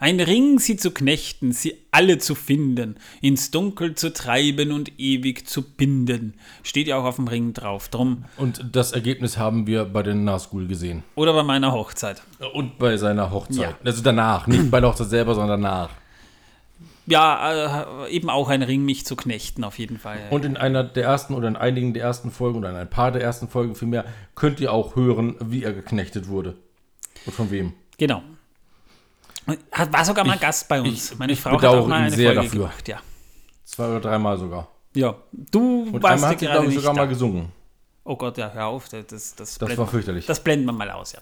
Ein 0.00 0.20
Ring 0.20 0.58
sie 0.58 0.76
zu 0.76 0.92
knechten, 0.92 1.52
sie 1.52 1.74
alle 1.90 2.16
zu 2.16 2.34
finden, 2.34 2.96
ins 3.20 3.50
Dunkel 3.50 3.94
zu 3.94 4.12
treiben 4.14 4.72
und 4.72 4.98
ewig 4.98 5.46
zu 5.46 5.62
binden. 5.62 6.34
Steht 6.62 6.86
ja 6.86 6.96
auch 6.96 7.04
auf 7.04 7.16
dem 7.16 7.28
Ring 7.28 7.52
drauf, 7.52 7.88
drum. 7.88 8.24
Und 8.38 8.64
das 8.72 8.92
Ergebnis 8.92 9.36
haben 9.36 9.66
wir 9.66 9.84
bei 9.84 10.02
den 10.02 10.24
Nazgul 10.24 10.66
gesehen. 10.66 11.02
Oder 11.16 11.34
bei 11.34 11.42
meiner 11.42 11.72
Hochzeit. 11.72 12.22
Und 12.54 12.78
bei 12.78 12.96
seiner 12.96 13.30
Hochzeit. 13.30 13.58
Ja. 13.58 13.78
Also 13.84 14.02
danach, 14.02 14.46
nicht 14.46 14.70
bei 14.70 14.80
der 14.80 14.88
Hochzeit 14.88 15.10
selber, 15.10 15.34
sondern 15.34 15.60
danach. 15.60 15.90
Ja, 17.08 18.04
äh, 18.04 18.10
eben 18.10 18.28
auch 18.30 18.48
ein 18.48 18.62
Ring, 18.62 18.84
mich 18.84 19.06
zu 19.06 19.14
knechten, 19.16 19.62
auf 19.64 19.78
jeden 19.78 19.98
Fall. 19.98 20.18
Und 20.30 20.44
in 20.44 20.56
einer 20.56 20.82
der 20.82 21.04
ersten 21.04 21.34
oder 21.34 21.46
in 21.48 21.56
einigen 21.56 21.94
der 21.94 22.02
ersten 22.02 22.30
Folgen 22.32 22.58
oder 22.58 22.70
in 22.70 22.76
ein 22.76 22.90
paar 22.90 23.12
der 23.12 23.22
ersten 23.22 23.48
Folgen 23.48 23.74
vielmehr 23.76 24.04
könnt 24.34 24.58
ihr 24.60 24.72
auch 24.72 24.96
hören, 24.96 25.36
wie 25.40 25.62
er 25.62 25.72
geknechtet 25.72 26.26
wurde. 26.28 26.56
Und 27.24 27.32
von 27.32 27.50
wem. 27.50 27.74
Genau. 27.98 28.22
Hat- 29.70 29.92
War 29.92 30.04
sogar 30.04 30.26
mal 30.26 30.34
Ich- 30.34 30.40
Gast 30.40 30.68
bei 30.68 30.80
uns. 30.80 31.12
ich- 31.12 31.18
Meine 31.18 31.32
ich 31.32 31.40
Frau 31.40 31.52
hat 31.52 31.64
auch 31.64 31.86
mal 31.86 32.02
eine 32.02 32.10
sehr 32.10 32.28
Folge 32.32 32.42
dafür. 32.48 32.60
gemacht, 32.66 32.88
ja. 32.88 32.98
Zwei 33.64 33.88
oder 33.88 34.00
dreimal 34.00 34.36
sogar. 34.38 34.68
Ja, 34.94 35.14
du 35.32 35.82
Und 35.92 36.02
warst 36.02 36.14
einmal 36.14 36.30
ja 36.30 36.32
hat 36.32 36.38
sie, 36.40 36.46
glaube 36.46 36.64
ich, 36.64 36.68
nicht 36.70 36.80
sogar 36.80 36.94
da. 36.94 37.00
mal 37.02 37.08
gesungen. 37.08 37.52
Oh 38.08 38.14
Gott, 38.16 38.38
ja, 38.38 38.52
hör 38.52 38.66
auf. 38.66 38.88
Das, 38.88 39.04
das, 39.08 39.34
das, 39.34 39.58
Das 39.58 39.76
war 39.76 39.88
fürchterlich. 39.88 40.26
Das 40.26 40.38
blenden 40.38 40.64
wir 40.66 40.72
mal 40.72 40.90
aus, 40.92 41.12
ja. 41.12 41.18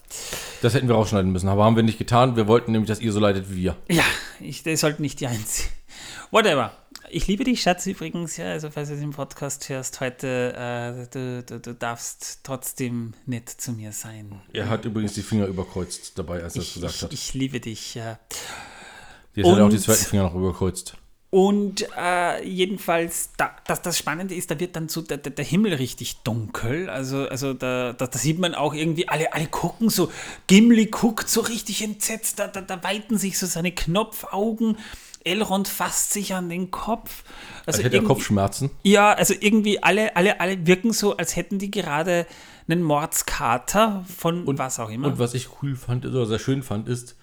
Das 0.60 0.74
hätten 0.74 0.86
wir 0.86 0.94
rausschneiden 0.94 1.32
müssen, 1.32 1.48
aber 1.48 1.64
haben 1.64 1.76
wir 1.76 1.82
nicht 1.82 1.96
getan. 1.96 2.36
Wir 2.36 2.46
wollten 2.46 2.72
nämlich, 2.72 2.88
dass 2.88 3.00
ihr 3.00 3.10
so 3.10 3.20
leidet 3.20 3.50
wie 3.50 3.56
wir. 3.56 3.76
Ja, 3.90 4.04
ich, 4.38 4.64
halt 4.82 5.00
nicht 5.00 5.18
die 5.20 5.26
Einzige. 5.26 5.68
Whatever. 6.30 6.72
Ich 7.08 7.26
liebe 7.26 7.44
dich, 7.44 7.62
Schatz, 7.62 7.86
übrigens, 7.86 8.36
ja. 8.36 8.46
Also, 8.46 8.70
falls 8.70 8.88
du 8.90 8.96
es 8.96 9.00
im 9.00 9.12
Podcast 9.12 9.66
hörst, 9.70 10.00
heute, 10.00 10.52
äh, 10.54 11.06
du, 11.10 11.42
du, 11.42 11.58
du 11.60 11.74
darfst 11.74 12.40
trotzdem 12.42 13.14
nett 13.24 13.48
zu 13.48 13.72
mir 13.72 13.92
sein. 13.92 14.42
Er 14.52 14.68
hat 14.68 14.84
übrigens 14.84 15.14
die 15.14 15.22
Finger 15.22 15.46
überkreuzt 15.46 16.18
dabei, 16.18 16.42
als 16.42 16.56
er 16.56 16.62
Ich, 16.62 16.74
gesagt 16.74 17.00
hat. 17.02 17.12
ich 17.14 17.32
liebe 17.32 17.60
dich, 17.60 17.94
ja. 17.94 18.18
Jetzt 19.34 19.48
hat 19.48 19.56
er 19.58 19.64
auch 19.64 19.68
die 19.70 19.76
und- 19.76 19.82
zweiten 19.82 20.04
Finger 20.04 20.24
noch 20.24 20.34
überkreuzt. 20.34 20.96
Und 21.34 21.84
äh, 21.98 22.46
jedenfalls, 22.46 23.30
da, 23.36 23.56
das, 23.66 23.82
das 23.82 23.98
Spannende 23.98 24.36
ist, 24.36 24.52
da 24.52 24.60
wird 24.60 24.76
dann 24.76 24.88
so 24.88 25.02
der, 25.02 25.16
der, 25.16 25.32
der 25.32 25.44
Himmel 25.44 25.74
richtig 25.74 26.18
dunkel. 26.18 26.88
Also, 26.88 27.28
also 27.28 27.54
da, 27.54 27.92
da, 27.92 28.06
da, 28.06 28.18
sieht 28.20 28.38
man 28.38 28.54
auch 28.54 28.72
irgendwie, 28.72 29.08
alle, 29.08 29.32
alle 29.32 29.48
gucken 29.48 29.90
so, 29.90 30.12
Gimli 30.46 30.86
guckt 30.86 31.28
so 31.28 31.40
richtig 31.40 31.82
entsetzt, 31.82 32.38
da, 32.38 32.46
da, 32.46 32.60
da 32.60 32.84
weiten 32.84 33.18
sich 33.18 33.36
so 33.36 33.46
seine 33.46 33.72
Knopfaugen. 33.72 34.76
Elrond 35.24 35.66
fasst 35.66 36.12
sich 36.12 36.34
an 36.34 36.50
den 36.50 36.70
Kopf. 36.70 37.24
Also 37.66 37.82
hätte 37.82 37.96
er 37.96 38.04
Kopfschmerzen? 38.04 38.70
Ja, 38.84 39.12
also 39.12 39.34
irgendwie 39.40 39.82
alle, 39.82 40.14
alle, 40.14 40.38
alle 40.38 40.64
wirken 40.68 40.92
so, 40.92 41.16
als 41.16 41.34
hätten 41.34 41.58
die 41.58 41.72
gerade 41.72 42.28
einen 42.68 42.84
Mordskater 42.84 44.04
von 44.16 44.44
und, 44.44 44.60
was 44.60 44.78
auch 44.78 44.88
immer. 44.88 45.08
Und 45.08 45.18
was 45.18 45.34
ich 45.34 45.48
cool 45.60 45.74
fand, 45.74 46.06
oder 46.06 46.26
sehr 46.26 46.38
schön 46.38 46.62
fand, 46.62 46.88
ist, 46.88 47.16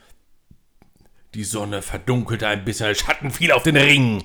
die 1.34 1.44
Sonne 1.44 1.82
verdunkelte 1.82 2.48
ein 2.48 2.66
bisschen, 2.66 2.94
Schatten 2.96 3.32
fiel 3.32 3.52
auf 3.52 3.64
den 3.64 3.78
Ring. 3.78 4.24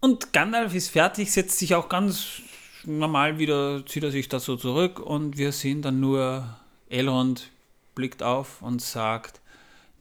Und 0.00 0.32
Gandalf 0.32 0.74
ist 0.74 0.90
fertig, 0.90 1.30
setzt 1.30 1.58
sich 1.58 1.74
auch 1.74 1.88
ganz 1.88 2.40
normal 2.84 3.38
wieder, 3.38 3.84
zieht 3.84 4.04
er 4.04 4.10
sich 4.10 4.28
da 4.28 4.40
so 4.40 4.56
zurück 4.56 4.98
und 4.98 5.36
wir 5.36 5.52
sehen 5.52 5.82
dann 5.82 6.00
nur 6.00 6.56
Elrond 6.88 7.50
blickt 7.94 8.22
auf 8.22 8.62
und 8.62 8.80
sagt, 8.80 9.40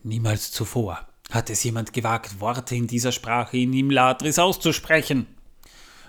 niemals 0.03 0.51
zuvor 0.51 1.05
hat 1.31 1.49
es 1.49 1.63
jemand 1.63 1.93
gewagt, 1.93 2.39
Worte 2.39 2.75
in 2.75 2.87
dieser 2.87 3.11
Sprache 3.11 3.57
in 3.57 3.73
Imladris 3.73 4.39
auszusprechen. 4.39 5.27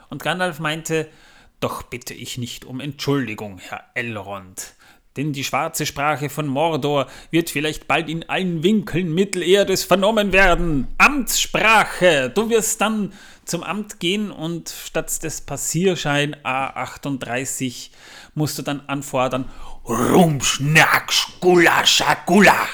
Und 0.08 0.22
Gandalf 0.22 0.60
meinte, 0.60 1.10
doch 1.58 1.82
bitte 1.82 2.14
ich 2.14 2.38
nicht 2.38 2.64
um 2.64 2.80
Entschuldigung, 2.80 3.58
Herr 3.58 3.84
Elrond 3.94 4.74
denn 5.20 5.32
die 5.34 5.44
schwarze 5.44 5.84
Sprache 5.84 6.30
von 6.30 6.46
Mordor 6.46 7.06
wird 7.30 7.50
vielleicht 7.50 7.86
bald 7.86 8.08
in 8.08 8.28
allen 8.28 8.62
Winkeln 8.62 9.14
Mittelerdes 9.14 9.84
vernommen 9.84 10.32
werden. 10.32 10.88
Amtssprache! 10.96 12.32
Du 12.34 12.48
wirst 12.48 12.80
dann 12.80 13.12
zum 13.44 13.62
Amt 13.62 14.00
gehen 14.00 14.30
und 14.30 14.70
statt 14.70 15.22
des 15.22 15.42
Passierschein 15.42 16.36
A38 16.36 17.90
musst 18.34 18.58
du 18.58 18.62
dann 18.62 18.80
anfordern 18.86 19.44
Rumschnack, 19.86 21.12
Gulasch, 21.40 22.02
Gula. 22.24 22.66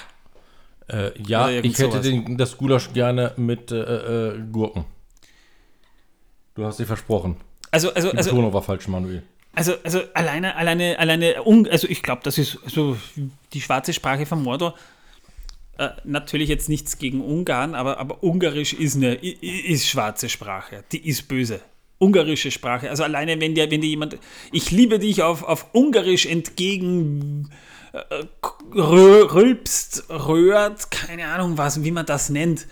Äh, 0.88 1.20
ja, 1.22 1.48
ich 1.50 1.76
hätte 1.78 2.00
den, 2.00 2.36
das 2.36 2.56
Gulasch 2.56 2.92
gerne 2.92 3.32
mit 3.36 3.72
äh, 3.72 4.34
äh, 4.34 4.40
Gurken. 4.52 4.84
Du 6.54 6.64
hast 6.64 6.78
dir 6.78 6.86
versprochen. 6.86 7.36
Also, 7.72 7.92
also, 7.92 8.10
Die 8.12 8.18
also. 8.18 8.30
Betonung 8.30 8.52
war 8.52 8.62
falsch, 8.62 8.86
Manuel. 8.86 9.24
Also, 9.56 9.74
also 9.82 10.02
alleine, 10.12 10.54
alleine, 10.54 10.98
alleine, 10.98 11.36
also 11.70 11.88
ich 11.88 12.02
glaube, 12.02 12.20
das 12.22 12.36
ist 12.36 12.58
so 12.66 12.98
die 13.54 13.62
schwarze 13.62 13.94
Sprache 13.94 14.26
von 14.26 14.42
Mordor. 14.42 14.74
Äh, 15.78 15.88
natürlich 16.04 16.50
jetzt 16.50 16.68
nichts 16.68 16.98
gegen 16.98 17.22
Ungarn, 17.22 17.74
aber, 17.74 17.98
aber 17.98 18.22
Ungarisch 18.22 18.74
ist 18.74 18.96
eine 18.96 19.14
ist 19.14 19.88
schwarze 19.88 20.28
Sprache. 20.28 20.84
Die 20.92 21.08
ist 21.08 21.26
böse. 21.26 21.60
Ungarische 21.98 22.50
Sprache. 22.50 22.90
Also 22.90 23.02
alleine, 23.02 23.40
wenn 23.40 23.54
dir, 23.54 23.70
wenn 23.70 23.80
dir 23.80 23.88
jemand, 23.88 24.18
ich 24.52 24.70
liebe 24.70 24.98
dich 24.98 25.22
auf, 25.22 25.42
auf 25.42 25.72
Ungarisch 25.72 26.26
entgegen 26.26 27.50
äh, 27.94 28.26
rülpst, 28.78 30.04
röhrt, 30.10 30.90
keine 30.90 31.28
Ahnung 31.28 31.56
was, 31.56 31.82
wie 31.82 31.92
man 31.92 32.04
das 32.04 32.28
nennt, 32.28 32.66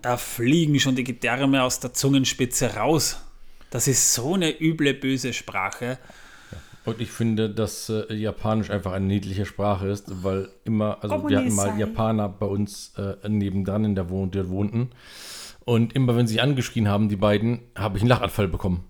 da 0.00 0.16
fliegen 0.16 0.80
schon 0.80 0.96
die 0.96 1.04
Gedärme 1.04 1.62
aus 1.62 1.80
der 1.80 1.92
Zungenspitze 1.92 2.76
raus. 2.76 3.20
Das 3.68 3.86
ist 3.88 4.14
so 4.14 4.34
eine 4.34 4.58
üble, 4.58 4.94
böse 4.94 5.34
Sprache. 5.34 5.98
Und 6.90 7.00
ich 7.00 7.10
finde, 7.10 7.48
dass 7.48 7.88
äh, 7.88 8.12
Japanisch 8.12 8.70
einfach 8.70 8.92
eine 8.92 9.06
niedliche 9.06 9.46
Sprache 9.46 9.88
ist, 9.88 10.24
weil 10.24 10.48
immer, 10.64 10.98
also 11.02 11.28
wir 11.28 11.38
hatten 11.38 11.54
mal 11.54 11.78
Japaner 11.78 12.28
bei 12.28 12.46
uns 12.46 12.94
äh, 12.96 13.28
nebendran 13.28 13.84
in 13.84 13.94
der 13.94 14.10
Wohnung, 14.10 14.32
die 14.32 14.48
wohnten. 14.48 14.90
Und 15.64 15.94
immer 15.94 16.16
wenn 16.16 16.26
sie 16.26 16.40
angeschrien 16.40 16.88
haben, 16.88 17.08
die 17.08 17.16
beiden, 17.16 17.60
habe 17.76 17.96
ich 17.96 18.02
einen 18.02 18.08
Lachanfall 18.08 18.48
bekommen. 18.48 18.84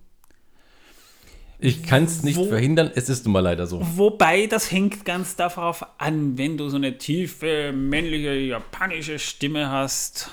Ich 1.59 1.83
kann 1.83 2.05
es 2.05 2.23
nicht 2.23 2.39
Wo, 2.39 2.47
verhindern, 2.47 2.91
es 2.95 3.11
ist 3.11 3.27
nun 3.27 3.35
mal 3.35 3.41
leider 3.41 3.67
so. 3.67 3.83
Wobei, 3.97 4.47
das 4.47 4.73
hängt 4.73 5.05
ganz 5.05 5.37
darauf 5.37 5.85
an, 5.99 6.39
wenn 6.39 6.57
du 6.57 6.71
so 6.71 6.77
eine 6.77 6.97
tiefe, 6.97 7.71
männliche, 7.73 8.33
japanische 8.33 9.19
Stimme 9.19 9.71
hast, 9.71 10.31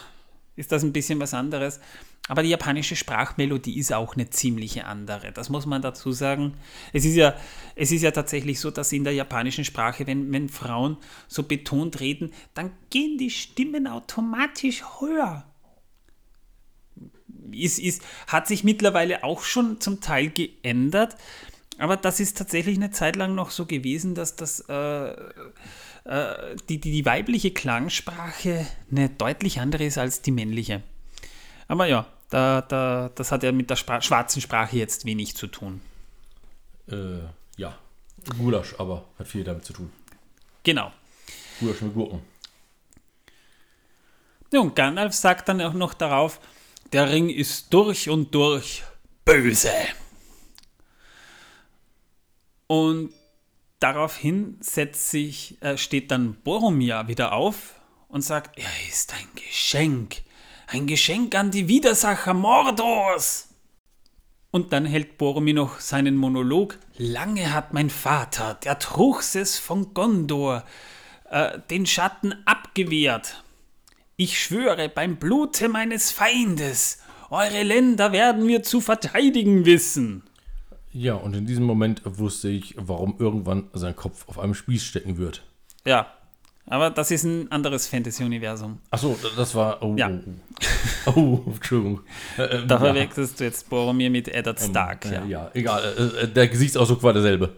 ist 0.56 0.71
das 0.71 0.84
ein 0.84 0.93
bisschen 0.93 1.19
was 1.19 1.34
anderes. 1.34 1.82
Aber 2.28 2.44
die 2.44 2.50
japanische 2.50 2.96
Sprachmelodie 2.96 3.78
ist 3.78 3.94
auch 3.94 4.16
eine 4.16 4.30
ziemliche 4.30 4.86
andere. 4.86 5.32
Das 5.32 5.50
muss 5.50 5.66
man 5.66 5.82
dazu 5.82 6.12
sagen. 6.12 6.56
Es 6.94 7.06
ist 7.06 7.16
ja, 7.16 7.36
es 7.76 7.92
ist 7.92 8.02
ja 8.02 8.12
tatsächlich 8.12 8.60
so, 8.60 8.70
dass 8.70 8.92
in 8.92 9.04
der 9.04 9.13
japanischen 9.13 9.63
Sprache, 9.63 10.06
wenn, 10.08 10.32
wenn 10.32 10.50
Frauen 10.50 10.98
so 11.28 11.44
betont 11.44 12.00
reden, 12.00 12.34
dann 12.54 12.72
gehen 12.90 13.18
die 13.18 13.30
Stimmen 13.30 13.88
automatisch 13.88 14.84
höher. 15.00 15.46
Ist, 17.52 17.80
ist, 17.80 18.02
hat 18.28 18.48
sich 18.48 18.66
mittlerweile 18.66 19.24
auch 19.24 19.42
schon 19.44 19.80
zum 19.80 20.02
Teil 20.02 20.30
geändert. 20.30 21.16
Aber 21.78 21.96
das 21.96 22.20
ist 22.20 22.38
tatsächlich 22.38 22.76
eine 22.76 22.92
Zeit 22.92 23.16
lang 23.16 23.36
noch 23.36 23.52
so 23.52 23.66
gewesen, 23.66 24.16
dass 24.16 24.36
das, 24.36 24.62
äh, 24.68 25.12
äh, 26.06 26.56
die, 26.68 26.80
die, 26.82 26.92
die 26.92 27.06
weibliche 27.06 27.52
Klangsprache 27.52 28.66
eine 28.92 29.10
deutlich 29.10 29.62
andere 29.62 29.86
ist 29.86 29.98
als 29.98 30.22
die 30.22 30.32
männliche. 30.32 30.82
Aber 31.68 31.86
ja, 31.86 32.08
da, 32.30 32.62
da, 32.62 33.10
das 33.16 33.32
hat 33.32 33.44
ja 33.44 33.52
mit 33.52 33.70
der 33.70 33.76
Spra 33.76 34.02
schwarzen 34.02 34.42
Sprache 34.42 34.78
jetzt 34.78 35.06
wenig 35.06 35.36
zu 35.36 35.48
tun. 35.48 35.82
Äh, 36.90 37.20
ja, 37.58 37.78
Gulasch, 38.38 38.76
aber 38.78 39.06
hat 39.18 39.28
viel 39.28 39.44
damit 39.44 39.66
zu 39.66 39.74
tun. 39.74 39.92
Genau. 40.63 40.92
Gulasch 41.60 41.82
mit 41.82 41.94
Gurken. 41.94 42.22
Ja, 44.52 44.62
und 44.62 44.76
Gandalf 44.76 45.13
sagt 45.13 45.50
dann 45.50 45.62
auch 45.62 45.74
noch 45.74 45.94
darauf, 45.94 46.40
der 46.94 47.10
Ring 47.10 47.30
ist 47.30 47.74
durch 47.74 48.10
und 48.10 48.34
durch 48.34 48.84
böse. 49.26 49.74
Und 52.68 53.13
daraufhin 53.80 54.58
setzt 54.62 55.12
sich, 55.12 55.62
äh, 55.62 55.78
steht 55.78 56.12
dann 56.12 56.36
Boromir 56.44 57.08
wieder 57.08 57.34
auf 57.34 57.76
und 58.08 58.22
sagt, 58.22 58.58
er 58.58 58.70
ist 58.88 59.13
ein 59.13 59.28
Geschenk 59.36 60.22
ein 60.67 60.86
Geschenk 60.86 61.34
an 61.36 61.51
die 61.51 61.67
Widersacher 61.67 62.34
Mordors. 62.34 63.49
Und 64.51 64.73
dann 64.73 64.86
hält 64.86 65.17
Boromir 65.17 65.53
noch 65.53 65.80
seinen 65.80 66.15
Monolog. 66.15 66.77
Lange 66.97 67.53
hat 67.53 67.73
mein 67.73 67.89
Vater, 67.89 68.56
der 68.63 68.80
Truchsess 68.80 69.58
von 69.58 69.93
Gondor, 69.93 70.63
äh, 71.30 71.60
den 71.69 71.86
Schatten 71.86 72.36
abgewehrt. 72.45 73.43
Ich 74.15 74.41
schwöre 74.41 74.89
beim 74.89 75.17
Blute 75.17 75.69
meines 75.69 76.12
Feindes, 76.12 76.99
eure 77.30 77.63
Länder 77.63 78.13
werden 78.13 78.47
wir 78.47 78.63
zu 78.63 78.80
verteidigen 78.80 79.65
wissen. 79.65 80.23
Ja, 80.91 81.15
und 81.15 81.36
in 81.36 81.45
diesem 81.45 81.65
Moment 81.65 82.01
wusste 82.06 82.49
ich, 82.49 82.73
warum 82.77 83.15
irgendwann 83.19 83.69
sein 83.73 83.95
Kopf 83.95 84.27
auf 84.30 84.39
einem 84.39 84.53
Spieß 84.53 84.84
stecken 84.84 85.17
wird. 85.17 85.43
Ja, 85.86 86.16
aber 86.67 86.89
das 86.89 87.12
ist 87.12 87.23
ein 87.23 87.49
anderes 87.51 87.88
Fantasy-Universum. 87.88 88.80
Achso, 88.91 89.17
das 89.36 89.56
war. 89.56 89.82
Oh, 89.82 89.95
ja. 89.97 90.12
oh, 91.06 91.43
oh, 91.45 91.51
Entschuldigung. 91.53 92.01
Äh, 92.38 92.43
äh, 92.43 92.67
da 92.67 92.77
verwechselst 92.77 93.39
du 93.39 93.45
jetzt 93.45 93.69
Boromir 93.69 94.10
mit 94.10 94.27
Eddard 94.27 94.62
ähm, 94.62 94.69
Stark. 94.69 95.06
Ähm, 95.06 95.12
ja. 95.12 95.25
ja, 95.25 95.51
egal. 95.53 96.12
Äh, 96.21 96.27
der 96.27 96.47
Gesichtsausdruck 96.47 97.01
war 97.01 97.13
derselbe. 97.13 97.53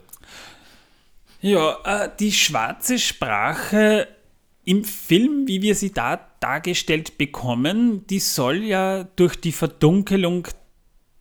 Ja, 1.42 1.78
äh, 1.84 2.10
die 2.20 2.32
schwarze 2.32 3.00
Sprache 3.00 4.08
im 4.64 4.84
Film, 4.84 5.48
wie 5.48 5.62
wir 5.62 5.74
sie 5.74 5.92
da 5.92 6.20
dargestellt 6.40 7.18
bekommen, 7.18 8.06
die 8.08 8.20
soll 8.20 8.64
ja 8.64 9.06
durch 9.16 9.36
die 9.36 9.52
Verdunkelung 9.52 10.48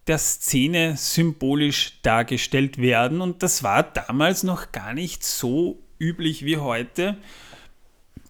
der 0.07 0.18
Szene 0.18 0.96
symbolisch 0.96 2.01
dargestellt 2.03 2.79
werden. 2.79 3.20
Und 3.20 3.42
das 3.42 3.62
war 3.62 3.83
damals 3.83 4.42
noch 4.42 4.72
gar 4.72 4.92
nicht 4.92 5.24
so 5.24 5.83
üblich 5.98 6.44
wie 6.44 6.59
heute. 6.59 7.16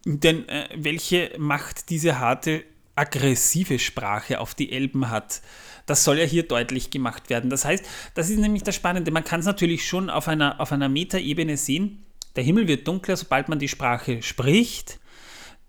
Denn 0.05 0.49
äh, 0.49 0.69
welche 0.75 1.33
Macht 1.39 1.91
diese 1.91 2.19
harte, 2.19 2.65
aggressive 2.95 3.79
Sprache 3.79 4.41
auf 4.41 4.55
die 4.55 4.73
Elben 4.73 5.11
hat, 5.11 5.41
das 5.87 6.05
soll 6.05 6.19
ja 6.19 6.25
hier 6.25 6.43
deutlich 6.43 6.91
gemacht 6.91 7.31
werden. 7.31 7.49
Das 7.49 7.65
heißt, 7.65 7.85
das 8.15 8.29
ist 8.29 8.39
nämlich 8.39 8.63
das 8.63 8.75
Spannende. 8.75 9.11
Man 9.11 9.25
kann 9.25 9.41
es 9.41 9.47
natürlich 9.47 9.87
schon 9.87 10.11
auf 10.11 10.29
einer, 10.29 10.61
auf 10.61 10.73
einer 10.73 10.89
Metaebene 10.89 11.57
sehen. 11.57 12.05
Der 12.37 12.45
Himmel 12.45 12.69
wird 12.69 12.87
dunkler, 12.87 13.17
sobald 13.17 13.49
man 13.49 13.59
die 13.59 13.69
Sprache 13.69 14.23
spricht. 14.23 15.01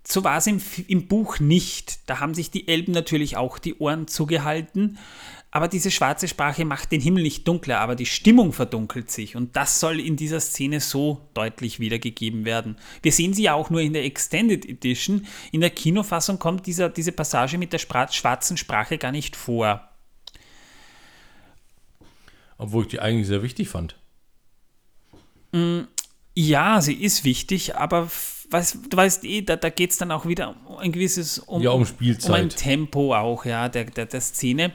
So 0.03 0.23
war 0.23 0.37
es 0.37 0.47
im, 0.47 0.61
im 0.87 1.07
Buch 1.07 1.39
nicht. 1.39 2.09
Da 2.09 2.19
haben 2.19 2.33
sich 2.33 2.51
die 2.51 2.67
Elben 2.67 2.91
natürlich 2.91 3.37
auch 3.37 3.59
die 3.59 3.75
Ohren 3.77 4.07
zugehalten. 4.07 4.97
Aber 5.51 5.67
diese 5.67 5.89
schwarze 5.89 6.27
Sprache 6.27 6.63
macht 6.63 6.91
den 6.91 7.01
Himmel 7.01 7.23
nicht 7.23 7.47
dunkler, 7.47 7.79
aber 7.79 7.95
die 7.95 8.05
Stimmung 8.05 8.53
verdunkelt 8.53 9.09
sich. 9.09 9.35
Und 9.35 9.55
das 9.55 9.79
soll 9.79 9.99
in 9.99 10.15
dieser 10.15 10.39
Szene 10.39 10.79
so 10.79 11.27
deutlich 11.33 11.79
wiedergegeben 11.79 12.45
werden. 12.45 12.77
Wir 13.01 13.11
sehen 13.11 13.33
sie 13.33 13.43
ja 13.43 13.55
auch 13.55 13.71
nur 13.71 13.81
in 13.81 13.93
der 13.93 14.05
Extended 14.05 14.63
Edition. 14.63 15.25
In 15.51 15.61
der 15.61 15.71
Kinofassung 15.71 16.37
kommt 16.37 16.67
dieser, 16.67 16.89
diese 16.89 17.11
Passage 17.11 17.57
mit 17.57 17.73
der 17.73 17.79
schwarzen 17.79 18.57
Sprache 18.57 18.99
gar 18.99 19.11
nicht 19.11 19.35
vor. 19.35 19.89
Obwohl 22.59 22.83
ich 22.83 22.89
die 22.89 22.99
eigentlich 22.99 23.27
sehr 23.27 23.41
wichtig 23.41 23.69
fand. 23.69 23.95
Mm, 25.51 25.81
ja, 26.35 26.79
sie 26.79 26.93
ist 26.93 27.23
wichtig, 27.23 27.75
aber 27.75 28.11
weiß, 28.51 28.79
du 28.87 28.97
weißt 28.97 29.23
eh, 29.23 29.41
da, 29.41 29.55
da 29.55 29.69
geht 29.69 29.91
es 29.91 29.97
dann 29.97 30.11
auch 30.11 30.27
wieder 30.27 30.55
um 30.67 30.77
ein 30.77 30.91
gewisses 30.91 31.39
um, 31.39 31.61
ja, 31.61 31.71
um 31.71 31.85
Spielzeit. 31.85 32.29
Um 32.29 32.35
ein 32.35 32.49
Tempo 32.49 33.15
auch, 33.15 33.45
ja, 33.45 33.67
der, 33.67 33.85
der, 33.85 34.05
der 34.05 34.21
Szene. 34.21 34.73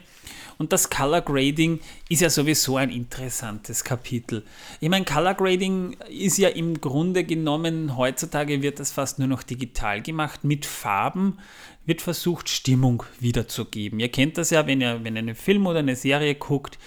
Und 0.58 0.72
das 0.72 0.90
Color 0.90 1.22
Grading 1.22 1.80
ist 2.08 2.20
ja 2.20 2.30
sowieso 2.30 2.76
ein 2.76 2.90
interessantes 2.90 3.84
Kapitel. 3.84 4.44
Ich 4.80 4.88
meine, 4.88 5.04
Color 5.04 5.34
Grading 5.34 5.96
ist 6.08 6.38
ja 6.38 6.48
im 6.48 6.80
Grunde 6.80 7.24
genommen, 7.24 7.96
heutzutage 7.96 8.62
wird 8.62 8.80
das 8.80 8.92
fast 8.92 9.18
nur 9.18 9.28
noch 9.28 9.42
digital 9.42 10.00
gemacht. 10.02 10.44
Mit 10.44 10.64
Farben 10.66 11.38
wird 11.86 12.02
versucht, 12.02 12.48
Stimmung 12.48 13.02
wiederzugeben. 13.20 14.00
Ihr 14.00 14.10
kennt 14.10 14.38
das 14.38 14.50
ja, 14.50 14.66
wenn 14.66 14.80
ihr, 14.80 15.02
wenn 15.02 15.16
ihr 15.16 15.20
einen 15.20 15.34
Film 15.34 15.66
oder 15.66 15.80
eine 15.80 15.96
Serie 15.96 16.34
guckt. 16.34 16.78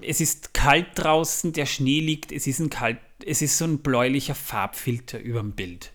Es 0.00 0.20
ist 0.20 0.54
kalt 0.54 0.86
draußen, 0.94 1.52
der 1.52 1.66
Schnee 1.66 2.00
liegt, 2.00 2.32
es 2.32 2.46
ist, 2.46 2.58
ein 2.58 2.70
kalt, 2.70 2.98
es 3.24 3.42
ist 3.42 3.58
so 3.58 3.64
ein 3.64 3.78
bläulicher 3.78 4.34
Farbfilter 4.34 5.18
über 5.18 5.40
dem 5.40 5.52
Bild. 5.52 5.92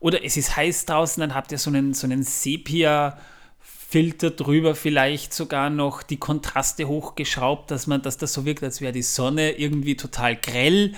Oder 0.00 0.24
es 0.24 0.36
ist 0.36 0.56
heiß 0.56 0.86
draußen, 0.86 1.20
dann 1.20 1.34
habt 1.34 1.52
ihr 1.52 1.58
so 1.58 1.70
einen, 1.70 1.94
so 1.94 2.06
einen 2.06 2.22
Sepia- 2.22 3.18
Filter 3.90 4.30
drüber, 4.30 4.74
vielleicht 4.74 5.32
sogar 5.32 5.70
noch 5.70 6.02
die 6.02 6.18
Kontraste 6.18 6.88
hochgeschraubt, 6.88 7.70
dass 7.70 7.86
man, 7.86 8.02
dass 8.02 8.18
das 8.18 8.34
so 8.34 8.44
wirkt, 8.44 8.62
als 8.62 8.82
wäre 8.82 8.92
die 8.92 9.00
Sonne 9.00 9.52
irgendwie 9.52 9.96
total 9.96 10.36
grell. 10.36 10.92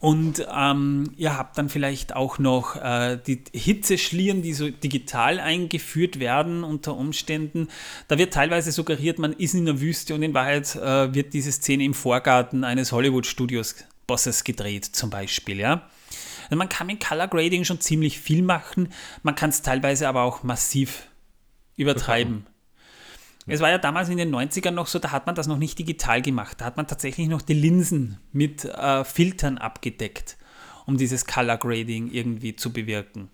Und 0.00 0.46
ähm, 0.50 1.12
ihr 1.18 1.36
habt 1.36 1.58
dann 1.58 1.68
vielleicht 1.68 2.16
auch 2.16 2.38
noch 2.38 2.76
äh, 2.76 3.18
die 3.26 3.44
Hitzeschlieren, 3.52 4.40
die 4.40 4.54
so 4.54 4.70
digital 4.70 5.38
eingeführt 5.38 6.18
werden 6.20 6.64
unter 6.64 6.96
Umständen. 6.96 7.68
Da 8.08 8.16
wird 8.16 8.32
teilweise 8.32 8.72
suggeriert, 8.72 9.18
man 9.18 9.34
ist 9.34 9.52
in 9.52 9.66
der 9.66 9.78
Wüste 9.78 10.14
und 10.14 10.22
in 10.22 10.32
Wahrheit 10.32 10.74
äh, 10.76 11.12
wird 11.12 11.34
diese 11.34 11.52
Szene 11.52 11.84
im 11.84 11.92
Vorgarten 11.92 12.64
eines 12.64 12.92
Hollywood-Studios 12.92 13.74
Bosses 14.06 14.44
gedreht, 14.44 14.86
zum 14.86 15.10
Beispiel. 15.10 15.58
Ja? 15.58 15.90
Also 16.44 16.56
man 16.56 16.70
kann 16.70 16.86
mit 16.86 17.04
Color 17.04 17.28
Grading 17.28 17.64
schon 17.64 17.80
ziemlich 17.80 18.18
viel 18.18 18.40
machen, 18.40 18.88
man 19.22 19.34
kann 19.34 19.50
es 19.50 19.60
teilweise 19.60 20.08
aber 20.08 20.22
auch 20.22 20.42
massiv 20.42 21.08
übertreiben. 21.76 22.46
Es 23.46 23.60
war 23.60 23.70
ja 23.70 23.78
damals 23.78 24.08
in 24.08 24.18
den 24.18 24.34
90ern 24.34 24.70
noch 24.70 24.86
so, 24.86 24.98
da 24.98 25.10
hat 25.10 25.26
man 25.26 25.34
das 25.34 25.48
noch 25.48 25.58
nicht 25.58 25.78
digital 25.78 26.22
gemacht. 26.22 26.60
Da 26.60 26.64
hat 26.64 26.76
man 26.76 26.86
tatsächlich 26.86 27.28
noch 27.28 27.42
die 27.42 27.54
Linsen 27.54 28.18
mit 28.32 28.64
äh, 28.64 29.04
Filtern 29.04 29.58
abgedeckt, 29.58 30.36
um 30.86 30.96
dieses 30.96 31.26
Color 31.26 31.58
Grading 31.58 32.10
irgendwie 32.10 32.54
zu 32.54 32.72
bewirken. 32.72 33.30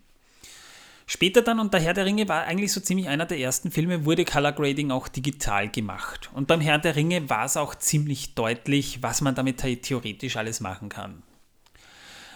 Später 1.06 1.40
dann, 1.40 1.58
und 1.58 1.72
der 1.72 1.80
Herr 1.80 1.94
der 1.94 2.04
Ringe 2.04 2.28
war 2.28 2.44
eigentlich 2.44 2.70
so 2.72 2.80
ziemlich 2.80 3.08
einer 3.08 3.24
der 3.24 3.38
ersten 3.38 3.70
Filme, 3.70 4.04
wurde 4.04 4.24
Color 4.24 4.52
Grading 4.52 4.90
auch 4.90 5.08
digital 5.08 5.68
gemacht. 5.68 6.30
Und 6.34 6.48
beim 6.48 6.60
Herr 6.60 6.78
der 6.78 6.96
Ringe 6.96 7.30
war 7.30 7.46
es 7.46 7.56
auch 7.56 7.74
ziemlich 7.74 8.34
deutlich, 8.34 9.02
was 9.02 9.22
man 9.22 9.34
damit 9.34 9.58
theoretisch 9.58 10.36
alles 10.36 10.60
machen 10.60 10.90
kann. 10.90 11.22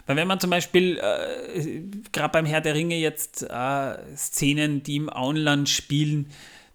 Weil 0.06 0.16
wenn 0.16 0.28
man 0.28 0.40
zum 0.40 0.50
Beispiel, 0.50 0.98
äh, 0.98 1.82
gerade 2.12 2.32
beim 2.32 2.46
Herr 2.46 2.60
der 2.60 2.74
Ringe 2.74 2.96
jetzt 2.96 3.42
äh, 3.42 4.16
Szenen, 4.16 4.82
die 4.82 4.96
im 4.96 5.10
Auenland 5.10 5.68
spielen, 5.68 6.30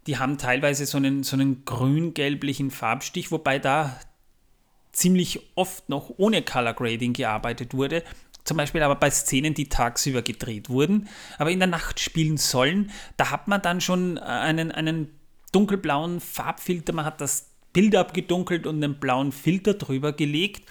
die 0.08 0.18
haben 0.18 0.38
teilweise 0.38 0.86
so 0.86 0.98
einen, 0.98 1.24
so 1.24 1.36
einen 1.36 1.66
grün-gelblichen 1.66 2.72
Farbstich, 2.72 3.32
wobei 3.32 3.60
da 3.60 4.00
ziemlich 4.94 5.42
oft 5.56 5.90
noch 5.90 6.12
ohne 6.18 6.42
Color 6.42 6.74
Grading 6.74 7.14
gearbeitet 7.14 7.74
wurde. 7.74 8.04
Zum 8.46 8.56
Beispiel 8.56 8.82
aber 8.82 8.96
bei 8.96 9.12
Szenen, 9.12 9.54
die 9.54 9.68
tagsüber 9.68 10.22
gedreht 10.22 10.70
wurden, 10.70 11.10
aber 11.38 11.52
in 11.52 11.60
der 11.60 11.68
Nacht 11.68 12.00
spielen 12.00 12.38
sollen, 12.38 12.92
da 13.18 13.30
hat 13.30 13.50
man 13.50 13.62
dann 13.62 13.82
schon 13.82 14.18
einen, 14.18 14.72
einen 14.72 15.10
dunkelblauen 15.52 16.22
Farbfilter, 16.22 16.94
man 16.94 17.04
hat 17.04 17.20
das 17.20 17.50
Bild 17.74 17.94
abgedunkelt 17.96 18.66
und 18.66 18.82
einen 18.82 19.00
blauen 19.00 19.34
Filter 19.34 19.74
drüber 19.74 20.14
gelegt 20.14 20.64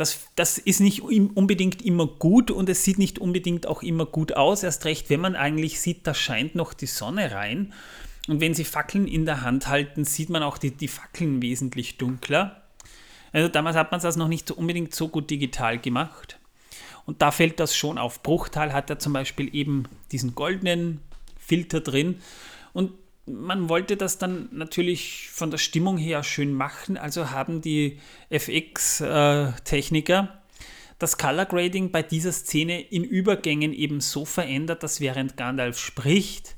das, 0.00 0.18
das 0.34 0.56
ist 0.56 0.80
nicht 0.80 1.02
unbedingt 1.02 1.82
immer 1.82 2.06
gut 2.06 2.50
und 2.50 2.70
es 2.70 2.84
sieht 2.84 2.98
nicht 2.98 3.18
unbedingt 3.18 3.66
auch 3.66 3.82
immer 3.82 4.06
gut 4.06 4.32
aus. 4.32 4.62
Erst 4.62 4.86
recht, 4.86 5.10
wenn 5.10 5.20
man 5.20 5.36
eigentlich 5.36 5.78
sieht, 5.80 6.06
da 6.06 6.14
scheint 6.14 6.54
noch 6.54 6.72
die 6.72 6.86
Sonne 6.86 7.32
rein. 7.32 7.74
Und 8.26 8.40
wenn 8.40 8.54
sie 8.54 8.64
Fackeln 8.64 9.06
in 9.06 9.26
der 9.26 9.42
Hand 9.42 9.68
halten, 9.68 10.06
sieht 10.06 10.30
man 10.30 10.42
auch 10.42 10.56
die, 10.56 10.70
die 10.70 10.88
Fackeln 10.88 11.42
wesentlich 11.42 11.98
dunkler. 11.98 12.62
Also 13.32 13.48
damals 13.48 13.76
hat 13.76 13.90
man 13.90 14.00
das 14.00 14.16
noch 14.16 14.28
nicht 14.28 14.48
so 14.48 14.54
unbedingt 14.54 14.94
so 14.94 15.08
gut 15.08 15.28
digital 15.30 15.78
gemacht. 15.78 16.38
Und 17.04 17.20
da 17.20 17.30
fällt 17.30 17.60
das 17.60 17.76
schon 17.76 17.98
auf. 17.98 18.22
Bruchtal 18.22 18.72
hat 18.72 18.88
ja 18.88 18.98
zum 18.98 19.12
Beispiel 19.12 19.54
eben 19.54 19.84
diesen 20.12 20.34
goldenen 20.34 21.02
Filter 21.38 21.80
drin. 21.80 22.22
Und 22.72 22.92
man 23.26 23.68
wollte 23.68 23.96
das 23.96 24.18
dann 24.18 24.48
natürlich 24.52 25.30
von 25.30 25.50
der 25.50 25.58
Stimmung 25.58 25.98
her 25.98 26.22
schön 26.22 26.52
machen, 26.52 26.96
also 26.96 27.30
haben 27.30 27.60
die 27.60 27.98
FX-Techniker 28.30 30.40
das 31.00 31.16
Color 31.16 31.46
Grading 31.46 31.90
bei 31.90 32.02
dieser 32.02 32.30
Szene 32.30 32.80
in 32.80 33.04
Übergängen 33.04 33.72
eben 33.72 34.00
so 34.00 34.26
verändert, 34.26 34.82
dass 34.82 35.00
während 35.00 35.36
Gandalf 35.36 35.78
spricht, 35.78 36.56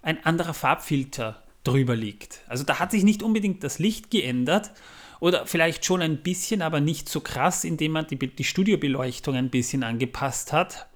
ein 0.00 0.24
anderer 0.24 0.54
Farbfilter 0.54 1.42
drüber 1.64 1.96
liegt. 1.96 2.40
Also 2.46 2.64
da 2.64 2.78
hat 2.78 2.92
sich 2.92 3.02
nicht 3.02 3.22
unbedingt 3.22 3.64
das 3.64 3.80
Licht 3.80 4.10
geändert 4.10 4.70
oder 5.18 5.44
vielleicht 5.44 5.84
schon 5.84 6.02
ein 6.02 6.22
bisschen, 6.22 6.62
aber 6.62 6.80
nicht 6.80 7.08
so 7.08 7.20
krass, 7.20 7.64
indem 7.64 7.92
man 7.92 8.06
die, 8.06 8.16
die 8.16 8.44
Studiobeleuchtung 8.44 9.34
ein 9.34 9.50
bisschen 9.50 9.82
angepasst 9.82 10.52
hat. 10.52 10.86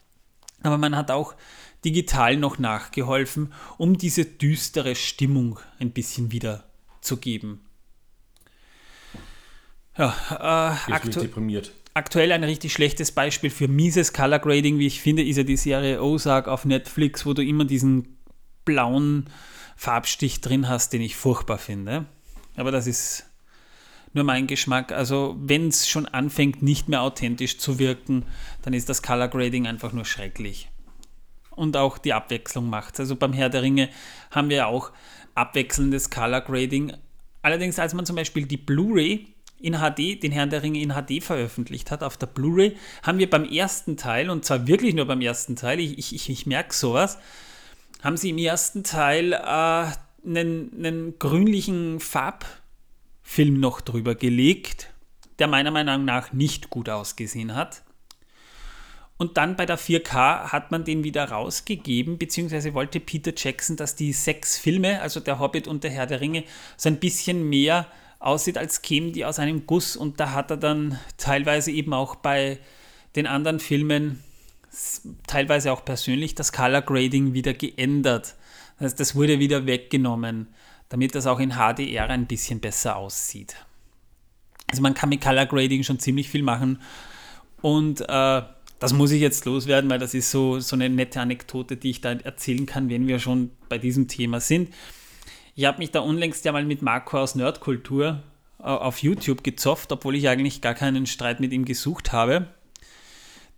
Aber 0.62 0.79
man 0.79 0.96
hat 0.96 1.11
auch 1.11 1.35
digital 1.85 2.37
noch 2.37 2.59
nachgeholfen, 2.59 3.53
um 3.79 3.99
diese 3.99 4.25
düstere 4.25 4.94
Stimmung 4.94 5.59
ein 5.79 5.90
bisschen 5.90 6.33
wiederzugeben. 6.33 7.61
Ja, 9.97 10.77
äh, 10.88 10.92
aktu 10.92 11.20
deprimiert. 11.20 11.73
aktuell 11.94 12.33
ein 12.33 12.42
richtig 12.42 12.73
schlechtes 12.73 13.12
Beispiel 13.12 13.51
für 13.51 13.68
mieses 13.68 14.12
Color 14.12 14.40
Grading, 14.40 14.79
wie 14.79 14.88
ich 14.88 15.01
finde, 15.01 15.23
ist 15.23 15.37
ja 15.37 15.44
die 15.44 15.57
Serie 15.57 16.03
Ozark 16.03 16.49
auf 16.49 16.64
Netflix, 16.64 17.25
wo 17.25 17.33
du 17.33 17.44
immer 17.44 17.64
diesen 17.64 18.18
blauen 18.64 19.31
Farbstich 19.77 20.40
drin 20.40 20.68
hast, 20.68 20.92
den 20.92 21.03
ich 21.03 21.14
furchtbar 21.14 21.59
finde. 21.59 22.07
Aber 22.57 22.73
das 22.73 22.87
ist 22.87 23.27
nur 24.12 24.25
mein 24.25 24.47
Geschmack. 24.47 24.90
Also 24.90 25.37
wenn 25.38 25.68
es 25.68 25.88
schon 25.88 26.07
anfängt, 26.07 26.62
nicht 26.62 26.88
mehr 26.88 27.03
authentisch 27.03 27.59
zu 27.59 27.79
wirken, 27.79 28.25
dann 28.62 28.75
ist 28.75 28.88
das 28.88 29.03
Color 29.03 29.29
Grading 29.29 29.66
einfach 29.66 29.92
nur 29.92 30.05
schrecklich 30.05 30.70
und 31.57 31.77
auch 31.77 31.99
die 31.99 32.12
Abwechslung 32.12 32.69
macht. 32.69 32.99
Also 33.01 33.17
beim 33.17 33.33
Herr 33.33 33.49
der 33.49 33.62
Ringe 33.62 33.88
haben 34.31 34.49
wir 34.49 34.69
auch 34.69 34.93
abwechselndes 35.35 36.11
Color 36.11 36.43
Grading. 36.43 36.93
Allerdings, 37.43 37.79
als 37.79 37.95
man 37.95 38.07
zum 38.07 38.17
Beispiel 38.17 38.47
die 38.47 38.57
Blu-ray 38.57 39.27
in 39.61 39.75
HD, 39.75 40.23
den 40.23 40.33
Herrn 40.33 40.51
der 40.51 40.62
Ringe 40.62 40.81
in 40.81 40.93
HD 40.93 41.23
veröffentlicht 41.23 41.90
hat, 41.90 42.03
auf 42.03 42.17
der 42.17 42.27
Blu-ray, 42.27 42.77
haben 43.03 43.19
wir 43.19 43.29
beim 43.29 43.45
ersten 43.45 43.97
Teil, 43.97 44.31
und 44.31 44.45
zwar 44.45 44.67
wirklich 44.67 44.95
nur 44.95 45.07
beim 45.07 45.21
ersten 45.21 45.57
Teil, 45.57 45.81
ich, 45.81 46.14
ich, 46.14 46.29
ich 46.29 46.47
merke 46.47 46.75
sowas, 46.75 47.19
haben 48.03 48.17
sie 48.17 48.31
im 48.31 48.38
ersten 48.38 48.85
Teil 48.85 49.33
äh, 49.33 49.37
einen, 49.37 50.71
einen 50.77 51.19
grünlichen 51.19 52.01
Farbfilm 52.01 53.59
noch 53.61 53.81
drüber 53.81 54.14
gelegt, 54.14 54.90
der 55.38 55.49
meiner 55.49 55.71
Meinung 55.71 56.05
nach 56.05 56.33
nicht 56.33 56.71
gut 56.71 56.88
ausgesehen 56.88 57.55
hat. 57.55 57.83
Und 59.16 59.37
dann 59.37 59.55
bei 59.57 59.64
der 59.64 59.79
4K 59.79 60.50
hat 60.50 60.72
man 60.72 60.85
den 60.85 61.05
wieder 61.05 61.31
rausgegeben, 61.31 62.18
beziehungsweise 62.18 62.74
wollte 62.74 62.98
Peter 62.98 63.33
Jackson, 63.37 63.77
dass 63.77 63.94
die 63.94 64.12
sechs 64.12 64.59
Filme, 64.59 65.00
also 65.00 65.20
der 65.20 65.38
Hobbit 65.38 65.68
und 65.68 65.85
der 65.85 65.92
Herr 65.92 66.07
der 66.07 66.20
Ringe, 66.20 66.44
so 66.77 66.88
ein 66.88 66.98
bisschen 66.98 67.48
mehr 67.48 67.87
aussieht, 68.18 68.59
als 68.59 68.83
kämen 68.83 69.12
die 69.12 69.24
aus 69.24 69.38
einem 69.38 69.66
Guss. 69.66 69.96
Und 69.96 70.18
da 70.18 70.33
hat 70.33 70.50
er 70.50 70.57
dann 70.57 70.98
teilweise 71.16 71.70
eben 71.70 71.92
auch 71.92 72.16
bei 72.16 72.59
den 73.14 73.29
anderen 73.29 73.61
Filmen, 73.61 74.24
teilweise 75.29 75.72
auch 75.72 75.85
persönlich, 75.85 76.35
das 76.35 76.53
Color 76.53 76.83
Grading 76.83 77.35
wieder 77.35 77.55
geändert. 77.55 78.35
Das 78.79 78.87
heißt, 78.87 79.00
das 79.00 79.14
wurde 79.14 79.38
wieder 79.38 79.66
weggenommen, 79.66 80.48
damit 80.88 81.14
das 81.14 81.29
auch 81.29 81.38
in 81.38 81.53
HDR 81.53 82.11
ein 82.11 82.27
bisschen 82.27 82.59
besser 82.59 82.96
aussieht. 82.96 83.55
Also 84.68 84.83
man 84.83 84.94
kann 84.94 85.11
mit 85.11 85.20
Color 85.20 85.46
Grading 85.46 85.85
schon 85.85 86.00
ziemlich 86.00 86.29
viel 86.29 86.42
machen. 86.42 86.83
Und 87.62 88.00
äh, 88.00 88.42
das 88.78 88.92
muss 88.92 89.12
ich 89.12 89.20
jetzt 89.20 89.44
loswerden, 89.44 89.88
weil 89.90 89.98
das 89.98 90.14
ist 90.14 90.30
so, 90.30 90.60
so 90.60 90.76
eine 90.76 90.88
nette 90.88 91.20
Anekdote, 91.20 91.76
die 91.76 91.90
ich 91.90 92.00
da 92.00 92.12
erzählen 92.12 92.66
kann, 92.66 92.88
wenn 92.90 93.06
wir 93.06 93.18
schon 93.18 93.50
bei 93.68 93.78
diesem 93.78 94.08
Thema 94.08 94.40
sind. 94.40 94.74
Ich 95.54 95.64
habe 95.64 95.78
mich 95.78 95.90
da 95.90 96.00
unlängst 96.00 96.44
ja 96.44 96.52
mal 96.52 96.64
mit 96.64 96.82
Marco 96.82 97.18
aus 97.18 97.34
Nerdkultur 97.34 98.22
äh, 98.58 98.64
auf 98.64 98.98
YouTube 98.98 99.44
gezofft, 99.44 99.92
obwohl 99.92 100.16
ich 100.16 100.28
eigentlich 100.28 100.60
gar 100.60 100.74
keinen 100.74 101.06
Streit 101.06 101.40
mit 101.40 101.52
ihm 101.52 101.64
gesucht 101.64 102.12
habe. 102.12 102.48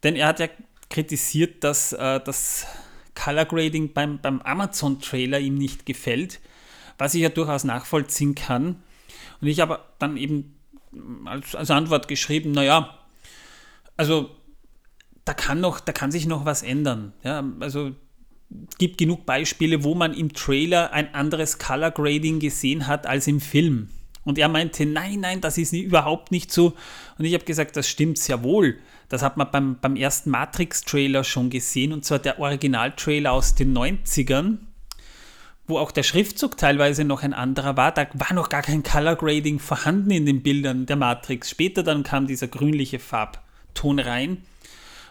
Denn 0.02 0.14
er 0.14 0.28
hat 0.28 0.40
ja 0.40 0.48
kritisiert, 0.90 1.64
dass 1.64 1.92
äh, 1.92 2.20
das 2.20 2.66
Color 3.14 3.46
Grading 3.46 3.92
beim, 3.92 4.20
beim 4.20 4.40
Amazon-Trailer 4.42 5.40
ihm 5.40 5.56
nicht 5.56 5.86
gefällt, 5.86 6.40
was 6.98 7.14
ich 7.14 7.22
ja 7.22 7.30
durchaus 7.30 7.64
nachvollziehen 7.64 8.34
kann. 8.34 8.82
Und 9.40 9.48
ich 9.48 9.60
habe 9.60 9.80
dann 9.98 10.16
eben 10.16 10.56
als, 11.24 11.54
als 11.54 11.70
Antwort 11.70 12.08
geschrieben, 12.08 12.52
naja, 12.52 12.98
also 13.96 14.30
da 15.26 15.34
kann 15.34 15.60
noch, 15.60 15.80
da 15.80 15.92
kann 15.92 16.10
sich 16.10 16.26
noch 16.26 16.46
was 16.46 16.62
ändern. 16.62 17.12
Ja, 17.22 17.44
also 17.60 17.90
gibt 18.78 18.96
genug 18.96 19.26
Beispiele, 19.26 19.82
wo 19.82 19.94
man 19.94 20.14
im 20.14 20.32
Trailer 20.32 20.92
ein 20.92 21.14
anderes 21.14 21.58
Color 21.58 21.90
Grading 21.90 22.38
gesehen 22.38 22.86
hat 22.86 23.06
als 23.06 23.26
im 23.26 23.40
Film. 23.40 23.88
Und 24.24 24.38
er 24.38 24.48
meinte, 24.48 24.86
nein, 24.86 25.20
nein, 25.20 25.40
das 25.40 25.58
ist 25.58 25.72
überhaupt 25.72 26.30
nicht 26.30 26.52
so. 26.52 26.74
Und 27.18 27.24
ich 27.24 27.34
habe 27.34 27.44
gesagt, 27.44 27.76
das 27.76 27.88
stimmt 27.88 28.18
sehr 28.18 28.44
wohl. 28.44 28.78
Das 29.08 29.22
hat 29.22 29.36
man 29.36 29.50
beim, 29.50 29.78
beim 29.80 29.96
ersten 29.96 30.30
Matrix-Trailer 30.30 31.24
schon 31.24 31.50
gesehen, 31.50 31.92
und 31.92 32.04
zwar 32.04 32.20
der 32.20 32.38
Original-Trailer 32.38 33.32
aus 33.32 33.56
den 33.56 33.76
90ern, 33.76 34.58
wo 35.66 35.78
auch 35.78 35.90
der 35.90 36.04
Schriftzug 36.04 36.56
teilweise 36.56 37.04
noch 37.04 37.24
ein 37.24 37.34
anderer 37.34 37.76
war. 37.76 37.90
Da 37.90 38.06
war 38.14 38.32
noch 38.32 38.48
gar 38.48 38.62
kein 38.62 38.84
Color 38.84 39.16
Grading 39.16 39.58
vorhanden 39.58 40.12
in 40.12 40.24
den 40.24 40.42
Bildern 40.44 40.86
der 40.86 40.96
Matrix. 40.96 41.50
Später 41.50 41.82
dann 41.82 42.04
kam 42.04 42.28
dieser 42.28 42.46
grünliche 42.46 43.00
Farbton 43.00 43.98
rein. 43.98 44.44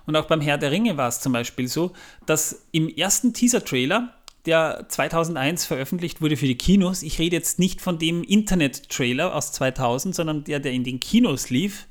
Und 0.06 0.16
auch 0.16 0.26
beim 0.26 0.42
Herr 0.42 0.58
der 0.58 0.72
Ringe 0.72 0.98
war 0.98 1.08
es 1.08 1.20
zum 1.20 1.34
Beispiel 1.34 1.68
so, 1.68 1.94
dass 2.26 2.68
im 2.72 2.90
ersten 2.90 3.34
Teaser-Trailer 3.34 4.14
der 4.46 4.86
2001 4.88 5.66
veröffentlicht 5.66 6.22
wurde 6.22 6.38
für 6.38 6.46
die 6.46 6.58
Kinos. 6.58 7.04
Ich 7.04 7.20
rede 7.20 7.36
jetzt 7.36 7.60
nicht 7.60 7.82
von 7.82 7.98
dem 7.98 8.24
Internet-Trailer 8.24 9.34
aus 9.34 9.52
2000, 9.54 10.14
sondern 10.14 10.44
der, 10.44 10.60
der 10.60 10.72
in 10.72 10.84
den 10.84 11.00
Kinos 11.00 11.50
lief. 11.50 11.88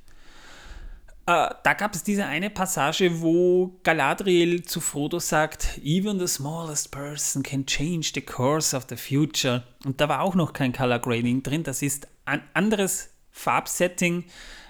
Äh, 1.27 1.51
da 1.63 1.73
gab 1.73 1.95
es 1.95 2.03
diese 2.03 2.27
eine 2.27 2.51
Passage, 2.51 3.23
wo 3.23 3.79
Galadriel 3.83 4.63
zu 4.65 4.81
Frodo 4.81 5.19
sagt, 5.19 5.79
Even 5.83 6.19
the 6.19 6.29
smallest 6.29 6.91
person 6.91 7.43
can 7.43 7.65
change 7.67 8.13
the 8.15 8.21
course 8.21 8.77
of 8.77 8.87
the 8.89 8.97
future. 8.97 9.65
Und 9.85 10.01
da 10.01 10.09
war 10.09 10.21
auch 10.21 10.35
noch 10.35 10.53
kein 10.53 10.73
Color 10.73 10.99
Grading 10.99 11.43
drin. 11.43 11.63
Das 11.63 11.83
ist 11.83 12.09
ein 12.27 12.43
anderes 12.53 13.11
Farbsetting, 13.31 14.25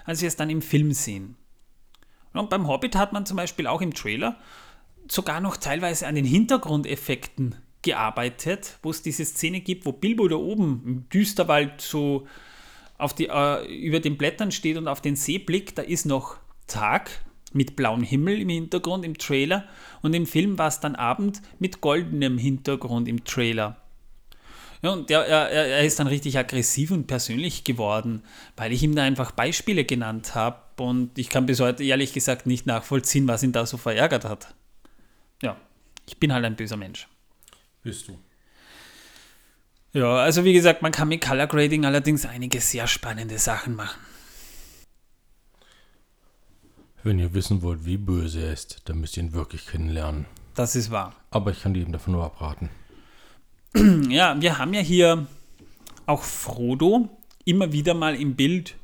als 0.05 0.21
wir 0.21 0.27
es 0.27 0.37
dann 0.37 0.49
im 0.49 0.61
Film 0.61 0.93
sehen. 0.93 1.35
Und 2.37 2.49
beim 2.49 2.67
Hobbit 2.67 2.95
hat 2.95 3.13
man 3.13 3.25
zum 3.25 3.37
Beispiel 3.37 3.67
auch 3.67 3.81
im 3.81 3.93
Trailer 3.93 4.37
sogar 5.07 5.39
noch 5.39 5.57
teilweise 5.57 6.07
an 6.07 6.15
den 6.15 6.25
Hintergrundeffekten 6.25 7.55
gearbeitet, 7.81 8.79
wo 8.81 8.89
es 8.89 9.01
diese 9.01 9.25
Szene 9.25 9.61
gibt, 9.61 9.85
wo 9.85 9.91
Bilbo 9.91 10.27
da 10.27 10.35
oben 10.35 10.81
im 10.85 11.09
Düsterwald 11.09 11.81
so 11.81 12.27
auf 12.97 13.13
die, 13.13 13.27
äh, 13.27 13.65
über 13.65 13.99
den 13.99 14.17
Blättern 14.17 14.51
steht 14.51 14.77
und 14.77 14.87
auf 14.87 15.01
den 15.01 15.15
See 15.15 15.37
blickt, 15.37 15.77
da 15.77 15.83
ist 15.83 16.05
noch 16.05 16.37
Tag 16.67 17.11
mit 17.53 17.75
blauem 17.75 18.03
Himmel 18.03 18.41
im 18.41 18.49
Hintergrund 18.49 19.05
im 19.05 19.17
Trailer. 19.17 19.65
Und 20.01 20.13
im 20.13 20.25
Film 20.25 20.57
war 20.57 20.67
es 20.67 20.79
dann 20.79 20.95
Abend 20.95 21.41
mit 21.59 21.79
goldenem 21.81 22.37
Hintergrund 22.37 23.07
im 23.07 23.23
Trailer. 23.23 23.77
Ja, 24.81 24.91
und 24.91 25.09
der, 25.09 25.25
er, 25.25 25.49
er 25.49 25.85
ist 25.85 25.99
dann 25.99 26.07
richtig 26.07 26.37
aggressiv 26.37 26.91
und 26.91 27.07
persönlich 27.07 27.63
geworden, 27.63 28.23
weil 28.57 28.73
ich 28.73 28.83
ihm 28.83 28.95
da 28.95 29.03
einfach 29.03 29.31
Beispiele 29.31 29.85
genannt 29.85 30.35
habe 30.35 30.64
und 30.77 31.17
ich 31.17 31.29
kann 31.29 31.45
bis 31.45 31.59
heute 31.59 31.83
ehrlich 31.83 32.13
gesagt 32.13 32.45
nicht 32.45 32.65
nachvollziehen, 32.65 33.27
was 33.27 33.43
ihn 33.43 33.51
da 33.51 33.65
so 33.65 33.77
verärgert 33.77 34.25
hat. 34.25 34.53
Ja, 35.41 35.57
ich 36.07 36.17
bin 36.17 36.33
halt 36.33 36.45
ein 36.45 36.55
böser 36.55 36.77
Mensch. 36.77 37.07
Bist 37.83 38.07
du. 38.07 38.17
Ja, 39.93 40.17
also 40.17 40.43
wie 40.43 40.53
gesagt, 40.53 40.81
man 40.81 40.91
kann 40.91 41.07
mit 41.07 41.23
Color 41.23 41.47
Grading 41.47 41.85
allerdings 41.85 42.25
einige 42.25 42.59
sehr 42.59 42.87
spannende 42.87 43.39
Sachen 43.39 43.75
machen. 43.75 43.99
Wenn 47.03 47.19
ihr 47.19 47.33
wissen 47.33 47.61
wollt, 47.61 47.85
wie 47.85 47.97
böse 47.97 48.41
er 48.41 48.51
ist, 48.51 48.81
dann 48.85 48.99
müsst 48.99 49.15
ihr 49.15 49.23
ihn 49.23 49.33
wirklich 49.33 49.67
kennenlernen. 49.67 50.25
Das 50.55 50.75
ist 50.75 50.89
wahr. 50.89 51.15
Aber 51.29 51.51
ich 51.51 51.61
kann 51.61 51.73
dir 51.73 51.81
eben 51.81 51.91
davon 51.91 52.13
nur 52.13 52.25
abraten. 52.25 52.69
Ja, 54.09 54.39
wir 54.41 54.57
haben 54.57 54.73
ja 54.73 54.79
hier 54.79 55.27
auch 56.05 56.23
Frodo 56.23 57.09
immer 57.43 57.71
wieder 57.71 57.93
mal 57.93 58.15
im 58.15 58.35
Bild. 58.35 58.75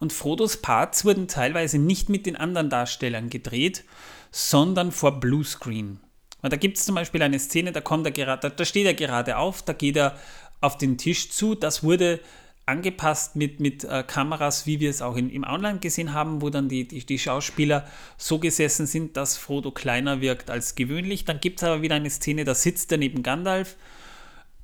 Und 0.00 0.12
Frodos 0.12 0.58
Parts 0.58 1.04
wurden 1.04 1.28
teilweise 1.28 1.78
nicht 1.78 2.08
mit 2.08 2.26
den 2.26 2.36
anderen 2.36 2.70
Darstellern 2.70 3.30
gedreht, 3.30 3.84
sondern 4.30 4.92
vor 4.92 5.20
Bluescreen. 5.20 6.00
Und 6.42 6.52
da 6.52 6.56
gibt 6.56 6.78
es 6.78 6.84
zum 6.84 6.94
Beispiel 6.94 7.22
eine 7.22 7.38
Szene, 7.38 7.72
da 7.72 7.80
kommt 7.80 8.06
er 8.06 8.12
gerade, 8.12 8.50
da 8.50 8.64
steht 8.64 8.86
er 8.86 8.94
gerade 8.94 9.36
auf, 9.36 9.62
da 9.62 9.72
geht 9.72 9.96
er 9.96 10.16
auf 10.60 10.76
den 10.76 10.98
Tisch 10.98 11.30
zu. 11.30 11.54
Das 11.54 11.82
wurde 11.82 12.20
angepasst 12.66 13.34
mit, 13.34 13.60
mit 13.60 13.84
äh, 13.84 14.04
Kameras, 14.06 14.66
wie 14.66 14.78
wir 14.78 14.90
es 14.90 15.02
auch 15.02 15.16
in, 15.16 15.30
im 15.30 15.42
Online 15.42 15.78
gesehen 15.78 16.12
haben, 16.12 16.42
wo 16.42 16.50
dann 16.50 16.68
die, 16.68 16.86
die, 16.86 17.04
die, 17.04 17.18
Schauspieler 17.18 17.88
so 18.18 18.38
gesessen 18.38 18.86
sind, 18.86 19.16
dass 19.16 19.38
Frodo 19.38 19.72
kleiner 19.72 20.20
wirkt 20.20 20.50
als 20.50 20.74
gewöhnlich. 20.74 21.24
Dann 21.24 21.40
gibt 21.40 21.60
es 21.60 21.64
aber 21.64 21.82
wieder 21.82 21.94
eine 21.94 22.10
Szene, 22.10 22.44
da 22.44 22.54
sitzt 22.54 22.92
er 22.92 22.98
neben 22.98 23.22
Gandalf. 23.22 23.76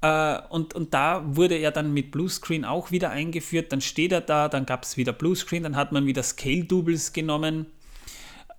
Äh, 0.05 0.39
und, 0.51 0.75
und 0.75 0.93
da 0.93 1.25
wurde 1.25 1.57
er 1.57 1.71
dann 1.71 1.95
mit 1.95 2.11
Bluescreen 2.11 2.67
auch 2.67 2.91
wieder 2.91 3.11
eingeführt. 3.11 3.73
Dann 3.73 3.81
steht 3.81 4.13
er 4.13 4.21
da, 4.21 4.49
dann 4.49 4.67
gab 4.67 4.85
es 4.85 4.99
wieder 4.99 5.15
Bluescreen, 5.15 5.63
dann 5.63 5.77
hat 5.77 5.93
man 5.93 6.05
wieder 6.05 6.23
Scale-Doubles 6.23 7.15
genommen 7.15 7.67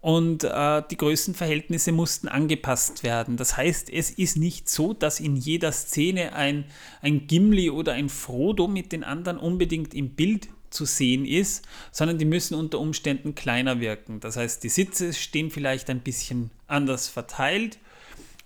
und 0.01 0.43
äh, 0.43 0.81
die 0.89 0.97
Größenverhältnisse 0.97 1.91
mussten 1.91 2.27
angepasst 2.27 3.03
werden. 3.03 3.37
Das 3.37 3.57
heißt, 3.57 3.91
es 3.91 4.09
ist 4.09 4.37
nicht 4.37 4.69
so, 4.69 4.93
dass 4.93 5.19
in 5.19 5.35
jeder 5.35 5.71
Szene 5.71 6.33
ein, 6.33 6.65
ein 7.01 7.27
Gimli 7.27 7.69
oder 7.69 7.93
ein 7.93 8.09
Frodo 8.09 8.67
mit 8.67 8.91
den 8.91 9.03
anderen 9.03 9.37
unbedingt 9.37 9.93
im 9.93 10.09
Bild 10.09 10.47
zu 10.69 10.85
sehen 10.85 11.25
ist, 11.25 11.67
sondern 11.91 12.17
die 12.17 12.25
müssen 12.25 12.55
unter 12.55 12.79
Umständen 12.79 13.33
kleiner 13.35 13.79
wirken. 13.79 14.19
Das 14.19 14.37
heißt, 14.37 14.63
die 14.63 14.69
Sitze 14.69 15.13
stehen 15.13 15.49
vielleicht 15.49 15.89
ein 15.89 16.01
bisschen 16.01 16.51
anders 16.67 17.07
verteilt, 17.07 17.79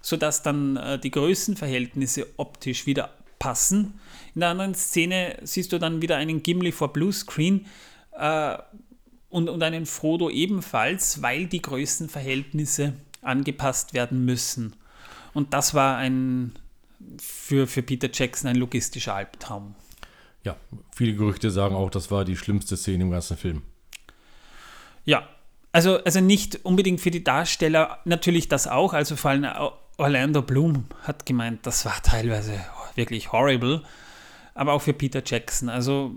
sodass 0.01 0.43
dann 0.43 0.77
äh, 0.77 0.99
die 0.99 1.11
Größenverhältnisse 1.11 2.27
optisch 2.37 2.85
wieder 2.85 3.13
passen. 3.39 3.99
In 4.35 4.41
der 4.41 4.49
anderen 4.49 4.75
Szene 4.75 5.37
siehst 5.43 5.71
du 5.71 5.79
dann 5.79 6.01
wieder 6.01 6.17
einen 6.17 6.43
Gimli 6.43 6.71
vor 6.71 6.93
Bluescreen. 6.93 7.65
Äh, 8.11 8.57
und, 9.29 9.47
und 9.47 9.61
einen 9.63 9.85
Frodo 9.85 10.29
ebenfalls, 10.29 11.21
weil 11.21 11.45
die 11.45 11.61
Größenverhältnisse 11.61 12.93
angepasst 13.21 13.93
werden 13.93 14.25
müssen. 14.25 14.75
Und 15.33 15.53
das 15.53 15.73
war 15.73 15.97
ein 15.97 16.53
für, 17.21 17.67
für 17.67 17.83
Peter 17.83 18.09
Jackson 18.11 18.49
ein 18.49 18.55
logistischer 18.55 19.13
Albtraum. 19.13 19.75
Ja, 20.43 20.55
viele 20.95 21.15
Gerüchte 21.15 21.51
sagen 21.51 21.75
auch, 21.75 21.89
das 21.89 22.11
war 22.11 22.25
die 22.25 22.35
schlimmste 22.37 22.75
Szene 22.77 23.03
im 23.03 23.11
ganzen 23.11 23.37
Film. 23.37 23.61
Ja, 25.05 25.27
also, 25.71 26.03
also 26.03 26.19
nicht 26.19 26.65
unbedingt 26.65 26.99
für 26.99 27.11
die 27.11 27.23
Darsteller, 27.23 27.99
natürlich 28.05 28.47
das 28.47 28.67
auch. 28.67 28.93
Also 28.93 29.15
vor 29.15 29.31
allem 29.31 29.45
Orlando 29.99 30.41
Bloom 30.41 30.85
hat 31.03 31.25
gemeint, 31.25 31.65
das 31.65 31.85
war 31.85 32.01
teilweise 32.01 32.59
wirklich 32.95 33.31
horrible. 33.31 33.83
Aber 34.55 34.73
auch 34.73 34.81
für 34.81 34.93
Peter 34.93 35.21
Jackson. 35.25 35.69
Also 35.69 36.15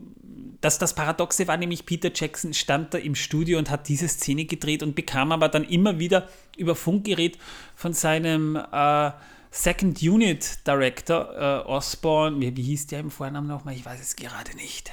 das, 0.61 0.79
das 0.79 0.95
Paradoxe 0.95 1.47
war 1.49 1.57
nämlich, 1.57 1.85
Peter 1.87 2.11
Jackson 2.14 2.55
stand 2.55 2.95
da 2.95 2.99
im 2.99 3.14
Studio 3.14 3.59
und 3.59 3.71
hat 3.71 3.88
diese 3.88 4.09
Szene 4.09 4.45
gedreht 4.45 4.83
und 4.83 4.95
bekam 4.95 5.33
aber 5.33 5.49
dann 5.49 5.64
immer 5.64 5.99
wieder 5.99 6.29
über 6.57 6.75
Funkgerät 6.75 7.38
von 7.75 7.92
seinem 7.92 8.57
äh, 8.57 9.11
Second 9.51 10.01
Unit 10.03 10.66
Director 10.66 11.35
äh, 11.37 11.68
Osborne, 11.68 12.40
wie, 12.40 12.57
wie 12.57 12.62
hieß 12.62 12.87
der 12.87 13.01
im 13.01 13.11
Vornamen 13.11 13.49
nochmal? 13.49 13.75
Ich 13.75 13.85
weiß 13.85 14.01
es 14.01 14.16
gerade 14.16 14.57
nicht. 14.57 14.92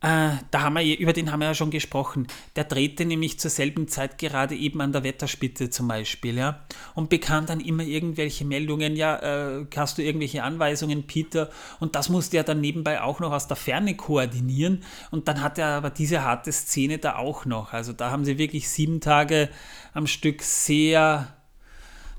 Äh, 0.00 0.30
da 0.52 0.62
haben 0.62 0.76
wir, 0.76 0.98
über 0.98 1.12
den 1.12 1.32
haben 1.32 1.40
wir 1.40 1.48
ja 1.48 1.54
schon 1.54 1.70
gesprochen. 1.70 2.28
Der 2.54 2.64
drehte 2.64 3.04
nämlich 3.04 3.40
zur 3.40 3.50
selben 3.50 3.88
Zeit 3.88 4.18
gerade 4.18 4.54
eben 4.54 4.80
an 4.80 4.92
der 4.92 5.02
Wetterspitze 5.02 5.70
zum 5.70 5.88
Beispiel, 5.88 6.36
ja, 6.36 6.64
und 6.94 7.10
bekam 7.10 7.46
dann 7.46 7.58
immer 7.58 7.82
irgendwelche 7.82 8.44
Meldungen, 8.44 8.94
ja, 8.94 9.58
äh, 9.58 9.66
hast 9.76 9.98
du 9.98 10.02
irgendwelche 10.02 10.44
Anweisungen, 10.44 11.08
Peter? 11.08 11.50
Und 11.80 11.96
das 11.96 12.10
musste 12.10 12.36
er 12.36 12.44
dann 12.44 12.60
nebenbei 12.60 13.02
auch 13.02 13.18
noch 13.18 13.32
aus 13.32 13.48
der 13.48 13.56
Ferne 13.56 13.96
koordinieren. 13.96 14.84
Und 15.10 15.26
dann 15.26 15.42
hat 15.42 15.58
er 15.58 15.66
aber 15.68 15.90
diese 15.90 16.22
harte 16.22 16.52
Szene 16.52 16.98
da 16.98 17.16
auch 17.16 17.44
noch. 17.44 17.72
Also 17.72 17.92
da 17.92 18.12
haben 18.12 18.24
sie 18.24 18.38
wirklich 18.38 18.68
sieben 18.68 19.00
Tage 19.00 19.48
am 19.94 20.06
Stück 20.06 20.42
sehr, 20.42 21.34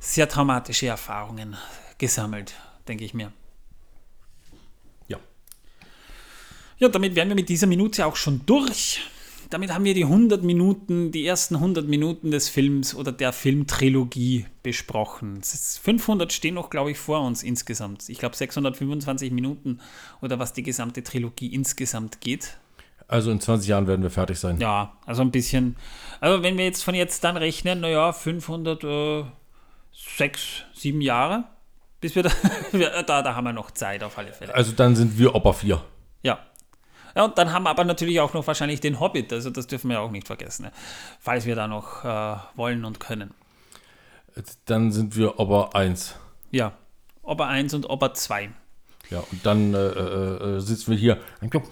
sehr 0.01 0.27
traumatische 0.27 0.87
Erfahrungen 0.87 1.55
gesammelt, 1.97 2.55
denke 2.89 3.05
ich 3.05 3.13
mir. 3.13 3.31
Ja, 6.79 6.87
damit 6.87 7.13
wären 7.15 7.27
wir 7.27 7.35
mit 7.35 7.49
dieser 7.49 7.67
Minute 7.67 8.05
auch 8.05 8.15
schon 8.15 8.41
durch. 8.45 9.01
Damit 9.49 9.73
haben 9.73 9.83
wir 9.83 9.93
die 9.93 10.05
100 10.05 10.43
Minuten, 10.43 11.11
die 11.11 11.25
ersten 11.25 11.55
100 11.55 11.85
Minuten 11.85 12.31
des 12.31 12.47
Films 12.47 12.95
oder 12.95 13.11
der 13.11 13.33
Filmtrilogie 13.33 14.45
besprochen. 14.63 15.41
500 15.43 16.31
stehen 16.31 16.53
noch, 16.53 16.69
glaube 16.69 16.91
ich, 16.91 16.97
vor 16.97 17.19
uns 17.21 17.43
insgesamt. 17.43 18.07
Ich 18.07 18.19
glaube 18.19 18.37
625 18.37 19.31
Minuten 19.31 19.79
oder 20.21 20.39
was 20.39 20.53
die 20.53 20.63
gesamte 20.63 21.03
Trilogie 21.03 21.47
insgesamt 21.47 22.21
geht. 22.21 22.57
Also 23.09 23.31
in 23.31 23.41
20 23.41 23.67
Jahren 23.67 23.87
werden 23.87 24.03
wir 24.03 24.11
fertig 24.11 24.39
sein. 24.39 24.61
Ja, 24.61 24.93
also 25.05 25.21
ein 25.21 25.31
bisschen. 25.31 25.75
Also 26.21 26.43
wenn 26.43 26.57
wir 26.57 26.63
jetzt 26.63 26.84
von 26.84 26.95
jetzt 26.95 27.23
dann 27.25 27.36
rechnen, 27.36 27.82
naja, 27.82 28.13
500, 28.13 28.84
äh, 28.86 29.23
6, 30.17 30.63
7 30.75 31.01
Jahre, 31.01 31.43
bis 31.99 32.15
wir 32.15 32.23
da, 32.23 32.32
da, 33.03 33.21
da 33.21 33.36
haben 33.36 33.43
wir 33.43 33.53
noch 33.53 33.71
Zeit 33.71 34.01
auf 34.01 34.17
alle 34.17 34.32
Fälle. 34.32 34.55
Also 34.55 34.71
dann 34.71 34.95
sind 34.95 35.17
wir 35.17 35.36
Opa 35.36 35.51
4. 35.51 35.82
Ja, 37.16 37.26
und 37.26 37.38
dann 37.38 37.51
haben 37.51 37.64
wir 37.64 37.70
aber 37.70 37.84
natürlich 37.84 38.20
auch 38.20 38.34
noch 38.34 38.45
wahrscheinlich 38.47 38.82
den 38.82 38.99
Hobbit, 38.99 39.32
also 39.34 39.49
das 39.49 39.68
dürfen 39.68 39.89
wir 39.89 40.01
auch 40.01 40.12
nicht 40.12 40.28
vergessen, 40.28 40.64
ne? 40.64 40.72
falls 41.20 41.45
wir 41.45 41.55
da 41.55 41.68
noch 41.68 42.05
äh, 42.05 42.38
wollen 42.55 42.86
und 42.86 42.99
können. 42.99 43.34
Dann 44.66 44.91
sind 44.91 45.16
wir 45.16 45.39
Ober 45.39 45.76
1. 45.76 46.16
Ja, 46.51 46.74
Ober 47.24 47.47
1 47.47 47.74
und 47.74 47.89
Ober 47.89 48.14
2. 48.14 48.49
Ja, 49.10 49.24
und 49.32 49.43
dann 49.43 49.74
äh, 49.74 49.78
äh, 49.78 50.57
äh, 50.57 50.60
sitzen 50.60 50.91
wir 50.91 50.97
hier. 50.97 51.18
Also, 51.41 51.64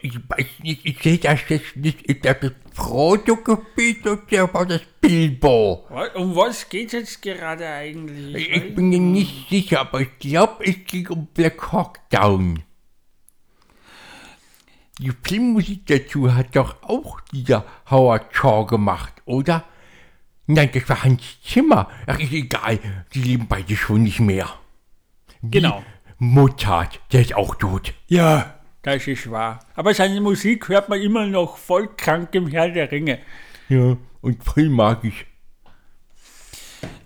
ich 0.00 0.14
weiß 0.28 0.46
nicht, 0.62 0.86
ich 0.86 1.02
sehe 1.02 1.18
das 1.18 1.40
jetzt 1.48 1.76
nicht. 1.76 2.02
Ist 2.02 2.24
das 2.24 2.36
das 2.40 2.52
Frodo-Gebiet 2.72 4.06
oder 4.06 4.54
war 4.54 4.64
das 4.64 4.80
Bilbo? 5.00 5.86
Um 6.14 6.34
was 6.34 6.66
geht 6.70 6.86
es 6.86 6.92
jetzt 6.92 7.22
gerade 7.22 7.68
eigentlich? 7.68 8.50
Ich, 8.50 8.74
bin 8.74 8.88
mir 8.88 9.00
nicht 9.00 9.50
sicher, 9.50 9.80
aber 9.80 10.00
ich 10.00 10.18
glaube, 10.18 10.64
es 10.64 10.76
ging 10.86 11.06
um 11.08 11.26
Black 11.26 11.70
Hawk 11.70 11.98
Down. 12.08 12.62
Die 14.98 15.12
Filmmusik 15.22 15.86
dazu 15.86 16.34
hat 16.34 16.56
doch 16.56 16.82
auch 16.82 17.20
dieser 17.32 17.64
Howard 17.90 18.34
Shaw 18.34 18.64
gemacht, 18.66 19.12
oder? 19.24 19.64
Nein, 20.46 20.70
das 20.72 20.88
war 20.88 21.02
Hans 21.02 21.22
Zimmer. 21.44 21.88
Ach, 22.06 22.18
ist 22.18 22.32
egal. 22.32 22.78
Die 23.12 23.22
leben 23.22 23.46
beide 23.48 23.76
schon 23.76 24.04
nicht 24.04 24.20
mehr. 24.20 24.48
Genau. 25.42 25.82
Mozart, 26.18 27.00
der 27.12 27.20
ist 27.22 27.34
auch 27.34 27.56
tot. 27.56 27.92
Ja, 28.06 28.54
das 28.82 29.06
ist 29.06 29.30
wahr. 29.30 29.60
Aber 29.74 29.92
seine 29.92 30.20
Musik 30.20 30.68
hört 30.68 30.88
man 30.88 31.00
immer 31.00 31.26
noch 31.26 31.58
voll 31.58 31.88
krank 31.96 32.34
im 32.34 32.46
Herr 32.46 32.70
der 32.70 32.90
Ringe. 32.90 33.18
Ja, 33.68 33.96
und 34.20 34.44
voll 34.44 34.68
magisch. 34.68 35.26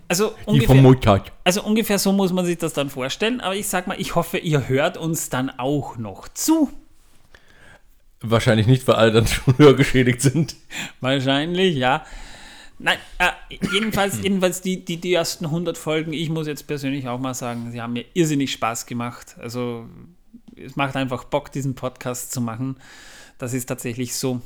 Also 0.07 0.35
Die 0.49 0.61
von 0.61 0.85
ungefähr, 0.85 1.23
also 1.45 1.63
ungefähr 1.63 1.97
so 1.97 2.11
muss 2.11 2.33
man 2.33 2.45
sich 2.45 2.57
das 2.57 2.73
dann 2.73 2.89
vorstellen. 2.89 3.41
Aber 3.41 3.55
ich 3.55 3.67
sag 3.67 3.87
mal, 3.87 3.99
ich 3.99 4.15
hoffe, 4.15 4.37
ihr 4.37 4.67
hört 4.67 4.97
uns 4.97 5.29
dann 5.29 5.49
auch 5.49 5.97
noch 5.97 6.27
zu. 6.27 6.69
Wahrscheinlich 8.21 8.67
nicht, 8.67 8.87
weil 8.87 8.95
alle 8.95 9.11
dann 9.11 9.27
schon 9.27 9.57
höher 9.57 9.75
geschädigt 9.75 10.21
sind. 10.21 10.55
Wahrscheinlich, 10.99 11.75
ja. 11.75 12.05
Nein, 12.77 12.97
äh, 13.19 13.29
jedenfalls, 13.71 14.21
jedenfalls 14.23 14.61
die, 14.61 14.83
die, 14.83 14.97
die 14.97 15.13
ersten 15.13 15.45
100 15.45 15.77
Folgen, 15.77 16.13
ich 16.13 16.29
muss 16.29 16.47
jetzt 16.47 16.65
persönlich 16.65 17.07
auch 17.07 17.19
mal 17.19 17.35
sagen, 17.35 17.71
sie 17.71 17.79
haben 17.79 17.93
mir 17.93 18.05
irrsinnig 18.13 18.51
Spaß 18.51 18.87
gemacht. 18.87 19.35
Also 19.39 19.87
es 20.55 20.75
macht 20.75 20.95
einfach 20.95 21.25
Bock, 21.25 21.51
diesen 21.51 21.75
Podcast 21.75 22.31
zu 22.31 22.41
machen. 22.41 22.77
Das 23.37 23.53
ist 23.53 23.67
tatsächlich 23.67 24.15
so. 24.15 24.41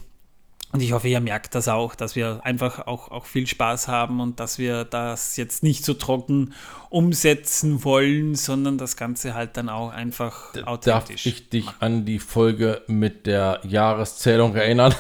Und 0.75 0.81
ich 0.81 0.91
hoffe, 0.91 1.07
ihr 1.07 1.21
merkt 1.21 1.55
das 1.55 1.69
auch, 1.69 1.95
dass 1.95 2.17
wir 2.17 2.41
einfach 2.43 2.85
auch, 2.85 3.09
auch 3.09 3.25
viel 3.27 3.47
Spaß 3.47 3.87
haben 3.87 4.19
und 4.19 4.41
dass 4.41 4.59
wir 4.59 4.83
das 4.83 5.37
jetzt 5.37 5.63
nicht 5.63 5.85
so 5.85 5.93
trocken 5.93 6.53
umsetzen 6.89 7.85
wollen, 7.85 8.35
sondern 8.35 8.77
das 8.77 8.97
Ganze 8.97 9.35
halt 9.35 9.55
dann 9.55 9.69
auch 9.69 9.91
einfach 9.91 10.51
Darf 10.51 10.67
authentisch. 10.67 11.27
ich 11.27 11.47
dich 11.47 11.65
an 11.79 12.03
die 12.03 12.19
Folge 12.19 12.81
mit 12.87 13.25
der 13.25 13.61
Jahreszählung 13.63 14.53
erinnern? 14.53 14.93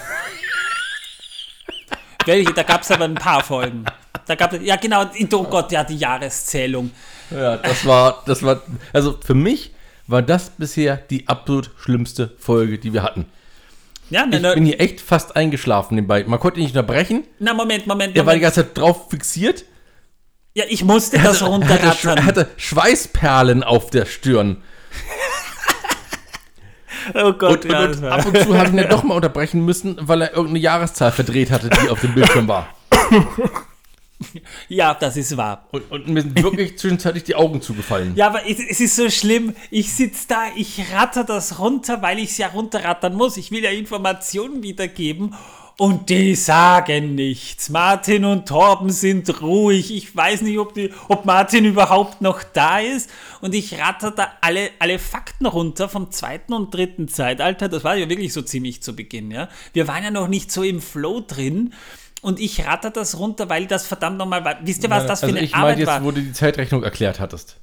Welche? 2.25 2.53
Da 2.53 2.63
gab 2.63 2.83
es 2.83 2.91
aber 2.91 3.03
ein 3.03 3.15
paar 3.15 3.43
Folgen. 3.43 3.83
Da 4.27 4.35
gab 4.35 4.53
ja 4.53 4.77
genau, 4.77 5.03
oh 5.33 5.43
Gott, 5.43 5.73
ja, 5.73 5.83
die 5.83 5.97
Jahreszählung. 5.97 6.91
Ja, 7.31 7.57
das 7.57 7.85
war, 7.85 8.23
das 8.25 8.43
war, 8.43 8.61
also 8.93 9.19
für 9.21 9.35
mich 9.35 9.71
war 10.07 10.21
das 10.21 10.51
bisher 10.51 10.95
die 10.95 11.27
absolut 11.27 11.71
schlimmste 11.77 12.33
Folge, 12.37 12.79
die 12.79 12.93
wir 12.93 13.03
hatten. 13.03 13.25
Ja, 14.09 14.25
ne, 14.25 14.37
Ich 14.37 14.53
bin 14.53 14.65
hier 14.65 14.79
echt 14.79 15.01
fast 15.01 15.35
eingeschlafen 15.35 15.95
nebenbei. 15.95 16.23
Man 16.27 16.39
konnte 16.39 16.59
ihn 16.59 16.63
nicht 16.63 16.75
unterbrechen. 16.75 17.23
na 17.39 17.53
Moment, 17.53 17.87
Moment, 17.87 18.15
Er 18.15 18.25
war 18.25 18.33
die 18.33 18.39
Moment. 18.39 18.55
ganze 18.55 18.67
Zeit 18.67 18.77
drauf 18.77 19.09
fixiert. 19.09 19.65
Ja, 20.53 20.63
ich 20.69 20.83
musste 20.83 21.17
das 21.17 21.41
hatte, 21.41 21.45
runterrattern. 21.51 22.17
er 22.17 22.25
hatte 22.25 22.49
Schweißperlen 22.57 23.63
auf 23.63 23.89
der 23.89 24.05
Stirn. 24.05 24.61
Oh 27.13 27.33
Gott, 27.33 27.65
Und, 27.65 27.71
ja, 27.71 27.83
und, 27.83 27.89
das 27.91 28.01
ab 28.03 28.25
und 28.25 28.35
zu 28.35 28.55
ich 28.55 28.63
ihn 28.69 28.77
dann 28.77 28.89
doch 28.89 29.03
mal 29.03 29.13
unterbrechen 29.13 29.63
müssen, 29.63 29.95
weil 30.01 30.23
er 30.23 30.31
irgendeine 30.31 30.57
Jahreszahl 30.59 31.11
verdreht 31.11 31.51
hatte, 31.51 31.69
die 31.69 31.89
auf 31.89 32.01
dem 32.01 32.15
Bildschirm 32.15 32.47
war. 32.47 32.67
ja, 34.69 34.93
das 34.93 35.17
ist 35.17 35.35
wahr. 35.37 35.67
Und, 35.71 35.91
und 35.91 36.07
mir 36.07 36.21
sind 36.21 36.41
wirklich 36.41 36.77
zwischenzeitlich 36.77 37.23
die 37.23 37.35
Augen 37.35 37.61
zugefallen. 37.61 38.13
Ja, 38.15 38.27
aber 38.27 38.47
es, 38.47 38.59
es 38.59 38.79
ist 38.79 38.95
so 38.95 39.09
schlimm. 39.09 39.55
Ich 39.71 39.93
sitze 39.93 40.27
da, 40.27 40.43
ich 40.55 40.91
ratter 40.93 41.23
das 41.23 41.59
runter, 41.59 42.01
weil 42.01 42.19
ich 42.19 42.31
es 42.31 42.37
ja 42.37 42.47
runterrattern 42.47 43.15
muss. 43.15 43.37
Ich 43.37 43.51
will 43.51 43.63
ja 43.63 43.71
Informationen 43.71 44.63
wiedergeben. 44.63 45.35
Und 45.77 46.09
die 46.09 46.35
sagen 46.35 47.15
nichts. 47.15 47.69
Martin 47.69 48.23
und 48.23 48.47
Torben 48.47 48.91
sind 48.91 49.41
ruhig. 49.41 49.93
Ich 49.93 50.15
weiß 50.15 50.41
nicht, 50.43 50.57
ob, 50.57 50.73
die, 50.73 50.93
ob 51.09 51.25
Martin 51.25 51.65
überhaupt 51.65 52.21
noch 52.21 52.43
da 52.43 52.79
ist. 52.79 53.09
Und 53.41 53.53
ich 53.53 53.77
ratter 53.77 54.11
da 54.11 54.31
alle, 54.39 54.69
alle 54.79 54.99
Fakten 54.99 55.45
runter 55.45 55.89
vom 55.89 56.11
zweiten 56.11 56.53
und 56.53 56.73
dritten 56.73 57.09
Zeitalter. 57.09 57.67
Das 57.67 57.83
war 57.83 57.97
ja 57.97 58.07
wirklich 58.07 58.31
so 58.31 58.41
ziemlich 58.41 58.83
zu 58.83 58.95
Beginn. 58.95 59.31
Ja? 59.31 59.49
Wir 59.73 59.85
waren 59.89 60.03
ja 60.05 60.11
noch 60.11 60.29
nicht 60.29 60.49
so 60.49 60.63
im 60.63 60.81
Flow 60.81 61.19
drin. 61.19 61.73
Und 62.25 62.39
ich 62.39 62.65
ratter 62.65 62.89
das 62.89 63.19
runter, 63.19 63.49
weil 63.49 63.67
das 63.67 63.85
verdammt 63.85 64.17
nochmal 64.17 64.43
war. 64.43 64.55
Wisst 64.63 64.81
ihr, 64.81 64.89
was 64.89 65.05
das 65.05 65.19
für 65.19 65.27
also 65.27 65.37
eine 65.37 65.45
ich 65.45 65.53
Arbeit 65.53 65.77
jetzt, 65.77 65.87
war? 65.87 66.03
wo 66.03 66.09
du 66.09 66.21
die 66.21 66.33
Zeitrechnung 66.33 66.81
erklärt 66.81 67.19
hattest. 67.19 67.57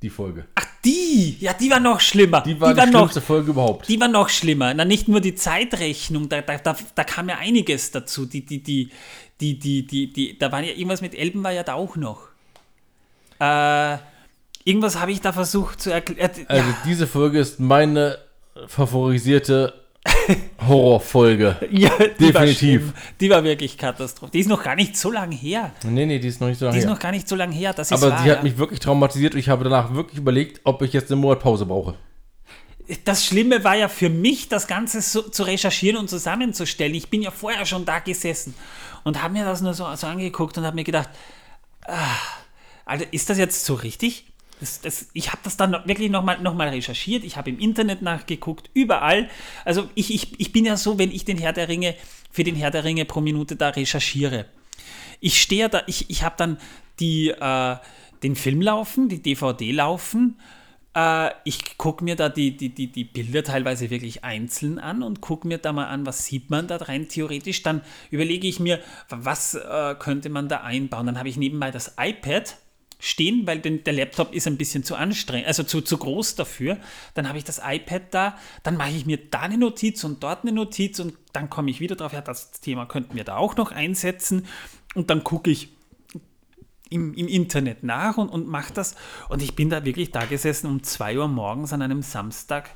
Die 0.00 0.08
Folge. 0.08 0.46
Ach, 0.54 0.64
die! 0.82 1.36
Ja, 1.38 1.52
die 1.52 1.68
war 1.68 1.80
noch 1.80 2.00
schlimmer. 2.00 2.40
Die 2.40 2.58
war 2.58 2.72
die, 2.72 2.80
noch, 2.80 3.00
schlimmste 3.00 3.20
Folge 3.20 3.50
überhaupt. 3.50 3.86
die 3.86 4.00
war 4.00 4.08
noch 4.08 4.30
schlimmer. 4.30 4.72
Na, 4.72 4.86
nicht 4.86 5.06
nur 5.06 5.20
die 5.20 5.34
Zeitrechnung, 5.34 6.30
da, 6.30 6.40
da, 6.40 6.56
da, 6.56 6.74
da 6.94 7.04
kam 7.04 7.28
ja 7.28 7.36
einiges 7.36 7.90
dazu. 7.90 8.24
Die, 8.24 8.46
die, 8.46 8.62
die, 8.62 8.90
die, 9.38 9.58
die, 9.58 9.86
die, 9.86 10.10
die, 10.10 10.38
da 10.38 10.50
war 10.50 10.62
ja 10.62 10.72
irgendwas 10.72 11.02
mit 11.02 11.14
Elben 11.14 11.44
war 11.44 11.52
ja 11.52 11.62
da 11.62 11.74
auch 11.74 11.96
noch. 11.96 12.28
Äh, 13.38 13.98
irgendwas 14.64 14.98
habe 14.98 15.12
ich 15.12 15.20
da 15.20 15.34
versucht 15.34 15.82
zu 15.82 15.90
erklären. 15.90 16.30
Also 16.48 16.74
diese 16.86 17.06
Folge 17.06 17.38
ist 17.38 17.60
meine 17.60 18.16
favorisierte 18.66 19.74
Horrorfolge. 20.68 21.56
ja, 21.70 21.90
die 22.18 22.34
War 22.34 22.44
definitiv. 22.46 22.58
schlimm. 22.58 22.92
die 23.20 23.30
war 23.30 23.44
wirklich 23.44 23.76
Katastrophe. 23.78 24.32
Die 24.32 24.40
ist 24.40 24.48
noch 24.48 24.62
gar 24.62 24.74
nicht 24.76 24.96
so 24.96 25.10
lang 25.10 25.32
her. 25.32 25.72
Nee, 25.84 26.06
nee, 26.06 26.18
die 26.18 26.28
ist 26.28 26.40
noch 26.40 26.48
nicht 26.48 26.58
so 26.58 26.64
lange 26.66 26.74
Die 26.74 26.78
ist 26.80 26.84
her. 26.86 26.92
noch 26.92 26.98
gar 27.00 27.12
nicht 27.12 27.28
so 27.28 27.36
lang 27.36 27.52
her. 27.52 27.72
Das 27.72 27.90
ist 27.90 27.92
Aber 28.02 28.12
wahr, 28.12 28.22
sie 28.22 28.30
hat 28.30 28.38
ja. 28.38 28.42
mich 28.42 28.58
wirklich 28.58 28.80
traumatisiert 28.80 29.34
und 29.34 29.40
ich 29.40 29.48
habe 29.48 29.64
danach 29.64 29.94
wirklich 29.94 30.18
überlegt, 30.18 30.60
ob 30.64 30.82
ich 30.82 30.92
jetzt 30.92 31.10
eine 31.10 31.20
Monatpause 31.20 31.66
brauche. 31.66 31.94
das 33.04 33.24
Schlimme 33.24 33.64
war 33.64 33.76
ja 33.76 33.88
für 33.88 34.08
mich, 34.08 34.48
das 34.48 34.66
Ganze 34.66 35.00
so, 35.02 35.22
zu 35.22 35.42
recherchieren 35.42 35.96
und 35.98 36.08
zusammenzustellen. 36.08 36.94
Ich 36.94 37.08
bin 37.10 37.22
ja 37.22 37.30
vorher 37.30 37.66
schon 37.66 37.84
da 37.84 37.98
gesessen 37.98 38.54
und 39.04 39.22
habe 39.22 39.34
mir 39.34 39.44
das 39.44 39.60
nur 39.60 39.74
so, 39.74 39.86
so 39.96 40.06
angeguckt 40.06 40.56
und 40.58 40.64
habe 40.64 40.76
mir 40.76 40.84
gedacht, 40.84 41.08
ah, 41.86 41.94
Alter, 42.84 43.06
ist 43.12 43.28
das 43.30 43.38
jetzt 43.38 43.64
so 43.64 43.74
richtig? 43.74 44.26
Das, 44.60 44.80
das, 44.80 45.08
ich 45.12 45.32
habe 45.32 45.40
das 45.44 45.56
dann 45.56 45.72
wirklich 45.84 46.10
nochmal 46.10 46.40
noch 46.40 46.54
mal 46.54 46.68
recherchiert, 46.68 47.24
ich 47.24 47.36
habe 47.36 47.50
im 47.50 47.58
Internet 47.58 48.00
nachgeguckt, 48.00 48.70
überall. 48.72 49.28
Also 49.64 49.90
ich, 49.94 50.14
ich, 50.14 50.40
ich 50.40 50.52
bin 50.52 50.64
ja 50.64 50.76
so, 50.76 50.98
wenn 50.98 51.10
ich 51.10 51.24
den 51.24 51.36
Herr 51.36 51.52
der 51.52 51.68
Ringe, 51.68 51.94
für 52.30 52.44
den 52.44 52.56
Herr 52.56 52.70
der 52.70 52.84
Ringe 52.84 53.04
pro 53.04 53.20
Minute 53.20 53.56
da 53.56 53.70
recherchiere. 53.70 54.46
Ich 55.20 55.40
stehe 55.40 55.68
da, 55.68 55.82
ich, 55.86 56.08
ich 56.10 56.22
habe 56.22 56.36
dann 56.38 56.58
die, 57.00 57.28
äh, 57.28 57.76
den 58.22 58.36
Film 58.36 58.62
laufen, 58.62 59.08
die 59.08 59.22
DVD 59.22 59.72
laufen. 59.72 60.38
Äh, 60.94 61.30
ich 61.44 61.76
gucke 61.76 62.02
mir 62.02 62.16
da 62.16 62.28
die, 62.28 62.56
die, 62.56 62.70
die, 62.70 62.90
die 62.90 63.04
Bilder 63.04 63.44
teilweise 63.44 63.90
wirklich 63.90 64.24
einzeln 64.24 64.78
an 64.78 65.02
und 65.02 65.20
gucke 65.20 65.46
mir 65.46 65.58
da 65.58 65.72
mal 65.72 65.86
an, 65.86 66.06
was 66.06 66.24
sieht 66.24 66.48
man 66.50 66.66
da 66.66 66.76
rein 66.76 67.08
theoretisch. 67.08 67.62
Dann 67.62 67.82
überlege 68.10 68.48
ich 68.48 68.60
mir, 68.60 68.80
was 69.10 69.54
äh, 69.54 69.94
könnte 69.98 70.30
man 70.30 70.48
da 70.48 70.62
einbauen. 70.62 71.06
Dann 71.06 71.18
habe 71.18 71.28
ich 71.28 71.36
nebenbei 71.36 71.70
das 71.70 71.94
iPad 71.98 72.56
stehen, 72.98 73.46
weil 73.46 73.60
der 73.60 73.92
Laptop 73.92 74.32
ist 74.34 74.46
ein 74.46 74.56
bisschen 74.56 74.82
zu 74.82 74.94
anstrengend, 74.94 75.46
also 75.46 75.62
zu, 75.62 75.82
zu 75.82 75.98
groß 75.98 76.34
dafür. 76.34 76.78
Dann 77.14 77.28
habe 77.28 77.38
ich 77.38 77.44
das 77.44 77.60
iPad 77.64 78.02
da, 78.10 78.38
dann 78.62 78.76
mache 78.76 78.90
ich 78.90 79.06
mir 79.06 79.18
da 79.18 79.40
eine 79.40 79.58
Notiz 79.58 80.02
und 80.04 80.22
dort 80.22 80.42
eine 80.42 80.52
Notiz 80.52 80.98
und 80.98 81.14
dann 81.32 81.50
komme 81.50 81.70
ich 81.70 81.80
wieder 81.80 81.96
drauf, 81.96 82.12
ja, 82.12 82.22
das 82.22 82.52
Thema 82.52 82.86
könnten 82.86 83.14
wir 83.14 83.24
da 83.24 83.36
auch 83.36 83.56
noch 83.56 83.70
einsetzen 83.70 84.46
und 84.94 85.10
dann 85.10 85.24
gucke 85.24 85.50
ich 85.50 85.68
im, 86.88 87.14
im 87.14 87.28
Internet 87.28 87.82
nach 87.82 88.16
und, 88.16 88.28
und 88.28 88.46
mache 88.46 88.72
das. 88.72 88.94
Und 89.28 89.42
ich 89.42 89.54
bin 89.54 89.70
da 89.70 89.84
wirklich 89.84 90.12
da 90.12 90.24
gesessen 90.24 90.68
um 90.68 90.82
2 90.82 91.18
Uhr 91.18 91.28
morgens 91.28 91.72
an 91.72 91.82
einem 91.82 92.02
Samstag 92.02 92.70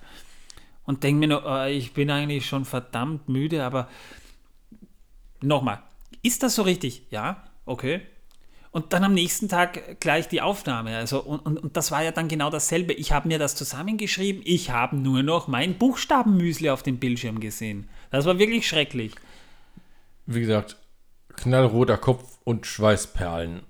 und 0.84 1.02
denke 1.02 1.20
mir 1.20 1.28
nur, 1.28 1.44
oh, 1.46 1.66
ich 1.66 1.94
bin 1.94 2.10
eigentlich 2.10 2.46
schon 2.46 2.64
verdammt 2.64 3.28
müde, 3.28 3.64
aber 3.64 3.88
nochmal, 5.40 5.82
ist 6.22 6.42
das 6.42 6.54
so 6.54 6.62
richtig? 6.62 7.06
Ja, 7.10 7.44
okay. 7.64 8.02
Und 8.72 8.92
dann 8.92 9.02
am 9.02 9.14
nächsten 9.14 9.48
Tag 9.48 9.98
gleich 10.00 10.28
die 10.28 10.40
Aufnahme. 10.40 10.96
Also, 10.96 11.20
und, 11.20 11.40
und, 11.40 11.58
und 11.58 11.76
das 11.76 11.90
war 11.90 12.04
ja 12.04 12.12
dann 12.12 12.28
genau 12.28 12.50
dasselbe. 12.50 12.92
Ich 12.92 13.10
habe 13.10 13.26
mir 13.26 13.38
das 13.40 13.56
zusammengeschrieben, 13.56 14.42
ich 14.44 14.70
habe 14.70 14.96
nur 14.96 15.24
noch 15.24 15.48
mein 15.48 15.76
Buchstabenmüsli 15.76 16.70
auf 16.70 16.84
dem 16.84 16.98
Bildschirm 16.98 17.40
gesehen. 17.40 17.88
Das 18.12 18.26
war 18.26 18.38
wirklich 18.38 18.68
schrecklich. 18.68 19.12
Wie 20.26 20.40
gesagt, 20.40 20.76
knallroter 21.36 21.96
Kopf 21.96 22.38
und 22.44 22.64
Schweißperlen. 22.64 23.62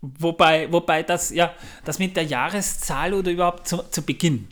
Wobei, 0.00 0.70
wobei 0.72 1.02
das, 1.02 1.30
ja, 1.30 1.52
das 1.84 1.98
mit 1.98 2.16
der 2.16 2.24
Jahreszahl 2.24 3.12
oder 3.12 3.30
überhaupt 3.30 3.68
zu, 3.68 3.78
zu 3.90 4.02
Beginn. 4.02 4.48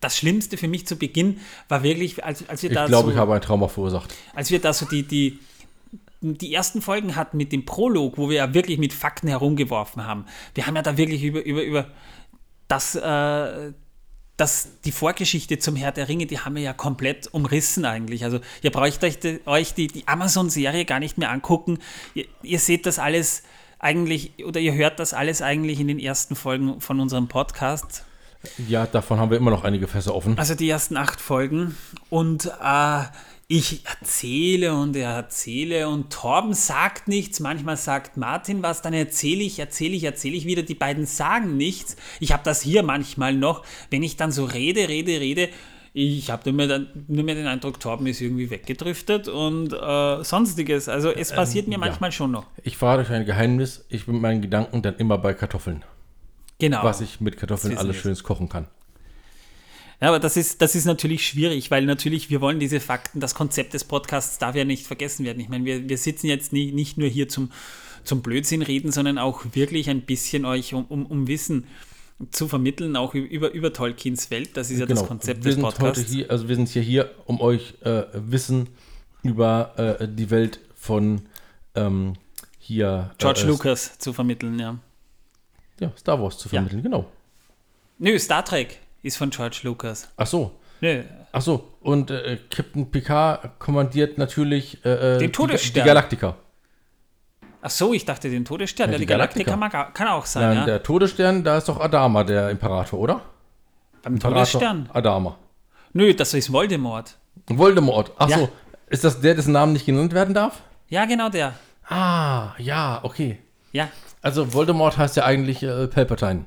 Das 0.00 0.16
Schlimmste 0.16 0.56
für 0.56 0.68
mich 0.68 0.86
zu 0.86 0.96
Beginn 0.96 1.40
war 1.68 1.82
wirklich, 1.82 2.22
als, 2.24 2.48
als 2.48 2.62
wir 2.62 2.70
Ich 2.70 2.76
da 2.76 2.86
glaube, 2.86 3.06
so, 3.06 3.12
ich 3.12 3.16
habe 3.18 3.34
ein 3.34 3.40
Trauma 3.40 3.68
verursacht. 3.68 4.12
als 4.34 4.50
wir 4.50 4.60
da 4.60 4.72
so 4.72 4.84
die, 4.86 5.04
die, 5.04 5.38
die 6.22 6.54
ersten 6.54 6.80
Folgen 6.80 7.16
hatten 7.16 7.36
mit 7.36 7.52
dem 7.52 7.64
Prolog, 7.64 8.16
wo 8.16 8.28
wir 8.28 8.36
ja 8.36 8.54
wirklich 8.54 8.78
mit 8.78 8.92
Fakten 8.92 9.28
herumgeworfen 9.28 10.06
haben. 10.06 10.24
Wir 10.54 10.66
haben 10.66 10.76
ja 10.76 10.82
da 10.82 10.96
wirklich 10.96 11.24
über, 11.24 11.44
über, 11.44 11.62
über 11.62 11.88
das, 12.68 12.94
äh, 12.94 13.72
das, 14.36 14.68
die 14.84 14.92
Vorgeschichte 14.92 15.58
zum 15.58 15.76
Herr 15.76 15.92
der 15.92 16.08
Ringe, 16.08 16.26
die 16.26 16.38
haben 16.38 16.54
wir 16.54 16.62
ja 16.62 16.72
komplett 16.72 17.32
umrissen 17.34 17.84
eigentlich. 17.84 18.24
Also 18.24 18.40
ihr 18.62 18.70
braucht 18.70 19.02
euch 19.04 19.18
die, 19.18 19.40
euch 19.46 19.74
die, 19.74 19.88
die 19.88 20.06
Amazon-Serie 20.06 20.84
gar 20.84 21.00
nicht 21.00 21.18
mehr 21.18 21.30
angucken. 21.30 21.78
Ihr, 22.14 22.26
ihr 22.42 22.58
seht 22.60 22.86
das 22.86 22.98
alles 22.98 23.42
eigentlich, 23.80 24.44
oder 24.44 24.60
ihr 24.60 24.74
hört 24.74 25.00
das 25.00 25.12
alles 25.12 25.42
eigentlich 25.42 25.80
in 25.80 25.88
den 25.88 25.98
ersten 25.98 26.36
Folgen 26.36 26.80
von 26.80 27.00
unserem 27.00 27.26
Podcast. 27.26 28.04
Ja, 28.68 28.86
davon 28.86 29.18
haben 29.18 29.30
wir 29.30 29.38
immer 29.38 29.50
noch 29.50 29.64
einige 29.64 29.88
Fässer 29.88 30.14
offen. 30.14 30.38
Also 30.38 30.54
die 30.54 30.68
ersten 30.68 30.96
acht 30.96 31.20
Folgen. 31.20 31.76
Und 32.10 32.46
äh, 32.46 33.02
ich 33.48 33.84
erzähle 33.84 34.74
und 34.74 34.96
er 34.96 35.10
erzähle 35.10 35.88
und 35.88 36.10
Torben 36.10 36.54
sagt 36.54 37.06
nichts. 37.06 37.38
Manchmal 37.40 37.76
sagt 37.76 38.16
Martin 38.16 38.62
was, 38.62 38.82
dann 38.82 38.94
erzähle 38.94 39.42
ich, 39.42 39.58
erzähle 39.58 39.94
ich, 39.94 40.04
erzähle 40.04 40.36
ich 40.36 40.46
wieder. 40.46 40.62
Die 40.62 40.74
beiden 40.74 41.06
sagen 41.06 41.56
nichts. 41.56 41.96
Ich 42.18 42.32
habe 42.32 42.42
das 42.44 42.62
hier 42.62 42.82
manchmal 42.82 43.34
noch, 43.34 43.62
wenn 43.90 44.02
ich 44.02 44.16
dann 44.16 44.32
so 44.32 44.44
rede, 44.44 44.88
rede, 44.88 45.20
rede. 45.20 45.48
Ich 45.94 46.30
habe 46.30 46.50
nur, 46.50 46.66
mehr 46.66 46.86
nur 47.06 47.24
mehr 47.24 47.34
den 47.34 47.46
Eindruck, 47.46 47.78
Torben 47.78 48.06
ist 48.06 48.22
irgendwie 48.22 48.48
weggedriftet 48.48 49.28
und 49.28 49.74
äh, 49.74 50.24
sonstiges. 50.24 50.88
Also 50.88 51.10
es 51.10 51.32
passiert 51.32 51.68
mir 51.68 51.76
manchmal 51.76 52.10
schon 52.10 52.30
noch. 52.30 52.46
Ich 52.62 52.78
verrate 52.78 53.02
euch 53.02 53.10
ein 53.10 53.26
Geheimnis. 53.26 53.84
Ich 53.90 54.06
bin 54.06 54.14
mit 54.14 54.22
meinen 54.22 54.40
Gedanken 54.40 54.80
dann 54.80 54.96
immer 54.96 55.18
bei 55.18 55.34
Kartoffeln. 55.34 55.84
Genau. 56.62 56.84
Was 56.84 57.00
ich 57.00 57.20
mit 57.20 57.36
Kartoffeln 57.36 57.76
alles 57.76 57.96
Schönes 57.96 58.22
kochen 58.22 58.48
kann. 58.48 58.68
Ja, 60.00 60.08
aber 60.08 60.20
das 60.20 60.36
ist, 60.36 60.62
das 60.62 60.76
ist 60.76 60.84
natürlich 60.84 61.26
schwierig, 61.26 61.72
weil 61.72 61.84
natürlich 61.86 62.30
wir 62.30 62.40
wollen 62.40 62.60
diese 62.60 62.78
Fakten, 62.78 63.18
das 63.18 63.34
Konzept 63.34 63.74
des 63.74 63.82
Podcasts 63.82 64.38
darf 64.38 64.54
ja 64.54 64.64
nicht 64.64 64.86
vergessen 64.86 65.26
werden. 65.26 65.40
Ich 65.40 65.48
meine, 65.48 65.64
wir, 65.64 65.88
wir 65.88 65.98
sitzen 65.98 66.28
jetzt 66.28 66.52
nie, 66.52 66.70
nicht 66.70 66.98
nur 66.98 67.08
hier 67.08 67.28
zum, 67.28 67.50
zum 68.04 68.22
Blödsinn 68.22 68.62
reden, 68.62 68.92
sondern 68.92 69.18
auch 69.18 69.44
wirklich 69.54 69.90
ein 69.90 70.02
bisschen 70.02 70.44
euch 70.44 70.72
um, 70.72 70.84
um, 70.84 71.04
um 71.04 71.26
Wissen 71.26 71.66
zu 72.30 72.46
vermitteln, 72.46 72.94
auch 72.94 73.14
über, 73.14 73.50
über 73.50 73.72
Tolkiens 73.72 74.30
Welt. 74.30 74.56
Das 74.56 74.70
ist 74.70 74.78
ja 74.78 74.86
das 74.86 75.04
Konzept 75.04 75.42
Genau. 75.42 75.44
wir 75.44 75.50
des 75.50 75.54
sind 75.54 75.64
Podcasts. 75.64 75.98
heute 75.98 76.12
hier, 76.12 76.30
also 76.30 76.48
wir 76.48 76.54
sind 76.54 76.68
hier, 76.68 76.82
hier 76.82 77.10
um 77.24 77.40
euch 77.40 77.74
äh, 77.80 78.04
Wissen 78.14 78.68
über 79.24 79.98
äh, 80.00 80.06
die 80.08 80.30
Welt 80.30 80.60
von 80.76 81.22
ähm, 81.74 82.12
hier 82.60 83.10
George 83.18 83.40
äh, 83.42 83.46
Lucas 83.46 83.98
zu 83.98 84.12
vermitteln, 84.12 84.60
ja. 84.60 84.78
Ja, 85.82 85.90
Star 85.98 86.20
Wars 86.22 86.38
zu 86.38 86.48
Ja. 86.48 86.52
vermitteln, 86.54 86.82
genau. 86.82 87.04
Nö, 87.98 88.18
Star 88.18 88.44
Trek 88.44 88.78
ist 89.02 89.16
von 89.16 89.30
George 89.30 89.60
Lucas. 89.64 90.08
Ach 90.16 90.26
so, 90.26 90.52
Nö, 90.80 91.02
ach 91.32 91.42
so. 91.42 91.68
Und 91.80 92.10
äh, 92.10 92.38
Captain 92.50 92.90
Picard 92.90 93.58
kommandiert 93.58 94.18
natürlich 94.18 94.84
äh, 94.84 94.88
äh, 95.16 95.18
Den 95.18 95.28
die, 95.28 95.32
Todesstern. 95.32 95.82
die 95.82 95.86
Galaktika. 95.86 96.36
ach 97.60 97.70
so, 97.70 97.92
ich 97.94 98.04
dachte 98.04 98.30
den 98.30 98.44
Todesstern. 98.44 98.88
Ja, 98.90 98.92
Ja, 98.92 98.98
die 98.98 99.02
die 99.06 99.06
Galaktika, 99.06 99.52
Galaktika. 99.56 99.78
mag, 99.86 99.94
kann 99.94 100.08
auch 100.08 100.26
sein, 100.26 100.42
Nein, 100.48 100.56
ja. 100.58 100.64
der 100.66 100.82
Todesstern, 100.82 101.42
da 101.44 101.58
ist 101.58 101.68
doch 101.68 101.80
Adama 101.80 102.24
der 102.24 102.50
Imperator, 102.50 102.98
oder? 102.98 103.22
Beim 104.02 104.14
Imperator 104.14 104.44
Todesstern. 104.44 104.88
Adama. 104.92 105.36
Nö, 105.92 106.14
das 106.14 106.34
ist 106.34 106.52
Voldemort. 106.52 107.16
Voldemort. 107.48 108.12
Ach 108.18 108.28
Ja. 108.28 108.38
so. 108.38 108.48
Ist 108.88 109.04
das 109.04 109.20
der, 109.20 109.34
dessen 109.34 109.52
Namen 109.52 109.72
nicht 109.72 109.86
genannt 109.86 110.12
werden 110.12 110.34
darf? 110.34 110.60
Ja, 110.88 111.04
genau 111.06 111.28
der. 111.28 111.54
Ah, 111.88 112.52
ja, 112.58 113.00
okay. 113.02 113.38
Ja, 113.72 113.88
Also 114.22 114.54
Voldemort 114.54 114.96
heißt 114.96 115.16
ja 115.16 115.24
eigentlich 115.24 115.62
äh, 115.62 115.88
Palpatine. 115.88 116.46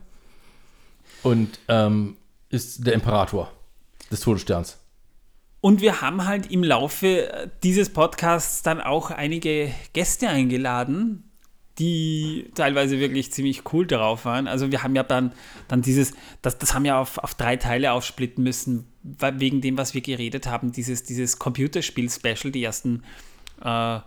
Und 1.21 1.59
ähm, 1.67 2.17
ist 2.49 2.85
der 2.85 2.93
Imperator 2.93 3.51
des 4.11 4.21
Todessterns. 4.21 4.79
Und 5.61 5.81
wir 5.81 6.01
haben 6.01 6.25
halt 6.25 6.51
im 6.51 6.63
Laufe 6.63 7.31
äh, 7.31 7.49
dieses 7.63 7.91
Podcasts 7.91 8.61
dann 8.61 8.79
auch 8.81 9.11
einige 9.11 9.71
Gäste 9.93 10.29
eingeladen, 10.29 11.31
die 11.79 12.51
teilweise 12.55 12.99
wirklich 12.99 13.33
ziemlich 13.33 13.73
cool 13.73 13.85
darauf 13.85 14.25
waren. 14.25 14.47
Also 14.47 14.71
wir 14.71 14.83
haben 14.83 14.95
ja 14.95 15.03
dann, 15.03 15.33
dann 15.67 15.81
dieses, 15.81 16.13
das, 16.41 16.57
das 16.57 16.73
haben 16.73 16.83
wir 16.83 16.97
auf, 16.97 17.17
auf 17.17 17.33
drei 17.33 17.57
Teile 17.57 17.91
aufsplitten 17.91 18.43
müssen, 18.43 18.87
wegen 19.03 19.59
dem, 19.59 19.77
was 19.77 19.93
wir 19.93 20.01
geredet 20.01 20.47
haben, 20.47 20.71
dieses, 20.71 21.03
dieses 21.03 21.39
Computerspiel-Special, 21.39 22.51
die 22.51 22.63
ersten, 22.63 23.03
äh, 23.61 23.99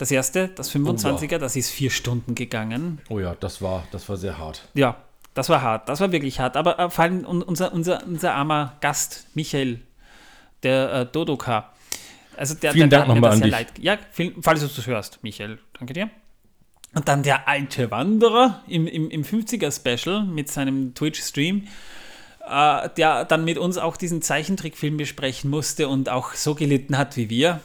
das 0.00 0.10
erste, 0.10 0.48
das 0.48 0.74
25er, 0.74 1.38
das 1.38 1.56
ist 1.56 1.70
vier 1.70 1.90
Stunden 1.90 2.34
gegangen. 2.34 3.00
Oh 3.08 3.18
ja, 3.20 3.34
das 3.38 3.60
war, 3.60 3.84
das 3.92 4.08
war 4.08 4.16
sehr 4.16 4.38
hart. 4.38 4.66
Ja, 4.74 4.96
das 5.34 5.48
war 5.48 5.60
hart, 5.62 5.88
das 5.88 6.00
war 6.00 6.10
wirklich 6.10 6.40
hart. 6.40 6.56
Aber 6.56 6.78
äh, 6.78 6.88
vor 6.90 7.04
allem 7.04 7.24
un- 7.26 7.42
unser, 7.42 7.72
unser, 7.72 8.04
unser 8.06 8.34
armer 8.34 8.76
Gast, 8.80 9.26
Michael, 9.34 9.80
der 10.62 10.92
äh, 10.92 11.06
Dodoka. 11.06 11.70
Also 12.36 12.54
der, 12.54 12.72
Vielen 12.72 12.88
der, 12.88 13.00
Dank 13.00 13.08
der 13.08 13.14
mir 13.14 13.20
nochmal 13.20 13.36
an 13.36 13.42
dich. 13.42 13.50
leid. 13.50 13.68
Ja, 13.78 13.98
vielen, 14.12 14.42
falls 14.42 14.60
du 14.60 14.66
das 14.66 14.86
hörst, 14.86 15.22
Michael, 15.22 15.58
danke 15.78 15.92
dir. 15.92 16.08
Und 16.94 17.06
dann 17.06 17.22
der 17.22 17.46
alte 17.46 17.90
Wanderer 17.90 18.62
im, 18.66 18.86
im, 18.86 19.10
im 19.10 19.22
50er-Special 19.22 20.24
mit 20.24 20.48
seinem 20.50 20.94
Twitch-Stream, 20.94 21.68
äh, 22.48 22.88
der 22.96 23.26
dann 23.26 23.44
mit 23.44 23.58
uns 23.58 23.76
auch 23.78 23.96
diesen 23.96 24.22
Zeichentrickfilm 24.22 24.96
besprechen 24.96 25.50
musste 25.50 25.88
und 25.88 26.08
auch 26.08 26.32
so 26.34 26.54
gelitten 26.54 26.96
hat 26.98 27.16
wie 27.16 27.28
wir. 27.30 27.60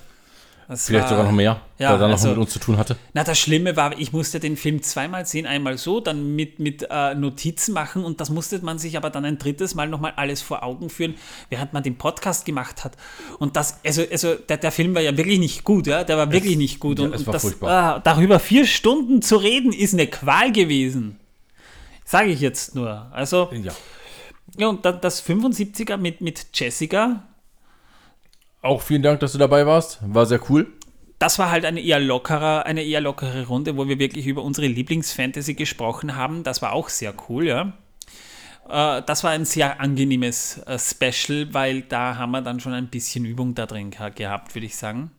Das 0.68 0.88
Vielleicht 0.88 1.04
war- 1.04 1.10
sogar 1.10 1.24
noch 1.26 1.32
mehr, 1.32 1.62
ja, 1.78 1.92
weil 1.94 2.02
er 2.02 2.08
noch 2.08 2.14
also- 2.14 2.30
mit 2.30 2.38
uns 2.40 2.50
zu 2.52 2.58
tun 2.60 2.78
hatte. 2.78 2.98
na, 3.14 3.24
das 3.24 3.38
Schlimme 3.38 3.76
war, 3.76 3.98
ich 4.00 4.12
musste 4.14 4.40
den 4.40 4.58
Film 4.58 4.82
zweimal 4.82 5.26
sehen, 5.28 5.46
einmal 5.46 5.78
so, 5.78 6.00
dann 6.00 6.36
mit, 6.36 6.58
mit 6.60 6.88
äh, 6.90 7.14
Notizen 7.14 7.74
machen 7.74 8.04
und 8.04 8.20
das 8.20 8.32
musste 8.32 8.60
man 8.64 8.80
sich 8.80 8.98
aber 8.98 9.12
dann 9.12 9.26
ein 9.26 9.38
drittes 9.38 9.76
Mal 9.76 9.88
nochmal 9.88 10.14
alles 10.16 10.42
vor 10.42 10.64
Augen 10.64 10.90
führen, 10.90 11.16
während 11.50 11.74
man 11.74 11.84
den 11.84 11.98
Podcast 11.98 12.46
gemacht 12.46 12.84
hat. 12.84 12.98
Und 13.38 13.56
das, 13.56 13.80
also, 13.86 14.04
also 14.12 14.34
der, 14.36 14.58
der 14.58 14.72
Film 14.72 14.96
war 14.96 15.02
ja 15.04 15.16
wirklich 15.16 15.38
nicht 15.40 15.64
gut, 15.64 15.86
ja, 15.86 16.04
der 16.04 16.18
war 16.18 16.32
wirklich 16.32 16.58
nicht 16.58 16.80
gut. 16.80 16.98
ja, 16.98 17.06
und 17.06 17.14
es 17.14 17.22
und 17.22 17.28
war 17.28 17.34
das, 17.34 17.42
furchtbar. 17.44 17.70
ah, 17.96 18.00
darüber 18.00 18.40
vier 18.40 18.66
Stunden 18.66 19.22
zu 19.22 19.36
reden, 19.38 19.72
ist 19.72 19.94
eine 19.94 20.08
Qual 20.08 20.52
gewesen. 20.52 21.20
Sage 22.06 22.30
ich 22.32 22.40
jetzt 22.40 22.74
nur. 22.76 23.08
Also, 23.12 23.50
Ja. 23.52 23.72
ja, 24.58 24.68
und 24.68 24.84
dann 24.86 25.00
das 25.02 25.22
75er 25.22 25.98
mit, 25.98 26.22
mit 26.22 26.48
Jessica, 26.54 27.24
Auch 28.66 28.82
vielen 28.82 29.04
Dank, 29.04 29.20
dass 29.20 29.32
du 29.34 29.38
dabei 29.38 29.66
warst. 29.66 30.00
War 30.02 30.26
sehr 30.26 30.40
cool. 30.50 30.68
das 31.20 31.38
war 31.40 31.50
halt 31.52 31.66
eine 31.66 31.80
eher 31.82 32.00
lockerer, 32.00 32.66
eine 32.66 32.84
eher 32.84 33.00
lockere 33.02 33.46
Runde, 33.48 33.78
wo 33.78 33.88
wir 33.88 34.00
wirklich 34.00 34.26
über 34.28 34.42
unsere 34.44 34.68
Lieblingsfantasy 34.68 35.54
gesprochen 35.54 36.16
haben. 36.16 36.44
Das 36.44 36.62
war 36.62 36.74
auch 36.74 36.90
sehr 36.90 37.14
cool, 37.30 37.46
ja. 37.48 37.74
Äh, 38.68 39.02
Das 39.06 39.24
war 39.24 39.32
ein 39.32 39.46
sehr 39.46 39.80
angenehmes 39.80 40.58
äh, 40.66 40.78
Special, 40.80 41.54
weil 41.54 41.84
da 41.84 42.18
haben 42.18 42.32
wir 42.32 42.42
dann 42.42 42.60
schon 42.60 42.74
ein 42.74 42.88
bisschen 42.88 43.24
Übung 43.26 43.54
da 43.56 43.66
drin 43.68 43.92
geha- 43.92 44.10
gehabt, 44.12 44.56
würde 44.56 44.66
ich 44.66 44.76
sagen. 44.76 45.12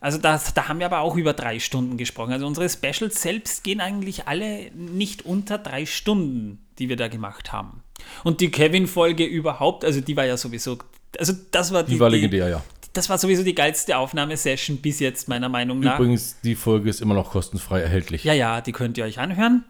Also 0.00 0.18
das, 0.18 0.52
da 0.52 0.68
haben 0.68 0.80
wir 0.80 0.86
aber 0.86 1.00
auch 1.00 1.16
über 1.16 1.32
drei 1.32 1.58
Stunden 1.60 1.96
gesprochen. 1.96 2.32
Also 2.32 2.46
unsere 2.46 2.68
Specials 2.68 3.22
selbst 3.22 3.64
gehen 3.64 3.80
eigentlich 3.80 4.26
alle 4.28 4.70
nicht 4.74 5.24
unter 5.24 5.56
drei 5.56 5.86
Stunden, 5.86 6.58
die 6.78 6.90
wir 6.90 6.96
da 6.96 7.08
gemacht 7.08 7.52
haben. 7.52 7.82
Und 8.22 8.40
die 8.42 8.50
Kevin-Folge 8.50 9.24
überhaupt, 9.24 9.82
also 9.84 10.02
die 10.02 10.14
war 10.16 10.26
ja 10.26 10.36
sowieso, 10.36 10.76
also 11.18 11.32
das 11.50 11.72
war 11.72 11.82
die, 11.82 11.92
Die 11.94 12.00
war 12.00 12.10
legendär, 12.10 12.48
ja. 12.48 12.62
das 12.92 13.08
war 13.10 13.18
sowieso 13.18 13.42
die 13.42 13.54
geilste 13.54 13.96
Aufnahmesession 13.98 14.78
bis 14.78 15.00
jetzt, 15.00 15.28
meiner 15.28 15.48
Meinung 15.48 15.80
nach. 15.80 15.98
Übrigens, 15.98 16.36
die 16.42 16.54
Folge 16.54 16.90
ist 16.90 17.00
immer 17.00 17.14
noch 17.14 17.30
kostenfrei 17.30 17.80
erhältlich. 17.80 18.24
Ja, 18.24 18.32
ja, 18.32 18.60
die 18.60 18.72
könnt 18.72 18.98
ihr 18.98 19.04
euch 19.04 19.18
anhören. 19.18 19.64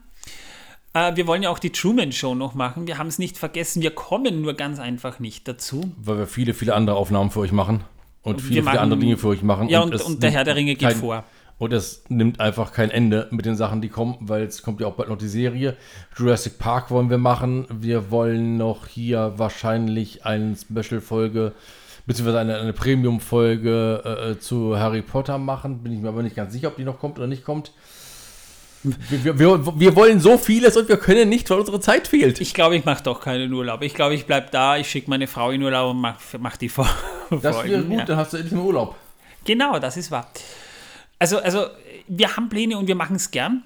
Äh, 0.92 1.16
wir 1.16 1.26
wollen 1.26 1.42
ja 1.42 1.51
auch 1.51 1.59
die 1.59 1.70
Truman 1.70 2.12
Show 2.12 2.34
noch 2.34 2.55
machen. 2.55 2.86
Wir 2.86 2.99
haben 2.99 3.09
es 3.09 3.18
nicht 3.18 3.36
vergessen. 3.38 3.82
Wir 3.82 3.90
kommen 3.90 4.42
nur 4.42 4.55
ganz 4.55 4.78
einfach 4.78 5.18
nicht 5.18 5.49
dazu. 5.49 5.92
Weil 5.97 6.18
wir 6.18 6.26
viele, 6.26 6.55
viele 6.55 6.74
andere 6.74 6.97
Aufnahmen 6.97 7.30
für 7.30 7.40
euch 7.40 7.53
machen. 7.53 7.84
Und 8.22 8.40
viele, 8.40 8.49
viele 8.55 8.62
machen- 8.62 8.78
andere 8.78 9.01
Dinge 9.01 9.16
für 9.18 9.28
euch 9.28 9.42
machen. 9.42 9.68
Ja, 9.68 9.80
und, 9.80 9.92
es 9.92 10.03
und 10.03 10.22
der 10.22 10.30
Herr 10.30 10.45
der 10.45 10.55
Ringe 10.57 10.76
geht 10.76 10.88
kein- 10.88 10.97
vor. 10.97 11.24
Und 11.57 11.72
es 11.72 12.05
nimmt 12.09 12.40
einfach 12.40 12.72
kein 12.72 12.90
Ende 12.90 13.28
mit 13.30 13.46
den 13.46 13.57
Sachen, 13.57 13.80
die 13.80 13.88
kommen, 13.88 14.16
weil 14.20 14.42
es 14.42 14.62
kommt 14.62 14.80
ja 14.80 14.88
auch 14.88 14.94
bald 14.94 15.09
noch 15.09 15.18
die 15.18 15.28
Serie. 15.28 15.76
Jurassic 16.16 16.59
Park 16.59 16.90
wollen 16.90 17.11
wir 17.11 17.18
machen. 17.18 17.66
Wir 17.70 18.11
wollen 18.11 18.57
noch 18.57 18.88
hier 18.88 19.34
wahrscheinlich 19.36 20.26
eine 20.26 20.57
Special-Folge, 20.57 21.52
beziehungsweise 22.07 22.40
eine, 22.40 22.57
eine 22.59 22.72
Premium-Folge 22.72 24.02
äh, 24.05 24.30
äh, 24.30 24.38
zu 24.38 24.78
Harry 24.78 25.02
Potter 25.02 25.38
machen. 25.38 25.82
Bin 25.84 25.92
ich 25.92 26.00
mir 26.00 26.09
aber 26.09 26.24
nicht 26.24 26.34
ganz 26.34 26.52
sicher, 26.52 26.68
ob 26.68 26.76
die 26.76 26.84
noch 26.84 26.98
kommt 26.98 27.18
oder 27.18 27.28
nicht 27.28 27.44
kommt. 27.44 27.72
Wir, 28.82 29.38
wir, 29.38 29.80
wir, 29.80 29.96
wollen 29.96 30.20
so 30.20 30.36
vieles 30.36 30.76
und 30.76 30.90
wir 30.90 30.98
können 30.98 31.30
nicht, 31.30 31.48
weil 31.48 31.59
unsere 31.59 31.80
Zeit 31.80 32.07
fehlt. 32.07 32.42
Ich 32.42 32.52
glaube, 32.52 32.76
ich 32.76 32.84
mache 32.84 33.02
doch 33.02 33.18
keinen 33.18 33.50
Urlaub. 33.50 33.80
Ich 33.80 33.94
glaube, 33.94 34.14
ich 34.14 34.26
bleibe 34.26 34.48
da. 34.50 34.76
Ich 34.76 34.90
schicke 34.90 35.09
meine 35.09 35.26
Frau 35.26 35.52
in 35.52 35.62
Urlaub 35.62 35.92
und 35.92 36.02
mache 36.02 36.18
mach 36.38 36.59
die 36.59 36.68
Vor 36.68 36.86
das 37.30 37.64
wäre 37.64 37.82
gut, 37.82 37.98
ja. 37.98 38.05
dann 38.05 38.18
hast 38.18 38.34
du 38.34 38.36
endlich 38.36 38.52
mal 38.52 38.66
Urlaub. 38.66 38.96
Genau, 39.46 39.78
das 39.78 39.96
ist 39.96 40.11
wahr. 40.11 40.26
Also, 41.18 41.38
also 41.38 41.66
wir 42.08 42.36
haben 42.36 42.48
Pläne 42.48 42.78
und 42.78 42.86
wir 42.86 42.94
machen 42.94 43.16
es 43.16 43.30
gern. 43.30 43.62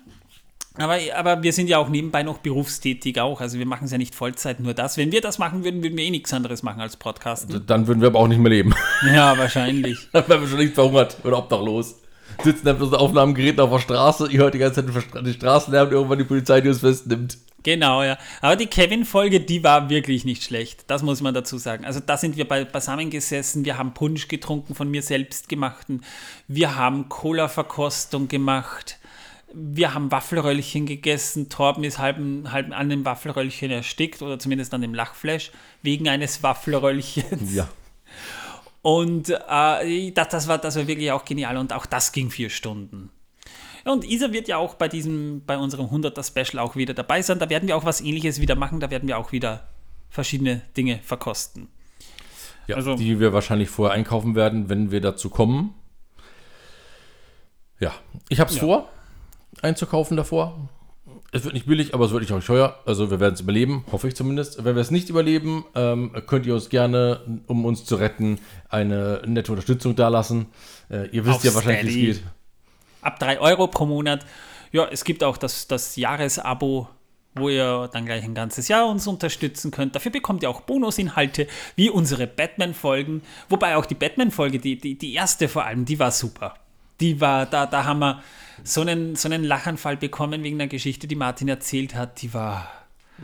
Aber, 0.78 0.96
aber 1.16 1.42
wir 1.42 1.52
sind 1.52 1.68
ja 1.68 1.78
auch 1.78 1.88
nebenbei 1.88 2.22
noch 2.22 2.38
berufstätig 2.38 3.20
auch. 3.20 3.40
Also 3.40 3.58
wir 3.58 3.66
machen 3.66 3.86
es 3.86 3.90
ja 3.90 3.98
nicht 3.98 4.14
Vollzeit, 4.14 4.60
nur 4.60 4.74
das. 4.74 4.96
Wenn 4.96 5.10
wir 5.10 5.20
das 5.20 5.38
machen 5.38 5.64
würden, 5.64 5.82
würden 5.82 5.96
wir 5.96 6.04
eh 6.04 6.10
nichts 6.10 6.32
anderes 6.32 6.62
machen 6.62 6.80
als 6.80 6.96
Podcasten. 6.96 7.66
Dann 7.66 7.88
würden 7.88 8.00
wir 8.00 8.08
aber 8.08 8.20
auch 8.20 8.28
nicht 8.28 8.38
mehr 8.38 8.50
leben. 8.50 8.74
Ja, 9.12 9.36
wahrscheinlich. 9.36 10.08
Dann 10.12 10.28
wären 10.28 10.40
wir 10.42 10.48
schon 10.48 10.58
nicht 10.58 10.74
verhungert 10.74 11.16
oder 11.24 11.38
obdachlos. 11.38 11.96
Sitzen 12.44 12.64
dann 12.64 12.76
mit 12.76 12.82
unseren 12.82 13.00
Aufnahmegeräten 13.00 13.60
auf 13.60 13.70
der 13.70 13.78
Straße, 13.80 14.30
ihr 14.30 14.40
hört 14.40 14.54
die 14.54 14.58
ganze 14.58 14.84
Zeit 14.86 15.24
den 15.24 15.32
Straßenlärm 15.32 15.88
und 15.88 15.94
irgendwann 15.94 16.18
die 16.18 16.24
Polizei, 16.24 16.60
die 16.60 16.68
uns 16.68 16.80
festnimmt. 16.80 17.38
Genau, 17.62 18.02
ja. 18.02 18.16
Aber 18.40 18.56
die 18.56 18.66
Kevin-Folge, 18.66 19.40
die 19.40 19.64
war 19.64 19.90
wirklich 19.90 20.24
nicht 20.24 20.44
schlecht. 20.44 20.84
Das 20.86 21.02
muss 21.02 21.20
man 21.20 21.34
dazu 21.34 21.58
sagen. 21.58 21.84
Also 21.84 22.00
da 22.00 22.16
sind 22.16 22.36
wir 22.36 22.46
bei, 22.46 22.64
beisammen 22.64 23.10
gesessen, 23.10 23.64
wir 23.64 23.76
haben 23.76 23.94
Punsch 23.94 24.28
getrunken 24.28 24.74
von 24.74 24.90
mir 24.90 25.02
selbst 25.02 25.48
gemachten, 25.48 26.02
wir 26.46 26.76
haben 26.76 27.08
Cola-Verkostung 27.08 28.28
gemacht, 28.28 28.98
wir 29.52 29.94
haben 29.94 30.10
Waffelröllchen 30.10 30.86
gegessen. 30.86 31.48
Torben 31.48 31.82
ist 31.84 31.98
halb, 31.98 32.18
halb 32.50 32.70
an 32.72 32.90
dem 32.90 33.04
Waffelröllchen 33.04 33.70
erstickt 33.70 34.22
oder 34.22 34.38
zumindest 34.38 34.72
an 34.74 34.82
dem 34.82 34.94
Lachfleisch 34.94 35.50
wegen 35.82 36.08
eines 36.08 36.42
Waffelröllchens. 36.42 37.54
Ja. 37.54 37.68
Und 38.82 39.30
äh, 39.30 40.12
das, 40.12 40.28
das, 40.28 40.48
war, 40.48 40.58
das 40.58 40.76
war 40.76 40.86
wirklich 40.86 41.10
auch 41.12 41.24
genial 41.24 41.56
und 41.56 41.72
auch 41.72 41.86
das 41.86 42.12
ging 42.12 42.30
vier 42.30 42.50
Stunden. 42.50 43.10
Und 43.84 44.04
Isa 44.04 44.32
wird 44.32 44.48
ja 44.48 44.56
auch 44.56 44.74
bei 44.74 44.88
diesem, 44.88 45.42
bei 45.46 45.56
unserem 45.58 45.86
100er 45.86 46.22
Special 46.26 46.62
auch 46.62 46.76
wieder 46.76 46.94
dabei 46.94 47.22
sein. 47.22 47.38
Da 47.38 47.48
werden 47.50 47.68
wir 47.68 47.76
auch 47.76 47.84
was 47.84 48.00
ähnliches 48.00 48.40
wieder 48.40 48.54
machen. 48.54 48.80
Da 48.80 48.90
werden 48.90 49.08
wir 49.08 49.18
auch 49.18 49.32
wieder 49.32 49.68
verschiedene 50.10 50.62
Dinge 50.76 51.00
verkosten. 51.02 51.68
ja 52.66 52.76
Also- 52.76 52.96
die 52.96 53.18
wir 53.18 53.32
wahrscheinlich 53.32 53.70
vorher 53.70 53.94
einkaufen 53.94 54.34
werden, 54.34 54.68
wenn 54.68 54.90
wir 54.90 55.00
dazu 55.00 55.30
kommen. 55.30 55.72
Ja, 57.80 57.94
ich 58.28 58.40
habe 58.40 58.50
es 58.50 58.56
Ja. 58.56 58.62
vor, 58.62 58.88
einzukaufen 59.62 60.16
davor. 60.16 60.68
Es 61.30 61.44
wird 61.44 61.52
nicht 61.54 61.66
billig, 61.66 61.92
aber 61.94 62.06
es 62.06 62.10
wird 62.10 62.22
nicht 62.22 62.32
auch 62.32 62.42
teuer. 62.42 62.78
Also 62.86 63.10
wir 63.10 63.20
werden 63.20 63.34
es 63.34 63.40
überleben, 63.40 63.84
hoffe 63.92 64.08
ich 64.08 64.16
zumindest. 64.16 64.64
Wenn 64.64 64.74
wir 64.74 64.80
es 64.82 64.90
nicht 64.90 65.10
überleben, 65.10 65.64
ähm, 65.74 66.12
könnt 66.26 66.46
ihr 66.46 66.54
uns 66.54 66.70
gerne, 66.70 67.20
um 67.46 67.64
uns 67.66 67.84
zu 67.84 67.96
retten, 67.96 68.38
eine 68.70 69.22
nette 69.26 69.52
Unterstützung 69.52 69.94
dalassen. 69.94 70.46
Äh, 70.90 71.08
ihr 71.10 71.24
wisst 71.26 71.36
Auf 71.36 71.44
ja 71.44 71.54
wahrscheinlich, 71.54 71.94
wie 71.94 72.08
es 72.10 72.16
geht. 72.18 72.26
Ab 73.08 73.18
3 73.18 73.40
Euro 73.40 73.68
pro 73.68 73.86
Monat. 73.86 74.26
Ja, 74.70 74.86
es 74.90 75.02
gibt 75.04 75.24
auch 75.24 75.38
das, 75.38 75.66
das 75.66 75.96
Jahresabo, 75.96 76.88
wo 77.34 77.48
ihr 77.48 77.88
dann 77.90 78.04
gleich 78.04 78.22
ein 78.22 78.34
ganzes 78.34 78.68
Jahr 78.68 78.86
uns 78.86 79.06
unterstützen 79.06 79.70
könnt. 79.70 79.94
Dafür 79.96 80.12
bekommt 80.12 80.42
ihr 80.42 80.50
auch 80.50 80.60
Bonusinhalte, 80.60 81.46
wie 81.74 81.88
unsere 81.88 82.26
Batman-Folgen. 82.26 83.22
Wobei 83.48 83.76
auch 83.76 83.86
die 83.86 83.94
Batman-Folge, 83.94 84.58
die, 84.58 84.78
die, 84.78 84.98
die 84.98 85.14
erste 85.14 85.48
vor 85.48 85.64
allem, 85.64 85.86
die 85.86 85.98
war 85.98 86.10
super. 86.10 86.54
Die 87.00 87.18
war, 87.18 87.46
da, 87.46 87.64
da 87.64 87.84
haben 87.84 88.00
wir 88.00 88.22
so 88.62 88.82
einen, 88.82 89.16
so 89.16 89.28
einen 89.28 89.42
Lachanfall 89.44 89.96
bekommen 89.96 90.42
wegen 90.42 90.58
der 90.58 90.66
Geschichte, 90.68 91.06
die 91.08 91.14
Martin 91.16 91.48
erzählt 91.48 91.94
hat. 91.94 92.20
Die 92.20 92.34
war, 92.34 92.68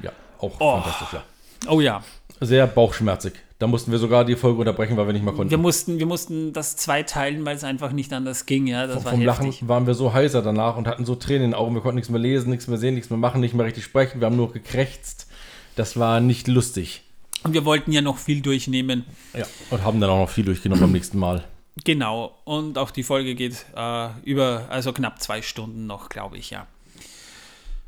Ja, 0.03 0.13
auch 0.39 0.59
Oh. 0.61 0.81
fantastisch, 0.81 1.13
ja. 1.13 1.23
oh 1.69 1.81
ja, 1.83 2.03
Sehr 2.41 2.67
bauchschmerzig. 2.67 3.33
Da 3.59 3.67
mussten 3.69 3.93
wir 3.93 3.99
sogar 3.99 4.25
die 4.25 4.37
Folge 4.37 4.59
unterbrechen, 4.59 4.97
weil 4.97 5.07
wir 5.07 5.13
nicht 5.13 5.25
mehr 5.25 5.33
konnten. 5.33 5.51
wir 5.51 5.59
mussten, 5.59 5.99
wir 5.99 6.07
mussten 6.07 6.53
das 6.53 6.77
zweiteilen, 6.77 7.45
weil 7.47 7.57
es 7.57 7.65
einfach 7.65 7.93
nicht 7.93 8.13
anders 8.13 8.45
ging. 8.47 8.67
Ja, 8.67 8.87
das 8.87 9.05
war 9.05 9.13
Vom 9.13 9.21
heftig. 9.21 9.61
Lachen 9.61 9.69
waren 9.69 9.87
wir 9.87 9.95
so 9.95 10.13
heiser 10.13 10.43
danach 10.43 10.77
und 10.77 10.87
hatten 10.89 11.05
so 11.07 11.15
Tränen 11.15 11.45
in 11.45 11.51
den 11.53 11.55
Augen. 11.55 11.75
Wir 11.75 11.81
konnten 11.81 11.95
nichts 11.97 12.11
mehr 12.11 12.21
lesen, 12.21 12.51
nichts 12.51 12.67
mehr 12.67 12.79
sehen, 12.79 12.95
nichts 12.95 13.11
mehr 13.11 13.19
machen, 13.19 13.41
nicht 13.41 13.55
mehr 13.55 13.65
richtig 13.65 13.85
sprechen. 13.85 14.21
Wir 14.21 14.27
haben 14.27 14.37
nur 14.37 14.53
gekrächzt. 14.53 15.29
Das 15.77 15.99
war 15.99 16.21
nicht 16.21 16.49
lustig. 16.49 17.03
Und 17.45 17.53
wir 17.55 17.65
wollten 17.65 17.93
ja 17.93 18.01
noch 18.03 18.19
viel 18.19 18.41
durchnehmen. 18.41 19.05
Ja. 19.33 19.47
Und 19.71 19.83
haben 19.85 20.01
dann 20.01 20.11
auch 20.11 20.19
noch 20.19 20.31
viel 20.31 20.45
durchgenommen 20.45 20.81
beim 20.83 20.93
nächsten 20.93 21.19
Mal. 21.19 21.45
Genau, 21.85 22.33
und 22.45 22.79
auch 22.79 22.91
die 22.93 23.03
Folge 23.03 23.35
geht 23.35 23.65
äh, 23.77 24.09
über, 24.25 24.67
also 24.71 24.93
knapp 24.93 25.21
zwei 25.21 25.43
Stunden 25.43 25.87
noch, 25.87 26.09
glaube 26.09 26.39
ich, 26.39 26.51
ja. 26.51 26.67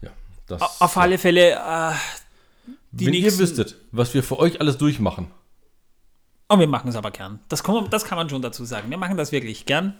Ja. 0.02 0.10
Das, 0.48 0.60
Au- 0.60 0.84
Auf 0.84 0.96
alle 0.96 1.18
Fälle, 1.18 1.52
äh, 1.52 1.92
die 2.96 3.06
Wenn 3.06 3.14
ihr 3.14 3.38
wüsstet, 3.38 3.76
was 3.92 4.14
wir 4.14 4.22
für 4.22 4.38
euch 4.38 4.60
alles 4.60 4.78
durchmachen. 4.78 5.28
Oh, 6.48 6.58
wir 6.58 6.66
machen 6.66 6.88
es 6.88 6.96
aber 6.96 7.10
gern. 7.10 7.40
Das 7.48 7.62
kann, 7.62 7.74
man, 7.74 7.90
das 7.90 8.04
kann 8.04 8.16
man 8.16 8.30
schon 8.30 8.40
dazu 8.40 8.64
sagen. 8.64 8.88
Wir 8.88 8.98
machen 8.98 9.16
das 9.16 9.32
wirklich 9.32 9.66
gern. 9.66 9.94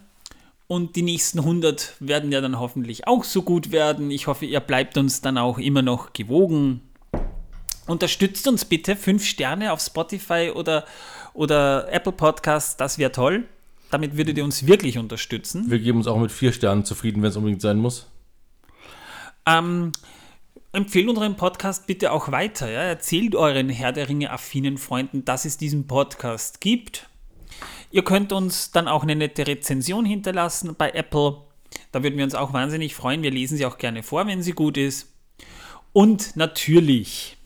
Und 0.67 0.95
die 0.95 1.01
nächsten 1.01 1.39
100 1.39 1.95
werden 1.99 2.31
ja 2.31 2.41
dann 2.41 2.59
hoffentlich 2.59 3.07
auch 3.07 3.23
so 3.23 3.41
gut 3.41 3.71
werden. 3.71 4.11
Ich 4.11 4.27
hoffe, 4.27 4.45
ihr 4.45 4.59
bleibt 4.59 4.97
uns 4.97 5.21
dann 5.21 5.37
auch 5.37 5.59
immer 5.59 5.81
noch 5.81 6.13
gewogen. 6.13 6.81
Unterstützt 7.85 8.47
uns 8.47 8.65
bitte. 8.65 8.95
Fünf 8.95 9.25
Sterne 9.25 9.71
auf 9.71 9.79
Spotify 9.79 10.51
oder, 10.53 10.85
oder 11.33 11.91
Apple 11.93 12.11
Podcasts, 12.11 12.75
das 12.77 12.97
wäre 12.97 13.11
toll. 13.11 13.45
Damit 13.91 14.17
würdet 14.17 14.37
ihr 14.37 14.43
uns 14.43 14.65
wirklich 14.65 14.97
unterstützen. 14.97 15.69
Wir 15.69 15.79
geben 15.79 15.99
uns 15.99 16.07
auch 16.07 16.17
mit 16.17 16.31
vier 16.31 16.51
Sternen 16.51 16.83
zufrieden, 16.83 17.21
wenn 17.21 17.29
es 17.29 17.37
unbedingt 17.37 17.61
sein 17.61 17.77
muss. 17.77 18.07
Ähm, 19.45 19.93
empfehlt 20.71 21.07
unseren 21.07 21.35
Podcast 21.35 21.87
bitte 21.87 22.11
auch 22.11 22.31
weiter. 22.31 22.69
Ja? 22.69 22.81
Erzählt 22.81 23.35
euren 23.35 23.69
Herr 23.69 23.91
der 23.91 24.09
Ringe-affinen 24.09 24.77
Freunden, 24.77 25.25
dass 25.25 25.45
es 25.45 25.57
diesen 25.57 25.87
Podcast 25.87 26.61
gibt. 26.61 27.09
Ihr 27.91 28.03
könnt 28.03 28.31
uns 28.31 28.71
dann 28.71 28.87
auch 28.87 29.03
eine 29.03 29.15
nette 29.15 29.47
Rezension 29.47 30.05
hinterlassen 30.05 30.75
bei 30.77 30.91
Apple. 30.91 31.37
Da 31.91 32.03
würden 32.03 32.17
wir 32.17 32.23
uns 32.23 32.35
auch 32.35 32.53
wahnsinnig 32.53 32.95
freuen. 32.95 33.23
Wir 33.23 33.31
lesen 33.31 33.57
sie 33.57 33.65
auch 33.65 33.77
gerne 33.77 34.03
vor, 34.03 34.27
wenn 34.27 34.43
sie 34.43 34.51
gut 34.51 34.77
ist. 34.77 35.13
Und 35.93 36.35
natürlich 36.35 37.37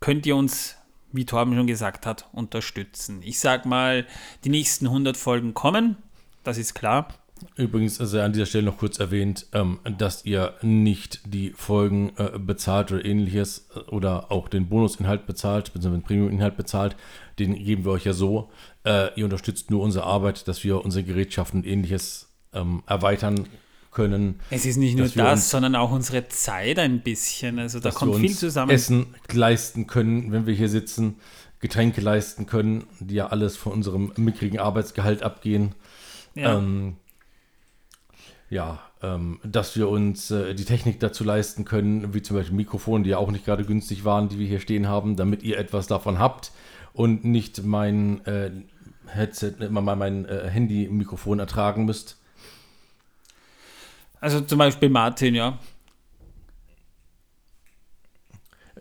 könnt 0.00 0.24
ihr 0.26 0.36
uns, 0.36 0.76
wie 1.12 1.26
Torben 1.26 1.54
schon 1.54 1.66
gesagt 1.66 2.06
hat, 2.06 2.28
unterstützen. 2.32 3.20
Ich 3.22 3.40
sag 3.40 3.66
mal, 3.66 4.06
die 4.44 4.50
nächsten 4.50 4.86
100 4.86 5.16
Folgen 5.16 5.54
kommen. 5.54 5.96
Das 6.44 6.58
ist 6.58 6.74
klar. 6.74 7.08
Übrigens 7.56 7.96
sei 7.96 8.22
an 8.22 8.32
dieser 8.32 8.46
Stelle 8.46 8.64
noch 8.64 8.78
kurz 8.78 8.98
erwähnt, 8.98 9.46
ähm, 9.52 9.78
dass 9.98 10.24
ihr 10.24 10.54
nicht 10.62 11.20
die 11.26 11.50
Folgen 11.50 12.12
äh, 12.16 12.38
bezahlt 12.38 12.92
oder 12.92 13.04
ähnliches 13.04 13.68
äh, 13.74 13.80
oder 13.90 14.30
auch 14.30 14.48
den 14.48 14.68
Bonusinhalt 14.68 15.26
bezahlt, 15.26 15.72
beziehungsweise 15.72 16.00
den 16.00 16.06
Premium-Inhalt 16.06 16.56
bezahlt. 16.56 16.96
Den 17.38 17.54
geben 17.54 17.84
wir 17.84 17.92
euch 17.92 18.04
ja 18.04 18.12
so. 18.12 18.50
Äh, 18.84 19.14
ihr 19.18 19.24
unterstützt 19.24 19.70
nur 19.70 19.82
unsere 19.82 20.04
Arbeit, 20.04 20.48
dass 20.48 20.64
wir 20.64 20.84
unsere 20.84 21.04
Gerätschaften 21.04 21.60
und 21.60 21.66
ähnliches 21.66 22.28
ähm, 22.52 22.82
erweitern 22.86 23.46
können. 23.90 24.40
Es 24.50 24.64
ist 24.66 24.76
nicht 24.76 24.96
nur 24.96 25.08
das, 25.08 25.32
uns- 25.32 25.50
sondern 25.50 25.74
auch 25.74 25.90
unsere 25.90 26.28
Zeit 26.28 26.78
ein 26.78 27.00
bisschen. 27.00 27.58
Also 27.58 27.78
da 27.80 27.88
dass 27.88 27.94
kommt 27.96 28.12
wir 28.12 28.20
viel 28.20 28.36
zusammen. 28.36 28.70
Essen 28.70 29.06
leisten 29.32 29.86
können, 29.86 30.30
wenn 30.32 30.46
wir 30.46 30.54
hier 30.54 30.68
sitzen, 30.68 31.16
Getränke 31.60 32.00
leisten 32.00 32.46
können, 32.46 32.84
die 33.00 33.16
ja 33.16 33.28
alles 33.28 33.56
von 33.56 33.72
unserem 33.72 34.12
mickrigen 34.16 34.60
Arbeitsgehalt 34.60 35.22
abgehen. 35.24 35.74
Ja. 36.34 36.56
Ähm, 36.58 36.96
ja, 38.50 38.80
ähm, 39.02 39.40
dass 39.44 39.76
wir 39.76 39.88
uns 39.88 40.30
äh, 40.30 40.54
die 40.54 40.64
Technik 40.64 41.00
dazu 41.00 41.24
leisten 41.24 41.64
können, 41.64 42.14
wie 42.14 42.22
zum 42.22 42.36
Beispiel 42.36 42.56
Mikrofone, 42.56 43.04
die 43.04 43.10
ja 43.10 43.18
auch 43.18 43.30
nicht 43.30 43.44
gerade 43.44 43.64
günstig 43.64 44.04
waren, 44.04 44.28
die 44.28 44.38
wir 44.38 44.46
hier 44.46 44.60
stehen 44.60 44.88
haben, 44.88 45.16
damit 45.16 45.42
ihr 45.42 45.58
etwas 45.58 45.86
davon 45.86 46.18
habt 46.18 46.52
und 46.92 47.24
nicht 47.24 47.62
mein 47.64 48.24
äh, 48.26 48.50
Headset, 49.06 49.54
immer 49.60 49.80
mal 49.80 49.96
mein 49.96 50.24
äh, 50.26 50.48
Handy-Mikrofon 50.48 51.38
ertragen 51.38 51.84
müsst. 51.84 52.16
Also 54.20 54.40
zum 54.40 54.58
Beispiel 54.58 54.88
Martin, 54.88 55.34
ja. 55.34 55.58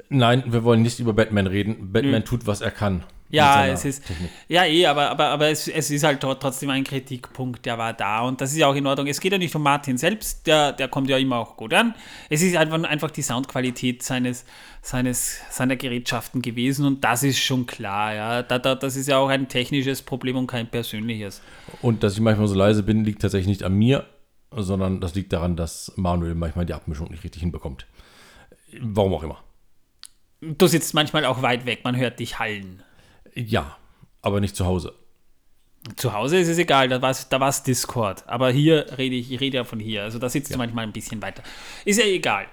Nein, 0.09 0.43
wir 0.47 0.63
wollen 0.63 0.81
nicht 0.81 0.99
über 0.99 1.13
Batman 1.13 1.47
reden. 1.47 1.91
Batman 1.91 2.23
tut, 2.23 2.47
was 2.47 2.61
er 2.61 2.71
kann. 2.71 3.03
Ja, 3.29 3.67
es 3.67 3.83
ist. 3.83 4.05
Technik. 4.05 4.29
Ja, 4.47 4.63
eh, 4.65 4.85
aber, 4.85 5.09
aber, 5.09 5.25
aber 5.25 5.49
es, 5.49 5.67
es 5.67 5.91
ist 5.91 6.03
halt 6.03 6.23
tro- 6.23 6.35
trotzdem 6.35 6.69
ein 6.69 6.83
Kritikpunkt, 6.83 7.65
der 7.65 7.77
war 7.77 7.93
da 7.93 8.21
und 8.21 8.39
das 8.39 8.51
ist 8.51 8.57
ja 8.57 8.67
auch 8.67 8.75
in 8.75 8.87
Ordnung. 8.87 9.07
Es 9.07 9.19
geht 9.19 9.33
ja 9.33 9.37
nicht 9.37 9.53
um 9.55 9.63
Martin 9.63 9.97
selbst, 9.97 10.47
der, 10.47 10.71
der 10.71 10.87
kommt 10.87 11.09
ja 11.09 11.17
immer 11.17 11.37
auch 11.37 11.57
gut 11.57 11.73
an. 11.73 11.93
Es 12.29 12.41
ist 12.41 12.55
einfach, 12.55 12.81
einfach 12.83 13.11
die 13.11 13.21
Soundqualität 13.21 14.01
seines, 14.01 14.45
seines, 14.81 15.41
seiner 15.49 15.75
Gerätschaften 15.75 16.41
gewesen 16.41 16.85
und 16.85 17.03
das 17.03 17.23
ist 17.23 17.39
schon 17.39 17.65
klar, 17.65 18.13
ja. 18.13 18.43
Da, 18.43 18.59
da, 18.59 18.75
das 18.75 18.95
ist 18.95 19.07
ja 19.07 19.17
auch 19.17 19.29
ein 19.29 19.49
technisches 19.49 20.01
Problem 20.01 20.37
und 20.37 20.47
kein 20.47 20.67
persönliches. 20.67 21.41
Und 21.81 22.03
dass 22.03 22.13
ich 22.13 22.21
manchmal 22.21 22.47
so 22.47 22.55
leise 22.55 22.83
bin, 22.83 23.03
liegt 23.03 23.21
tatsächlich 23.21 23.47
nicht 23.47 23.63
an 23.63 23.73
mir, 23.73 24.05
sondern 24.51 25.01
das 25.01 25.15
liegt 25.15 25.33
daran, 25.33 25.57
dass 25.57 25.91
Manuel 25.97 26.33
manchmal 26.33 26.65
die 26.65 26.73
Abmischung 26.73 27.11
nicht 27.11 27.25
richtig 27.25 27.41
hinbekommt. 27.41 27.87
Warum 28.79 29.13
auch 29.13 29.23
immer. 29.23 29.43
Du 30.39 30.67
sitzt 30.67 30.93
manchmal 30.93 31.25
auch 31.25 31.41
weit 31.41 31.65
weg, 31.65 31.81
man 31.83 31.97
hört 31.97 32.19
dich 32.19 32.39
hallen. 32.39 32.83
Ja, 33.37 33.77
aber 34.21 34.39
nicht 34.39 34.55
zu 34.55 34.65
Hause. 34.65 34.93
Zu 35.95 36.11
Hause 36.11 36.37
ist 36.37 36.47
es 36.49 36.57
egal, 36.57 36.89
da 36.89 37.01
war 37.01 37.11
es 37.11 37.29
da 37.29 37.39
war's 37.39 37.63
Discord. 37.63 38.27
Aber 38.27 38.49
hier 38.51 38.85
rede 38.97 39.15
ich, 39.15 39.31
ich 39.31 39.39
rede 39.39 39.57
ja 39.57 39.63
von 39.63 39.79
hier. 39.79 40.03
Also 40.03 40.19
da 40.19 40.27
sitzt 40.27 40.53
du 40.53 40.57
manchmal 40.57 40.85
ein 40.85 40.91
bisschen 40.91 41.21
weiter. 41.21 41.43
Ist 41.85 41.99
ja 41.99 42.05
egal. 42.05 42.47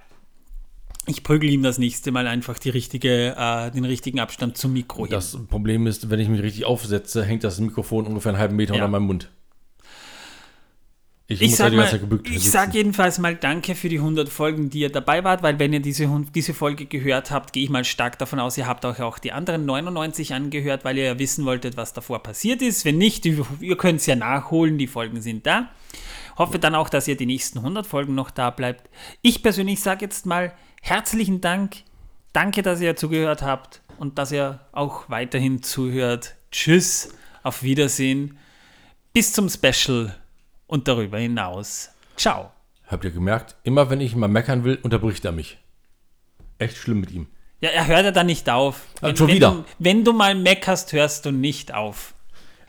Ich 1.07 1.23
prügel 1.23 1.51
ihm 1.51 1.63
das 1.63 1.79
nächste 1.79 2.13
Mal 2.13 2.27
einfach 2.27 2.59
die 2.59 2.71
richtige, 2.71 3.35
äh, 3.37 3.71
den 3.71 3.85
richtigen 3.85 4.21
Abstand 4.21 4.57
zum 4.57 4.73
Mikro 4.73 5.03
hin. 5.05 5.11
Das 5.13 5.37
Problem 5.49 5.87
ist, 5.87 6.11
wenn 6.11 6.21
ich 6.21 6.29
mich 6.29 6.43
richtig 6.43 6.65
aufsetze, 6.65 7.25
hängt 7.25 7.45
das 7.45 7.59
Mikrofon 7.61 8.07
ungefähr 8.07 8.31
einen 8.33 8.39
halben 8.39 8.57
Meter 8.57 8.75
Ja. 8.75 8.81
unter 8.85 8.89
meinem 8.91 9.07
Mund. 9.07 9.31
Ich, 11.27 11.41
Ich 11.41 11.51
muss 11.51 11.57
sag, 11.57 11.73
halt 11.73 12.21
sag 12.39 12.75
jedenfalls 12.75 13.19
mal 13.19 13.35
danke 13.35 13.75
für 13.75 13.89
die 13.89 13.97
100 13.97 14.29
Folgen, 14.29 14.69
die 14.69 14.81
ihr 14.81 14.93
dabei 14.93 15.25
wart, 15.25 15.43
weil 15.43 15.59
wenn 15.59 15.73
ihr 15.73 15.81
diese, 15.81 16.07
diese 16.35 16.53
Folge 16.53 16.85
gehört 16.85 17.31
habt, 17.31 17.55
gehe 17.55 17.65
ich 17.65 17.71
mal 17.71 17.85
stark 17.85 18.19
davon 18.19 18.39
aus, 18.41 18.59
ihr 18.59 18.67
habt 18.67 18.85
euch 18.85 19.01
auch 19.01 19.19
die 19.19 19.33
anderen 19.33 19.65
99 19.65 20.35
angehört, 20.35 20.85
weil 20.85 20.99
ihr 20.99 21.05
ja 21.05 21.19
wissen 21.19 21.47
wolltet, 21.47 21.79
was 21.79 21.95
davor 21.95 22.23
passiert 22.23 22.61
ist. 22.61 22.85
Wenn 22.85 22.99
nicht, 22.99 23.25
ihr 23.25 23.47
ihr 23.61 23.77
könnt 23.79 24.01
es 24.01 24.07
ja 24.07 24.17
nachholen, 24.17 24.77
die 24.77 24.87
Folgen 24.87 25.23
sind 25.23 25.47
da. 25.47 25.71
Hoffe 26.37 26.59
dann 26.59 26.75
auch, 26.75 26.91
dass 26.91 27.09
ihr 27.09 27.17
die 27.17 27.27
nächsten 27.27 27.59
100 27.59 27.87
Folgen 27.87 28.15
noch 28.15 28.31
da 28.31 28.51
bleibt. 28.51 28.91
Ich 29.23 29.43
persönlich 29.43 29.81
sage 29.81 30.05
jetzt 30.05 30.27
mal 30.27 30.53
herzlichen 30.83 31.41
Dank. 31.41 31.77
Danke, 32.35 32.61
dass 32.61 32.83
ihr 32.83 32.97
zugehört 32.97 33.41
habt 33.41 33.81
und 33.97 34.19
dass 34.19 34.31
ihr 34.31 34.61
auch 34.73 35.09
weiterhin 35.09 35.63
zuhört. 35.63 36.35
Tschüss, 36.51 37.15
auf 37.43 37.63
Wiedersehen. 37.63 38.37
Bis 39.15 39.33
zum 39.33 39.49
Special 39.49 40.15
und 40.67 40.89
darüber 40.89 41.19
hinaus. 41.19 41.91
Ciao. 42.17 42.51
Habt 42.87 43.05
ihr 43.05 43.11
gemerkt, 43.11 43.57
immer 43.63 43.91
wenn 43.91 44.01
ich 44.01 44.15
mal 44.15 44.29
meckern 44.29 44.65
will, 44.65 44.79
unterbricht 44.83 45.25
er 45.25 45.33
mich. 45.33 45.59
Echt 46.59 46.77
schlimm 46.77 47.01
mit 47.01 47.11
ihm. 47.11 47.27
Ja, 47.61 47.71
er 47.71 47.87
hört 47.87 48.05
ja 48.05 48.11
dann 48.11 48.27
nicht 48.27 48.49
auf. 48.51 48.83
Ah, 49.01 49.17
schon 49.17 49.29
wenn, 49.29 49.37
wieder. 49.37 49.51
Du, 49.51 49.65
wenn 49.79 50.05
du 50.05 50.13
mal 50.13 50.35
meckerst, 50.35 50.93
hörst 50.93 51.25
du 51.25 51.31
nicht 51.31 51.73
auf. 51.73 52.15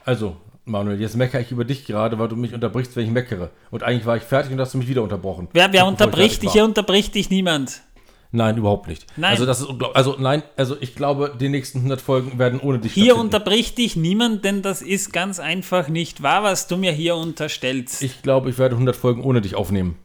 Also, 0.04 0.36
Manuel, 0.64 1.00
jetzt 1.00 1.16
meckere 1.16 1.40
ich 1.40 1.52
über 1.52 1.64
dich 1.64 1.84
gerade, 1.84 2.18
weil 2.18 2.28
du 2.28 2.36
mich 2.36 2.54
unterbrichst, 2.54 2.96
wenn 2.96 3.04
ich 3.04 3.10
meckere. 3.10 3.50
Und 3.70 3.82
eigentlich 3.82 4.06
war 4.06 4.16
ich 4.16 4.22
fertig 4.22 4.52
und 4.52 4.60
hast 4.60 4.74
du 4.74 4.78
mich 4.78 4.88
wieder 4.88 5.02
unterbrochen. 5.02 5.48
Wer, 5.52 5.72
wer 5.72 5.86
unterbricht 5.86 6.42
dich? 6.42 6.52
Hier 6.52 6.64
unterbricht 6.64 7.14
dich 7.14 7.30
niemand. 7.30 7.82
Nein, 8.36 8.56
überhaupt 8.58 8.86
nicht. 8.88 9.06
Nein. 9.16 9.30
Also, 9.32 9.46
das 9.46 9.60
ist 9.60 9.66
unglaublich. 9.66 9.96
Also, 9.96 10.16
nein, 10.18 10.42
also 10.56 10.76
ich 10.80 10.94
glaube, 10.94 11.34
die 11.40 11.48
nächsten 11.48 11.78
100 11.78 12.00
Folgen 12.00 12.38
werden 12.38 12.60
ohne 12.60 12.78
dich 12.78 12.92
Hier 12.92 13.16
unterbricht 13.16 13.78
dich 13.78 13.96
niemand, 13.96 14.44
denn 14.44 14.62
das 14.62 14.82
ist 14.82 15.12
ganz 15.12 15.40
einfach 15.40 15.88
nicht 15.88 16.22
wahr, 16.22 16.42
was 16.42 16.68
du 16.68 16.76
mir 16.76 16.92
hier 16.92 17.16
unterstellst. 17.16 18.02
Ich 18.02 18.22
glaube, 18.22 18.50
ich 18.50 18.58
werde 18.58 18.74
100 18.76 18.94
Folgen 18.94 19.24
ohne 19.24 19.40
dich 19.40 19.54
aufnehmen. 19.54 19.96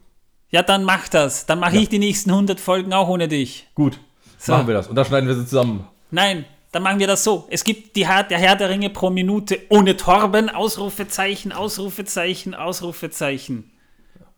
ja, 0.50 0.64
dann 0.64 0.84
mach 0.84 1.08
das. 1.08 1.46
Dann 1.46 1.60
mache 1.60 1.76
Ja. 1.76 1.82
ich 1.82 1.90
die 1.90 2.00
nächsten 2.00 2.32
100 2.32 2.60
Folgen 2.60 2.92
auch 2.94 3.08
ohne 3.08 3.28
dich. 3.28 3.68
Gut, 3.76 4.00
So. 4.38 4.52
machen 4.54 4.68
wir 4.68 4.74
das. 4.74 4.88
Und 4.88 4.96
dann 4.96 5.06
schneiden 5.06 5.28
wir 5.28 5.36
sie 5.36 5.46
zusammen. 5.46 5.86
Nein, 6.10 6.44
dann 6.74 6.84
machen 6.84 7.00
wir 7.00 7.08
das 7.08 7.24
so. 7.24 7.48
Es 7.50 7.64
gibt 7.64 7.96
die 7.96 8.08
Herr, 8.08 8.24
der 8.24 8.38
Herr 8.38 8.56
der 8.56 8.70
Ringe 8.70 8.90
pro 8.90 9.10
Minute 9.10 9.60
ohne 9.70 9.96
Torben, 9.98 10.50
Ausrufezeichen, 10.50 11.52
Ausrufezeichen, 11.52 12.54
Ausrufezeichen. 12.56 13.72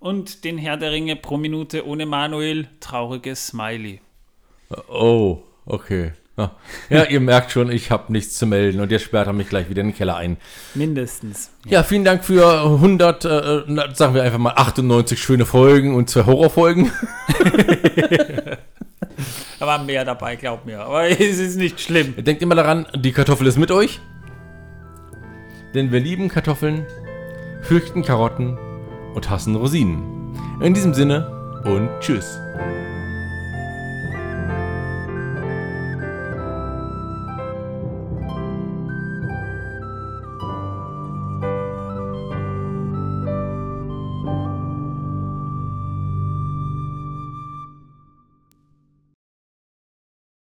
Und 0.04 0.44
den 0.44 0.58
Herr 0.58 0.76
der 0.76 0.92
Ringe 0.92 1.16
pro 1.16 1.38
Minute 1.38 1.88
ohne 1.88 2.06
Manuel, 2.06 2.68
trauriges 2.82 3.48
Smiley. 3.48 4.02
Oh, 4.90 5.38
okay. 5.66 6.12
Ja, 6.36 6.52
ja 6.90 7.06
ihr 7.06 7.22
merkt 7.22 7.52
schon, 7.52 7.72
ich 7.72 7.90
habe 7.90 8.12
nichts 8.12 8.38
zu 8.38 8.46
melden 8.46 8.82
und 8.82 8.92
jetzt 8.92 9.04
sperrt 9.04 9.28
er 9.28 9.34
mich 9.34 9.48
gleich 9.48 9.70
wieder 9.70 9.80
in 9.80 9.92
den 9.92 9.96
Keller 9.96 10.18
ein. 10.18 10.36
Mindestens. 10.74 11.52
Ja, 11.66 11.84
vielen 11.84 12.04
Dank 12.04 12.26
für 12.26 12.64
100, 12.66 13.24
äh, 13.24 13.62
na, 13.68 13.96
sagen 13.96 14.14
wir 14.14 14.24
einfach 14.24 14.40
mal 14.40 14.52
98 14.58 15.24
schöne 15.24 15.46
Folgen 15.46 15.96
und 15.96 16.10
zwei 16.10 16.26
Horrorfolgen. 16.26 16.92
Da 19.60 19.68
war 19.68 19.82
mehr 19.82 20.04
dabei, 20.04 20.36
glaub 20.36 20.66
mir. 20.66 20.82
Aber 20.82 21.08
es 21.10 21.40
ist 21.40 21.56
nicht 21.56 21.80
schlimm. 21.80 22.16
Denkt 22.22 22.42
immer 22.42 22.56
daran, 22.56 22.86
die 22.96 23.14
Kartoffel 23.14 23.48
ist 23.48 23.58
mit 23.58 23.72
euch. 23.72 24.02
Denn 25.74 25.94
wir 25.94 26.02
lieben 26.02 26.28
Kartoffeln, 26.28 26.86
fürchten 27.62 28.02
Karotten 28.02 28.58
und 29.14 29.30
hassen 29.30 29.56
Rosinen. 29.56 30.04
In 30.60 30.74
diesem 30.74 30.94
Sinne 30.94 31.62
und 31.66 31.90
tschüss. 32.00 32.40